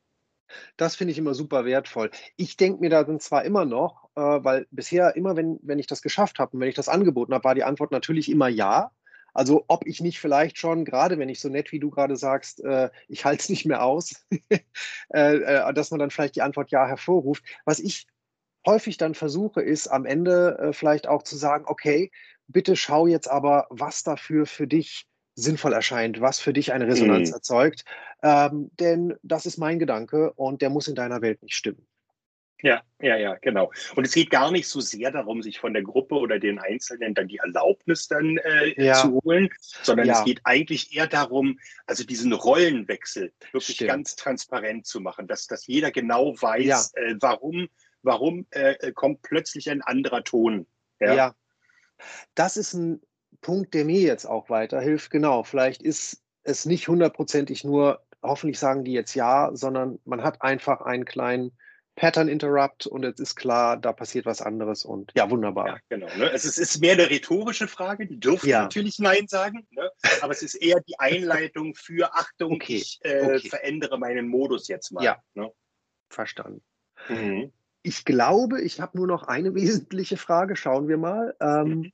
Das 0.77 0.95
finde 0.95 1.11
ich 1.11 1.17
immer 1.17 1.33
super 1.33 1.65
wertvoll. 1.65 2.11
Ich 2.35 2.57
denke 2.57 2.81
mir 2.81 2.89
da 2.89 3.03
dann 3.03 3.19
zwar 3.19 3.43
immer 3.43 3.65
noch, 3.65 4.09
äh, 4.15 4.21
weil 4.21 4.67
bisher 4.71 5.15
immer, 5.15 5.35
wenn, 5.35 5.59
wenn 5.63 5.79
ich 5.79 5.87
das 5.87 6.01
geschafft 6.01 6.39
habe 6.39 6.53
und 6.53 6.61
wenn 6.61 6.69
ich 6.69 6.75
das 6.75 6.89
angeboten 6.89 7.33
habe, 7.33 7.43
war 7.43 7.55
die 7.55 7.63
Antwort 7.63 7.91
natürlich 7.91 8.29
immer 8.29 8.47
ja. 8.47 8.91
Also 9.33 9.65
ob 9.67 9.87
ich 9.87 9.99
nicht 9.99 10.19
vielleicht 10.19 10.59
schon, 10.59 10.85
gerade 10.85 11.17
wenn 11.17 11.29
ich 11.29 11.39
so 11.39 11.49
nett 11.49 11.71
wie 11.71 11.79
du 11.79 11.89
gerade 11.89 12.15
sagst, 12.15 12.63
äh, 12.63 12.91
ich 13.07 13.25
halte 13.25 13.41
es 13.41 13.49
nicht 13.49 13.65
mehr 13.65 13.83
aus, 13.83 14.25
äh, 14.49 14.59
äh, 15.09 15.73
dass 15.73 15.89
man 15.89 15.99
dann 15.99 16.11
vielleicht 16.11 16.35
die 16.35 16.43
Antwort 16.43 16.69
ja 16.69 16.85
hervorruft. 16.85 17.43
Was 17.65 17.79
ich 17.79 18.05
häufig 18.65 18.97
dann 18.97 19.15
versuche, 19.15 19.61
ist 19.61 19.87
am 19.87 20.05
Ende 20.05 20.57
äh, 20.59 20.73
vielleicht 20.73 21.07
auch 21.07 21.23
zu 21.23 21.35
sagen, 21.35 21.65
okay, 21.67 22.11
bitte 22.47 22.75
schau 22.75 23.07
jetzt 23.07 23.29
aber, 23.29 23.67
was 23.69 24.03
dafür 24.03 24.45
für 24.45 24.67
dich 24.67 25.07
sinnvoll 25.35 25.73
erscheint, 25.73 26.21
was 26.21 26.39
für 26.39 26.53
dich 26.53 26.73
eine 26.73 26.87
Resonanz 26.87 27.29
mhm. 27.29 27.35
erzeugt. 27.35 27.85
Ähm, 28.21 28.69
denn 28.79 29.15
das 29.23 29.45
ist 29.45 29.57
mein 29.57 29.79
Gedanke 29.79 30.33
und 30.33 30.61
der 30.61 30.69
muss 30.69 30.87
in 30.87 30.95
deiner 30.95 31.21
Welt 31.21 31.41
nicht 31.41 31.55
stimmen. 31.55 31.87
Ja, 32.63 32.81
ja, 33.01 33.17
ja, 33.17 33.35
genau. 33.41 33.73
Und 33.93 34.05
es 34.05 34.13
geht 34.13 34.29
gar 34.29 34.49
nicht 34.49 34.69
so 34.69 34.79
sehr 34.79 35.11
darum, 35.11 35.41
sich 35.41 35.59
von 35.59 35.73
der 35.73 35.83
Gruppe 35.83 36.15
oder 36.15 36.39
den 36.39 36.59
Einzelnen 36.59 37.13
dann 37.13 37.27
die 37.27 37.39
Erlaubnis 37.39 38.07
dann 38.07 38.37
äh, 38.37 38.81
ja. 38.81 38.93
zu 38.93 39.19
holen, 39.21 39.49
sondern 39.59 40.07
ja. 40.07 40.17
es 40.17 40.23
geht 40.23 40.39
eigentlich 40.45 40.95
eher 40.95 41.07
darum, 41.07 41.59
also 41.87 42.05
diesen 42.05 42.31
Rollenwechsel 42.31 43.33
wirklich 43.51 43.75
Stimmt. 43.75 43.89
ganz 43.89 44.15
transparent 44.15 44.85
zu 44.85 45.01
machen, 45.01 45.27
dass, 45.27 45.47
dass 45.47 45.67
jeder 45.67 45.91
genau 45.91 46.41
weiß, 46.41 46.93
ja. 46.95 47.01
äh, 47.01 47.15
warum, 47.19 47.67
warum 48.03 48.45
äh, 48.51 48.91
kommt 48.91 49.21
plötzlich 49.21 49.69
ein 49.69 49.81
anderer 49.81 50.23
Ton. 50.23 50.67
Ja. 50.99 51.35
Das 52.35 52.57
ist 52.57 52.73
ein 52.73 53.01
Punkt, 53.41 53.73
der 53.73 53.85
mir 53.85 53.99
jetzt 53.99 54.25
auch 54.25 54.49
weiterhilft. 54.49 55.09
Genau, 55.09 55.43
vielleicht 55.43 55.81
ist 55.81 56.21
es 56.43 56.65
nicht 56.65 56.87
hundertprozentig 56.87 57.63
nur, 57.63 58.05
hoffentlich 58.21 58.59
sagen 58.59 58.83
die 58.83 58.93
jetzt 58.93 59.15
ja, 59.15 59.51
sondern 59.53 59.99
man 60.05 60.23
hat 60.23 60.41
einfach 60.41 60.81
einen 60.81 61.05
kleinen 61.05 61.51
Pattern 61.95 62.27
Interrupt 62.27 62.87
und 62.87 63.05
es 63.05 63.19
ist 63.19 63.35
klar, 63.35 63.77
da 63.77 63.93
passiert 63.93 64.25
was 64.25 64.41
anderes 64.41 64.83
und 64.83 65.11
ja, 65.15 65.29
wunderbar. 65.29 65.67
Ja, 65.67 65.77
genau. 65.89 66.07
Ne? 66.17 66.31
Es, 66.31 66.43
ist, 66.43 66.57
ist, 66.57 66.81
mehr 66.81 66.93
eine 66.93 67.09
rhetorische 67.09 67.67
Frage, 67.67 68.07
die 68.07 68.19
dürfen 68.19 68.49
ja. 68.49 68.63
natürlich 68.63 68.97
Nein 68.97 69.27
sagen, 69.27 69.67
ne? 69.69 69.91
aber 70.21 70.31
es 70.31 70.41
ist 70.41 70.55
eher 70.55 70.79
die 70.87 70.97
Einleitung 70.99 71.75
für 71.75 72.11
Achtung, 72.15 72.53
okay. 72.53 72.77
ich 72.77 72.99
äh, 73.03 73.35
okay. 73.35 73.49
verändere 73.49 73.99
meinen 73.99 74.27
Modus 74.27 74.67
jetzt 74.67 74.91
mal. 74.91 75.03
Ja, 75.03 75.21
ne? 75.35 75.51
verstanden. 76.09 76.63
Mhm. 77.09 77.51
Ich 77.83 78.05
glaube, 78.05 78.61
ich 78.61 78.79
habe 78.81 78.97
nur 78.97 79.07
noch 79.07 79.23
eine 79.23 79.53
wesentliche 79.55 80.17
Frage, 80.17 80.55
schauen 80.55 80.87
wir 80.87 80.97
mal. 80.97 81.35
Ähm, 81.39 81.67
mhm. 81.67 81.91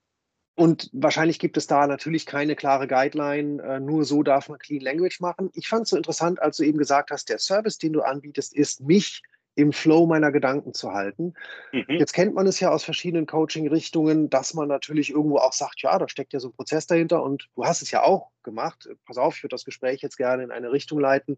Und 0.56 0.90
wahrscheinlich 0.92 1.40
gibt 1.40 1.56
es 1.56 1.68
da 1.68 1.88
natürlich 1.88 2.26
keine 2.26 2.54
klare 2.54 2.86
Guideline, 2.86 3.64
äh, 3.64 3.80
nur 3.80 4.04
so 4.04 4.24
darf 4.24 4.50
man 4.50 4.60
Clean 4.60 4.82
Language 4.82 5.22
machen. 5.22 5.50
Ich 5.54 5.70
fand 5.70 5.84
es 5.84 5.90
so 5.90 5.96
interessant, 5.96 6.42
als 6.42 6.58
du 6.58 6.64
eben 6.64 6.78
gesagt 6.78 7.12
hast, 7.12 7.30
der 7.30 7.40
Service, 7.40 7.78
den 7.78 7.94
du 7.94 8.02
anbietest, 8.02 8.54
ist, 8.54 8.82
mich 8.82 9.22
im 9.56 9.72
Flow 9.72 10.06
meiner 10.06 10.34
Gedanken 10.34 10.74
zu 10.74 10.92
halten. 10.92 11.34
Mhm. 11.72 11.86
Jetzt 11.88 12.14
kennt 12.14 12.34
man 12.34 12.46
es 12.46 12.60
ja 12.60 12.72
aus 12.72 12.84
verschiedenen 12.84 13.26
Coaching-Richtungen, 13.26 14.30
dass 14.30 14.54
man 14.54 14.68
natürlich 14.68 15.12
irgendwo 15.12 15.38
auch 15.38 15.54
sagt, 15.54 15.82
ja, 15.82 15.98
da 15.98 16.10
steckt 16.10 16.34
ja 16.34 16.42
so 16.42 16.50
ein 16.50 16.54
Prozess 16.54 16.88
dahinter 16.88 17.24
und 17.24 17.48
du 17.56 17.64
hast 17.64 17.82
es 17.82 17.92
ja 17.92 18.04
auch 18.04 18.30
gemacht. 18.44 18.90
Pass 19.06 19.18
auf, 19.18 19.38
ich 19.38 19.44
würde 19.44 19.54
das 19.54 19.66
Gespräch 19.66 20.02
jetzt 20.02 20.18
gerne 20.18 20.44
in 20.44 20.52
eine 20.52 20.74
Richtung 20.74 21.00
leiten, 21.00 21.38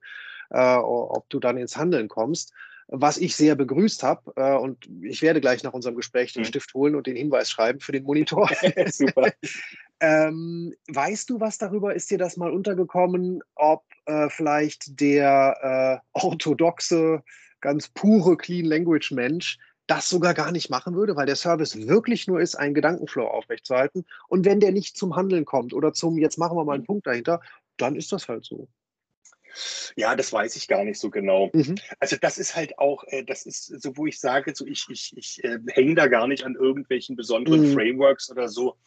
äh, 0.50 0.76
ob 0.78 1.30
du 1.30 1.40
dann 1.40 1.58
ins 1.58 1.78
Handeln 1.78 2.08
kommst 2.08 2.54
was 2.92 3.18
ich 3.18 3.36
sehr 3.36 3.56
begrüßt 3.56 4.04
habe. 4.04 4.34
Äh, 4.36 4.56
und 4.56 4.88
ich 5.02 5.22
werde 5.22 5.42
gleich 5.42 5.64
nach 5.64 5.74
unserem 5.74 5.96
Gespräch 5.96 6.34
den 6.34 6.42
mhm. 6.42 6.48
Stift 6.48 6.74
holen 6.74 6.96
und 6.96 7.08
den 7.08 7.16
Hinweis 7.16 7.50
schreiben 7.50 7.80
für 7.80 7.94
den 7.94 8.04
Monitor. 8.04 8.50
Super. 8.88 9.32
ähm, 10.02 10.76
weißt 10.90 11.30
du 11.30 11.40
was 11.40 11.58
darüber? 11.58 11.96
Ist 11.96 12.12
dir 12.12 12.18
das 12.18 12.38
mal 12.38 12.52
untergekommen, 12.52 13.42
ob 13.56 13.84
äh, 14.06 14.30
vielleicht 14.30 15.00
der 15.00 16.02
äh, 16.14 16.20
orthodoxe, 16.20 17.24
ganz 17.62 17.88
pure 17.90 18.38
Clean 18.38 18.66
Language 18.66 19.12
Mensch 19.12 19.58
das 19.88 20.10
sogar 20.10 20.34
gar 20.34 20.52
nicht 20.52 20.70
machen 20.70 20.96
würde, 20.96 21.16
weil 21.16 21.26
der 21.26 21.36
Service 21.36 21.88
wirklich 21.88 22.28
nur 22.28 22.40
ist, 22.40 22.56
einen 22.56 22.74
Gedankenflow 22.74 23.26
aufrechtzuerhalten. 23.26 24.06
Und 24.28 24.46
wenn 24.46 24.60
der 24.60 24.72
nicht 24.72 24.96
zum 24.96 25.16
Handeln 25.16 25.44
kommt 25.44 25.74
oder 25.74 25.92
zum, 25.92 26.18
jetzt 26.18 26.38
machen 26.38 26.58
wir 26.58 26.64
mal 26.64 26.74
einen 26.74 26.84
mhm. 26.84 26.88
Punkt 26.88 27.08
dahinter, 27.08 27.42
dann 27.78 27.96
ist 27.96 28.12
das 28.12 28.28
halt 28.28 28.46
so. 28.46 28.68
Ja, 29.96 30.16
das 30.16 30.32
weiß 30.32 30.56
ich 30.56 30.68
gar 30.68 30.84
nicht 30.84 31.00
so 31.00 31.10
genau. 31.10 31.50
Mhm. 31.54 31.76
Also 32.00 32.16
das 32.20 32.38
ist 32.38 32.56
halt 32.56 32.78
auch, 32.78 33.04
äh, 33.08 33.24
das 33.24 33.46
ist 33.46 33.66
so, 33.82 33.96
wo 33.98 34.06
ich 34.06 34.20
sage, 34.20 34.54
so 34.56 34.66
ich, 34.66 34.86
ich, 34.90 35.14
ich 35.18 35.44
äh, 35.44 35.60
hänge 35.70 35.96
da 35.96 36.08
gar 36.08 36.28
nicht 36.28 36.44
an 36.44 36.56
irgendwelchen 36.56 37.16
besonderen 37.16 37.70
mhm. 37.70 37.74
Frameworks 37.74 38.30
oder 38.32 38.48
so. 38.48 38.78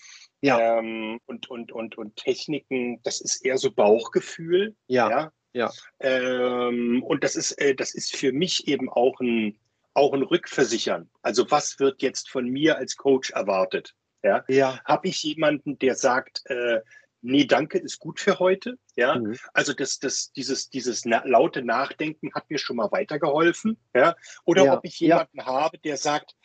Ja. 0.41 0.79
Ähm, 0.79 1.21
und, 1.27 1.49
und, 1.51 1.73
und, 1.73 1.97
und 1.97 2.17
Techniken, 2.17 3.01
das 3.03 3.21
ist 3.21 3.45
eher 3.45 3.59
so 3.59 3.71
Bauchgefühl. 3.71 4.75
Ja. 4.89 5.09
Ja. 5.09 5.33
ja. 5.53 5.73
Ähm, 6.01 7.03
und 7.03 7.25
das 7.25 7.37
ist, 7.37 7.53
äh, 7.53 7.75
das 7.75 7.95
ist 7.95 8.15
für 8.15 8.33
mich 8.33 8.69
eben 8.69 8.91
auch 8.91 9.21
ein, 9.21 9.59
auch 9.95 10.12
ein 10.12 10.23
Rückversichern. 10.23 11.09
Also 11.23 11.51
was 11.51 11.79
wird 11.79 12.03
jetzt 12.03 12.29
von 12.29 12.49
mir 12.49 12.77
als 12.77 12.97
Coach 12.97 13.31
erwartet? 13.31 13.95
Ja. 14.23 14.45
ja. 14.49 14.81
Habe 14.85 15.09
ich 15.09 15.23
jemanden, 15.23 15.79
der 15.79 15.95
sagt, 15.95 16.43
äh, 16.47 16.81
nee, 17.25 17.45
danke, 17.45 17.79
ist 17.79 17.99
gut 17.99 18.20
für 18.20 18.39
heute. 18.39 18.79
Ja, 18.97 19.16
mhm. 19.16 19.37
also 19.53 19.72
das, 19.72 19.99
das, 19.99 20.33
dieses, 20.33 20.70
dieses 20.70 21.05
na 21.05 21.22
laute 21.25 21.62
Nachdenken 21.62 22.33
hat 22.35 22.49
mir 22.51 22.59
schon 22.59 22.77
mal 22.77 22.93
weitergeholfen. 22.93 23.79
Ja, 23.95 24.14
oder 24.45 24.66
ja. 24.66 24.77
ob 24.77 24.85
ich 24.85 25.01
jemanden 25.01 25.39
ja. 25.39 25.47
habe, 25.47 25.79
der 25.79 25.97
sagt, 25.97 26.37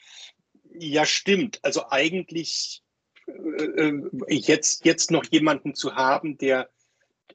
ja, 0.74 1.06
stimmt. 1.06 1.60
Also 1.64 1.90
eigentlich 1.90 2.84
äh, 3.28 3.64
äh, 3.64 4.10
jetzt, 4.30 4.86
jetzt 4.86 5.12
noch 5.12 5.26
jemanden 5.26 5.76
zu 5.76 5.96
haben, 5.96 6.38
der, 6.38 6.70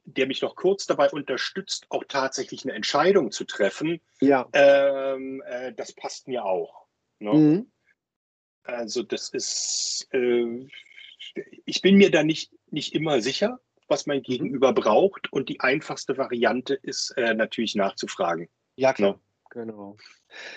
der 0.05 0.27
mich 0.27 0.41
noch 0.41 0.55
kurz 0.55 0.85
dabei 0.85 1.09
unterstützt, 1.09 1.85
auch 1.89 2.03
tatsächlich 2.07 2.65
eine 2.65 2.73
Entscheidung 2.73 3.31
zu 3.31 3.45
treffen, 3.45 4.01
ja. 4.21 4.47
Ähm, 4.53 5.41
äh, 5.45 5.73
das 5.73 5.93
passt 5.93 6.27
mir 6.27 6.45
auch. 6.45 6.85
Ne? 7.19 7.33
Mhm. 7.33 7.71
Also 8.63 9.03
das 9.03 9.29
ist, 9.29 10.07
äh, 10.11 10.67
ich 11.65 11.81
bin 11.81 11.95
mir 11.95 12.11
da 12.11 12.23
nicht, 12.23 12.51
nicht 12.75 12.93
immer 12.93 13.21
sicher, 13.21 13.59
was 13.87 14.05
mein 14.05 14.19
mhm. 14.19 14.23
Gegenüber 14.23 14.73
braucht. 14.73 15.33
Und 15.33 15.49
die 15.49 15.61
einfachste 15.61 16.17
Variante 16.17 16.75
ist 16.75 17.11
äh, 17.17 17.33
natürlich 17.33 17.73
nachzufragen. 17.73 18.47
Ja, 18.75 18.93
klar. 18.93 19.13
No? 19.13 19.19
Genau. 19.51 19.95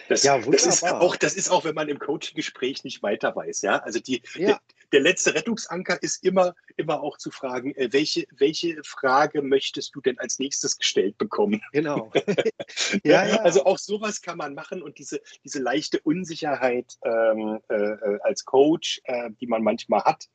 Das, 0.09 0.25
ja, 0.25 0.39
das, 0.41 0.67
ist 0.67 0.83
auch, 0.83 1.15
das 1.15 1.35
ist 1.35 1.51
auch, 1.51 1.65
wenn 1.65 1.75
man 1.77 1.89
im 1.89 2.01
Coaching-Gespräch 2.01 2.83
nicht 2.83 3.01
weiter 3.01 3.37
weiß. 3.37 3.63
Ja? 3.63 3.77
Also 3.77 4.01
die, 4.01 4.23
ja. 4.35 4.47
der, 4.49 4.61
der, 4.91 5.01
letzte 5.03 5.37
Rettungsanker 5.37 6.03
ist 6.03 6.25
immer, 6.25 6.57
immer 6.77 7.01
auch 7.01 7.17
zu 7.17 7.31
fragen, 7.31 7.73
äh, 7.77 7.93
welche, 7.93 8.27
welche 8.37 8.83
Frage 8.83 9.41
möchtest 9.41 9.95
du 9.95 10.01
denn 10.01 10.19
als 10.19 10.41
nächstes 10.41 10.79
gestellt 10.79 11.17
bekommen? 11.17 11.63
Genau. 11.71 12.11
ja, 13.05 13.25
ja, 13.25 13.37
Also 13.43 13.67
auch 13.67 13.79
sowas 13.79 14.21
kann 14.21 14.37
man 14.37 14.55
machen 14.55 14.83
und 14.83 14.99
diese, 14.99 15.21
diese 15.45 15.61
leichte 15.61 16.01
Unsicherheit 16.01 16.99
ähm, 17.05 17.61
äh, 17.69 17.75
äh 17.75 18.19
als 18.23 18.45
Coach, 18.45 19.01
äh, 19.05 19.31
die 19.41 19.47
man 19.47 19.63
manchmal 19.63 20.03
hat, 20.03 20.29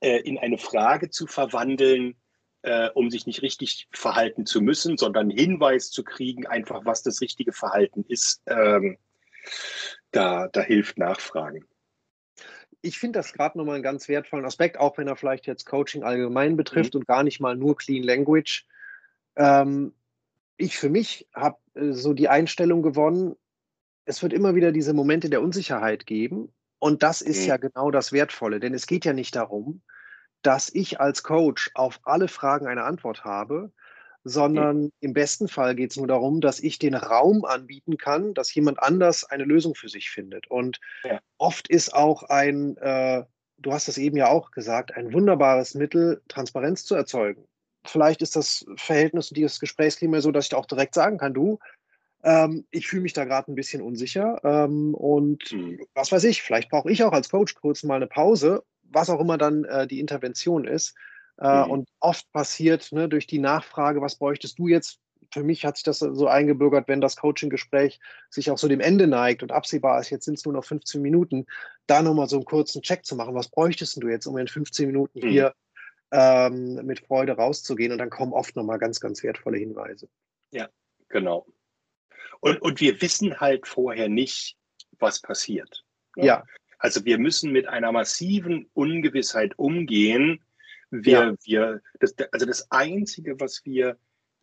äh, 0.00 0.18
in 0.18 0.38
eine 0.38 0.58
Frage 0.58 1.10
zu 1.10 1.26
verwandeln, 1.26 2.16
äh, 2.62 2.88
um 2.94 3.10
sich 3.10 3.26
nicht 3.26 3.42
richtig 3.42 3.88
verhalten 3.92 4.44
zu 4.44 4.60
müssen, 4.60 4.98
sondern 4.98 5.30
Hinweis 5.30 5.90
zu 5.90 6.02
kriegen, 6.02 6.46
einfach 6.46 6.84
was 6.84 7.02
das 7.02 7.20
richtige 7.20 7.52
Verhalten 7.52 8.04
ist. 8.08 8.42
Ähm, 8.46 8.98
da, 10.10 10.48
da 10.48 10.60
hilft 10.62 10.98
Nachfragen. 10.98 11.64
Ich 12.82 12.98
finde 12.98 13.18
das 13.18 13.32
gerade 13.32 13.58
nochmal 13.58 13.76
einen 13.76 13.84
ganz 13.84 14.08
wertvollen 14.08 14.44
Aspekt, 14.44 14.78
auch 14.78 14.98
wenn 14.98 15.08
er 15.08 15.16
vielleicht 15.16 15.46
jetzt 15.46 15.64
Coaching 15.66 16.02
allgemein 16.02 16.56
betrifft 16.56 16.94
mhm. 16.94 17.00
und 17.00 17.06
gar 17.06 17.22
nicht 17.22 17.40
mal 17.40 17.56
nur 17.56 17.76
Clean 17.76 18.02
Language. 18.02 18.66
Ähm, 19.36 19.94
ich 20.56 20.76
für 20.76 20.88
mich 20.88 21.28
habe 21.34 21.58
äh, 21.74 21.92
so 21.92 22.12
die 22.14 22.28
Einstellung 22.28 22.82
gewonnen, 22.82 23.36
es 24.04 24.22
wird 24.22 24.32
immer 24.32 24.54
wieder 24.54 24.72
diese 24.72 24.94
Momente 24.94 25.30
der 25.30 25.42
Unsicherheit 25.42 26.06
geben 26.06 26.52
und 26.86 27.02
das 27.02 27.20
ist 27.20 27.42
mhm. 27.42 27.48
ja 27.48 27.56
genau 27.56 27.90
das 27.90 28.12
Wertvolle, 28.12 28.60
denn 28.60 28.72
es 28.72 28.86
geht 28.86 29.04
ja 29.04 29.12
nicht 29.12 29.34
darum, 29.34 29.82
dass 30.42 30.72
ich 30.72 31.00
als 31.00 31.24
Coach 31.24 31.72
auf 31.74 31.98
alle 32.04 32.28
Fragen 32.28 32.68
eine 32.68 32.84
Antwort 32.84 33.24
habe, 33.24 33.72
sondern 34.22 34.82
mhm. 34.82 34.92
im 35.00 35.12
besten 35.12 35.48
Fall 35.48 35.74
geht 35.74 35.90
es 35.90 35.96
nur 35.96 36.06
darum, 36.06 36.40
dass 36.40 36.60
ich 36.60 36.78
den 36.78 36.94
Raum 36.94 37.44
anbieten 37.44 37.96
kann, 37.96 38.34
dass 38.34 38.54
jemand 38.54 38.80
anders 38.80 39.24
eine 39.24 39.42
Lösung 39.42 39.74
für 39.74 39.88
sich 39.88 40.10
findet. 40.10 40.48
Und 40.48 40.80
ja. 41.02 41.18
oft 41.38 41.66
ist 41.66 41.92
auch 41.92 42.22
ein, 42.22 42.76
äh, 42.76 43.24
du 43.58 43.72
hast 43.72 43.88
es 43.88 43.98
eben 43.98 44.16
ja 44.16 44.28
auch 44.28 44.52
gesagt, 44.52 44.94
ein 44.94 45.12
wunderbares 45.12 45.74
Mittel, 45.74 46.22
Transparenz 46.28 46.84
zu 46.84 46.94
erzeugen. 46.94 47.48
vielleicht 47.84 48.22
ist 48.22 48.36
das 48.36 48.64
Verhältnis 48.76 49.30
und 49.32 49.36
dieses 49.36 49.58
Gesprächsklima 49.58 50.20
so, 50.20 50.30
dass 50.30 50.46
ich 50.46 50.54
auch 50.54 50.66
direkt 50.66 50.94
sagen 50.94 51.18
kann, 51.18 51.34
du, 51.34 51.58
ähm, 52.26 52.66
ich 52.72 52.88
fühle 52.88 53.02
mich 53.02 53.12
da 53.12 53.24
gerade 53.24 53.50
ein 53.50 53.54
bisschen 53.54 53.80
unsicher 53.80 54.40
ähm, 54.42 54.94
und 54.94 55.52
mhm. 55.52 55.80
was 55.94 56.10
weiß 56.10 56.24
ich, 56.24 56.42
vielleicht 56.42 56.70
brauche 56.70 56.90
ich 56.90 57.04
auch 57.04 57.12
als 57.12 57.28
Coach 57.28 57.54
kurz 57.54 57.84
mal 57.84 57.94
eine 57.94 58.08
Pause, 58.08 58.64
was 58.82 59.08
auch 59.10 59.20
immer 59.20 59.38
dann 59.38 59.64
äh, 59.64 59.86
die 59.86 60.00
Intervention 60.00 60.66
ist. 60.66 60.96
Äh, 61.38 61.64
mhm. 61.64 61.70
Und 61.70 61.88
oft 62.00 62.30
passiert 62.32 62.90
ne, 62.90 63.08
durch 63.08 63.28
die 63.28 63.38
Nachfrage, 63.38 64.00
was 64.00 64.16
bräuchtest 64.16 64.58
du 64.58 64.66
jetzt? 64.66 64.98
Für 65.32 65.44
mich 65.44 65.64
hat 65.64 65.76
sich 65.76 65.84
das 65.84 66.00
so 66.00 66.26
eingebürgert, 66.26 66.88
wenn 66.88 67.00
das 67.00 67.16
Coaching-Gespräch 67.16 68.00
sich 68.28 68.50
auch 68.50 68.58
so 68.58 68.66
dem 68.66 68.80
Ende 68.80 69.06
neigt 69.06 69.44
und 69.44 69.52
absehbar 69.52 70.00
ist, 70.00 70.10
jetzt 70.10 70.24
sind 70.24 70.38
es 70.38 70.44
nur 70.44 70.54
noch 70.54 70.64
15 70.64 71.00
Minuten, 71.00 71.46
da 71.86 72.02
nochmal 72.02 72.28
so 72.28 72.36
einen 72.36 72.44
kurzen 72.44 72.82
Check 72.82 73.04
zu 73.04 73.14
machen. 73.14 73.36
Was 73.36 73.48
bräuchtest 73.48 74.02
du 74.02 74.08
jetzt, 74.08 74.26
um 74.26 74.36
in 74.36 74.48
15 74.48 74.88
Minuten 74.88 75.20
mhm. 75.20 75.28
hier 75.28 75.54
ähm, 76.10 76.74
mit 76.84 77.06
Freude 77.06 77.32
rauszugehen? 77.32 77.92
Und 77.92 77.98
dann 77.98 78.10
kommen 78.10 78.32
oft 78.32 78.56
nochmal 78.56 78.78
ganz, 78.78 78.98
ganz 78.98 79.22
wertvolle 79.22 79.58
Hinweise. 79.58 80.08
Ja, 80.50 80.68
genau. 81.08 81.46
Und, 82.40 82.60
und 82.62 82.80
wir 82.80 83.00
wissen 83.00 83.40
halt 83.40 83.66
vorher 83.66 84.08
nicht, 84.08 84.56
was 84.98 85.20
passiert. 85.20 85.84
Ne? 86.16 86.26
Ja. 86.26 86.44
Also 86.78 87.04
wir 87.04 87.18
müssen 87.18 87.52
mit 87.52 87.66
einer 87.66 87.92
massiven 87.92 88.68
Ungewissheit 88.74 89.58
umgehen. 89.58 90.44
Wir, 90.90 91.12
ja. 91.12 91.34
wir, 91.44 91.82
das, 92.00 92.14
also 92.32 92.46
das 92.46 92.70
Einzige, 92.70 93.40
was 93.40 93.64
wir, 93.64 93.98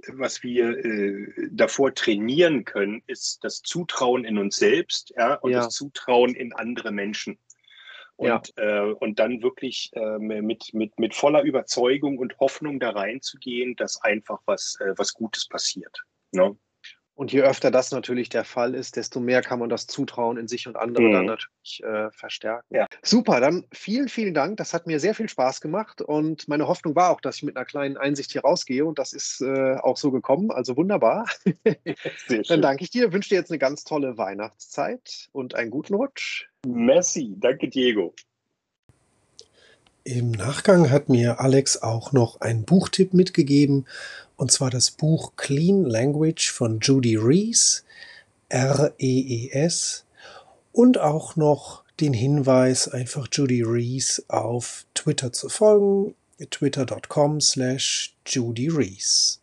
was 0.08 0.44
wir 0.44 0.78
äh, 0.84 1.50
davor 1.52 1.94
trainieren 1.94 2.66
können, 2.66 3.04
ist 3.08 3.44
das 3.44 3.62
Zutrauen 3.62 4.26
in 4.26 4.38
uns 4.38 4.58
selbst 4.58 5.14
ja, 5.18 5.36
und 5.36 5.52
ja. 5.52 5.60
das 5.60 5.74
Zutrauen 5.74 6.36
in 6.36 6.54
andere 6.54 6.92
Menschen. 6.92 7.38
Und, 8.16 8.54
ja. 8.58 8.88
äh, 8.88 8.94
und 8.94 9.20
dann 9.20 9.42
wirklich 9.42 9.90
äh, 9.94 10.20
mit, 10.20 10.74
mit, 10.74 11.00
mit 11.00 11.16
voller 11.16 11.44
Überzeugung 11.44 12.20
und 12.20 12.38
Hoffnung 12.40 12.80
da 12.80 12.92
reinzugehen, 12.92 13.76
dass 13.76 14.02
einfach 14.02 14.40
was, 14.46 14.78
äh, 14.82 14.94
was 14.98 15.14
Gutes 15.14 15.48
passiert. 15.48 16.04
Ne? 16.32 16.56
Und 17.16 17.32
je 17.32 17.42
öfter 17.42 17.70
das 17.70 17.92
natürlich 17.92 18.30
der 18.30 18.44
Fall 18.44 18.74
ist, 18.74 18.96
desto 18.96 19.20
mehr 19.20 19.42
kann 19.42 19.60
man 19.60 19.70
das 19.70 19.86
Zutrauen 19.86 20.38
in 20.38 20.48
sich 20.48 20.68
und 20.68 20.76
andere 20.76 21.04
mhm. 21.04 21.12
dann 21.12 21.26
natürlich 21.26 21.84
äh, 21.84 22.10
verstärken. 22.12 22.76
Ja. 22.76 22.88
Super, 23.04 23.40
dann 23.40 23.66
vielen, 23.72 24.10
vielen 24.10 24.34
Dank. 24.34 24.58
Das 24.58 24.74
hat 24.74 24.88
mir 24.88 25.00
sehr 25.00 25.14
viel 25.14 25.30
Spaß 25.30 25.62
gemacht 25.62 26.02
und 26.02 26.48
meine 26.48 26.68
Hoffnung 26.68 26.96
war 26.96 27.12
auch, 27.12 27.22
dass 27.22 27.38
ich 27.38 27.44
mit 27.44 27.56
einer 27.56 27.66
kleinen 27.66 27.98
Einsicht 27.98 28.32
hier 28.32 28.42
rausgehe 28.42 28.84
und 28.84 28.98
das 28.98 29.14
ist 29.14 29.42
äh, 29.42 29.76
auch 29.76 29.98
so 29.98 30.10
gekommen. 30.10 30.50
Also 30.50 30.76
wunderbar. 30.76 31.28
dann 32.48 32.62
danke 32.62 32.84
ich 32.84 32.90
dir, 32.90 33.14
wünsche 33.14 33.30
dir 33.30 33.36
jetzt 33.36 33.52
eine 33.52 33.60
ganz 33.60 33.84
tolle 33.84 34.18
Weihnachtszeit 34.18 35.30
und 35.34 35.54
einen 35.54 35.70
guten 35.70 35.94
Rutsch. 35.94 36.48
Messi, 36.66 37.36
danke 37.38 37.70
Diego. 37.70 38.16
Im 40.06 40.32
Nachgang 40.32 40.90
hat 40.90 41.08
mir 41.08 41.40
Alex 41.40 41.82
auch 41.82 42.12
noch 42.12 42.42
einen 42.42 42.66
Buchtipp 42.66 43.14
mitgegeben 43.14 43.86
und 44.44 44.52
zwar 44.52 44.70
das 44.70 44.92
Buch 44.92 45.38
Clean 45.38 45.86
Language 45.86 46.52
von 46.52 46.82
Judy 46.82 47.16
Rees, 47.16 47.86
R-E-E-S, 48.50 50.04
und 50.74 50.98
auch 50.98 51.38
noch 51.38 51.86
den 52.02 52.12
Hinweis, 52.12 52.90
einfach 52.90 53.30
Judy 53.32 53.62
Rees 53.62 54.26
auf 54.28 54.86
Twitter 54.96 55.32
zu 55.32 55.48
folgen, 55.48 56.14
twitter.com 56.50 57.40
slash 57.40 58.18
Judy 58.26 58.68
Rees. 58.68 59.40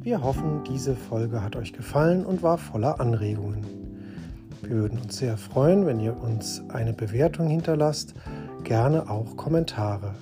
Wir 0.00 0.22
hoffen, 0.22 0.62
diese 0.62 0.94
Folge 0.94 1.42
hat 1.42 1.56
euch 1.56 1.72
gefallen 1.72 2.24
und 2.24 2.44
war 2.44 2.56
voller 2.56 3.00
Anregungen. 3.00 3.79
Wir 4.62 4.70
würden 4.70 4.98
uns 5.00 5.16
sehr 5.18 5.36
freuen, 5.36 5.86
wenn 5.86 6.00
ihr 6.00 6.16
uns 6.16 6.62
eine 6.68 6.92
Bewertung 6.92 7.48
hinterlasst, 7.48 8.14
gerne 8.62 9.08
auch 9.08 9.36
Kommentare. 9.36 10.14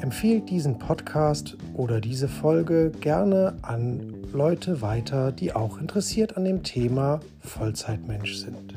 Empfiehlt 0.00 0.50
diesen 0.50 0.78
Podcast 0.78 1.56
oder 1.74 2.00
diese 2.00 2.28
Folge 2.28 2.90
gerne 3.00 3.56
an 3.62 4.14
Leute 4.32 4.82
weiter, 4.82 5.32
die 5.32 5.54
auch 5.54 5.78
interessiert 5.78 6.36
an 6.36 6.44
dem 6.44 6.62
Thema 6.62 7.20
Vollzeitmensch 7.40 8.34
sind. 8.34 8.73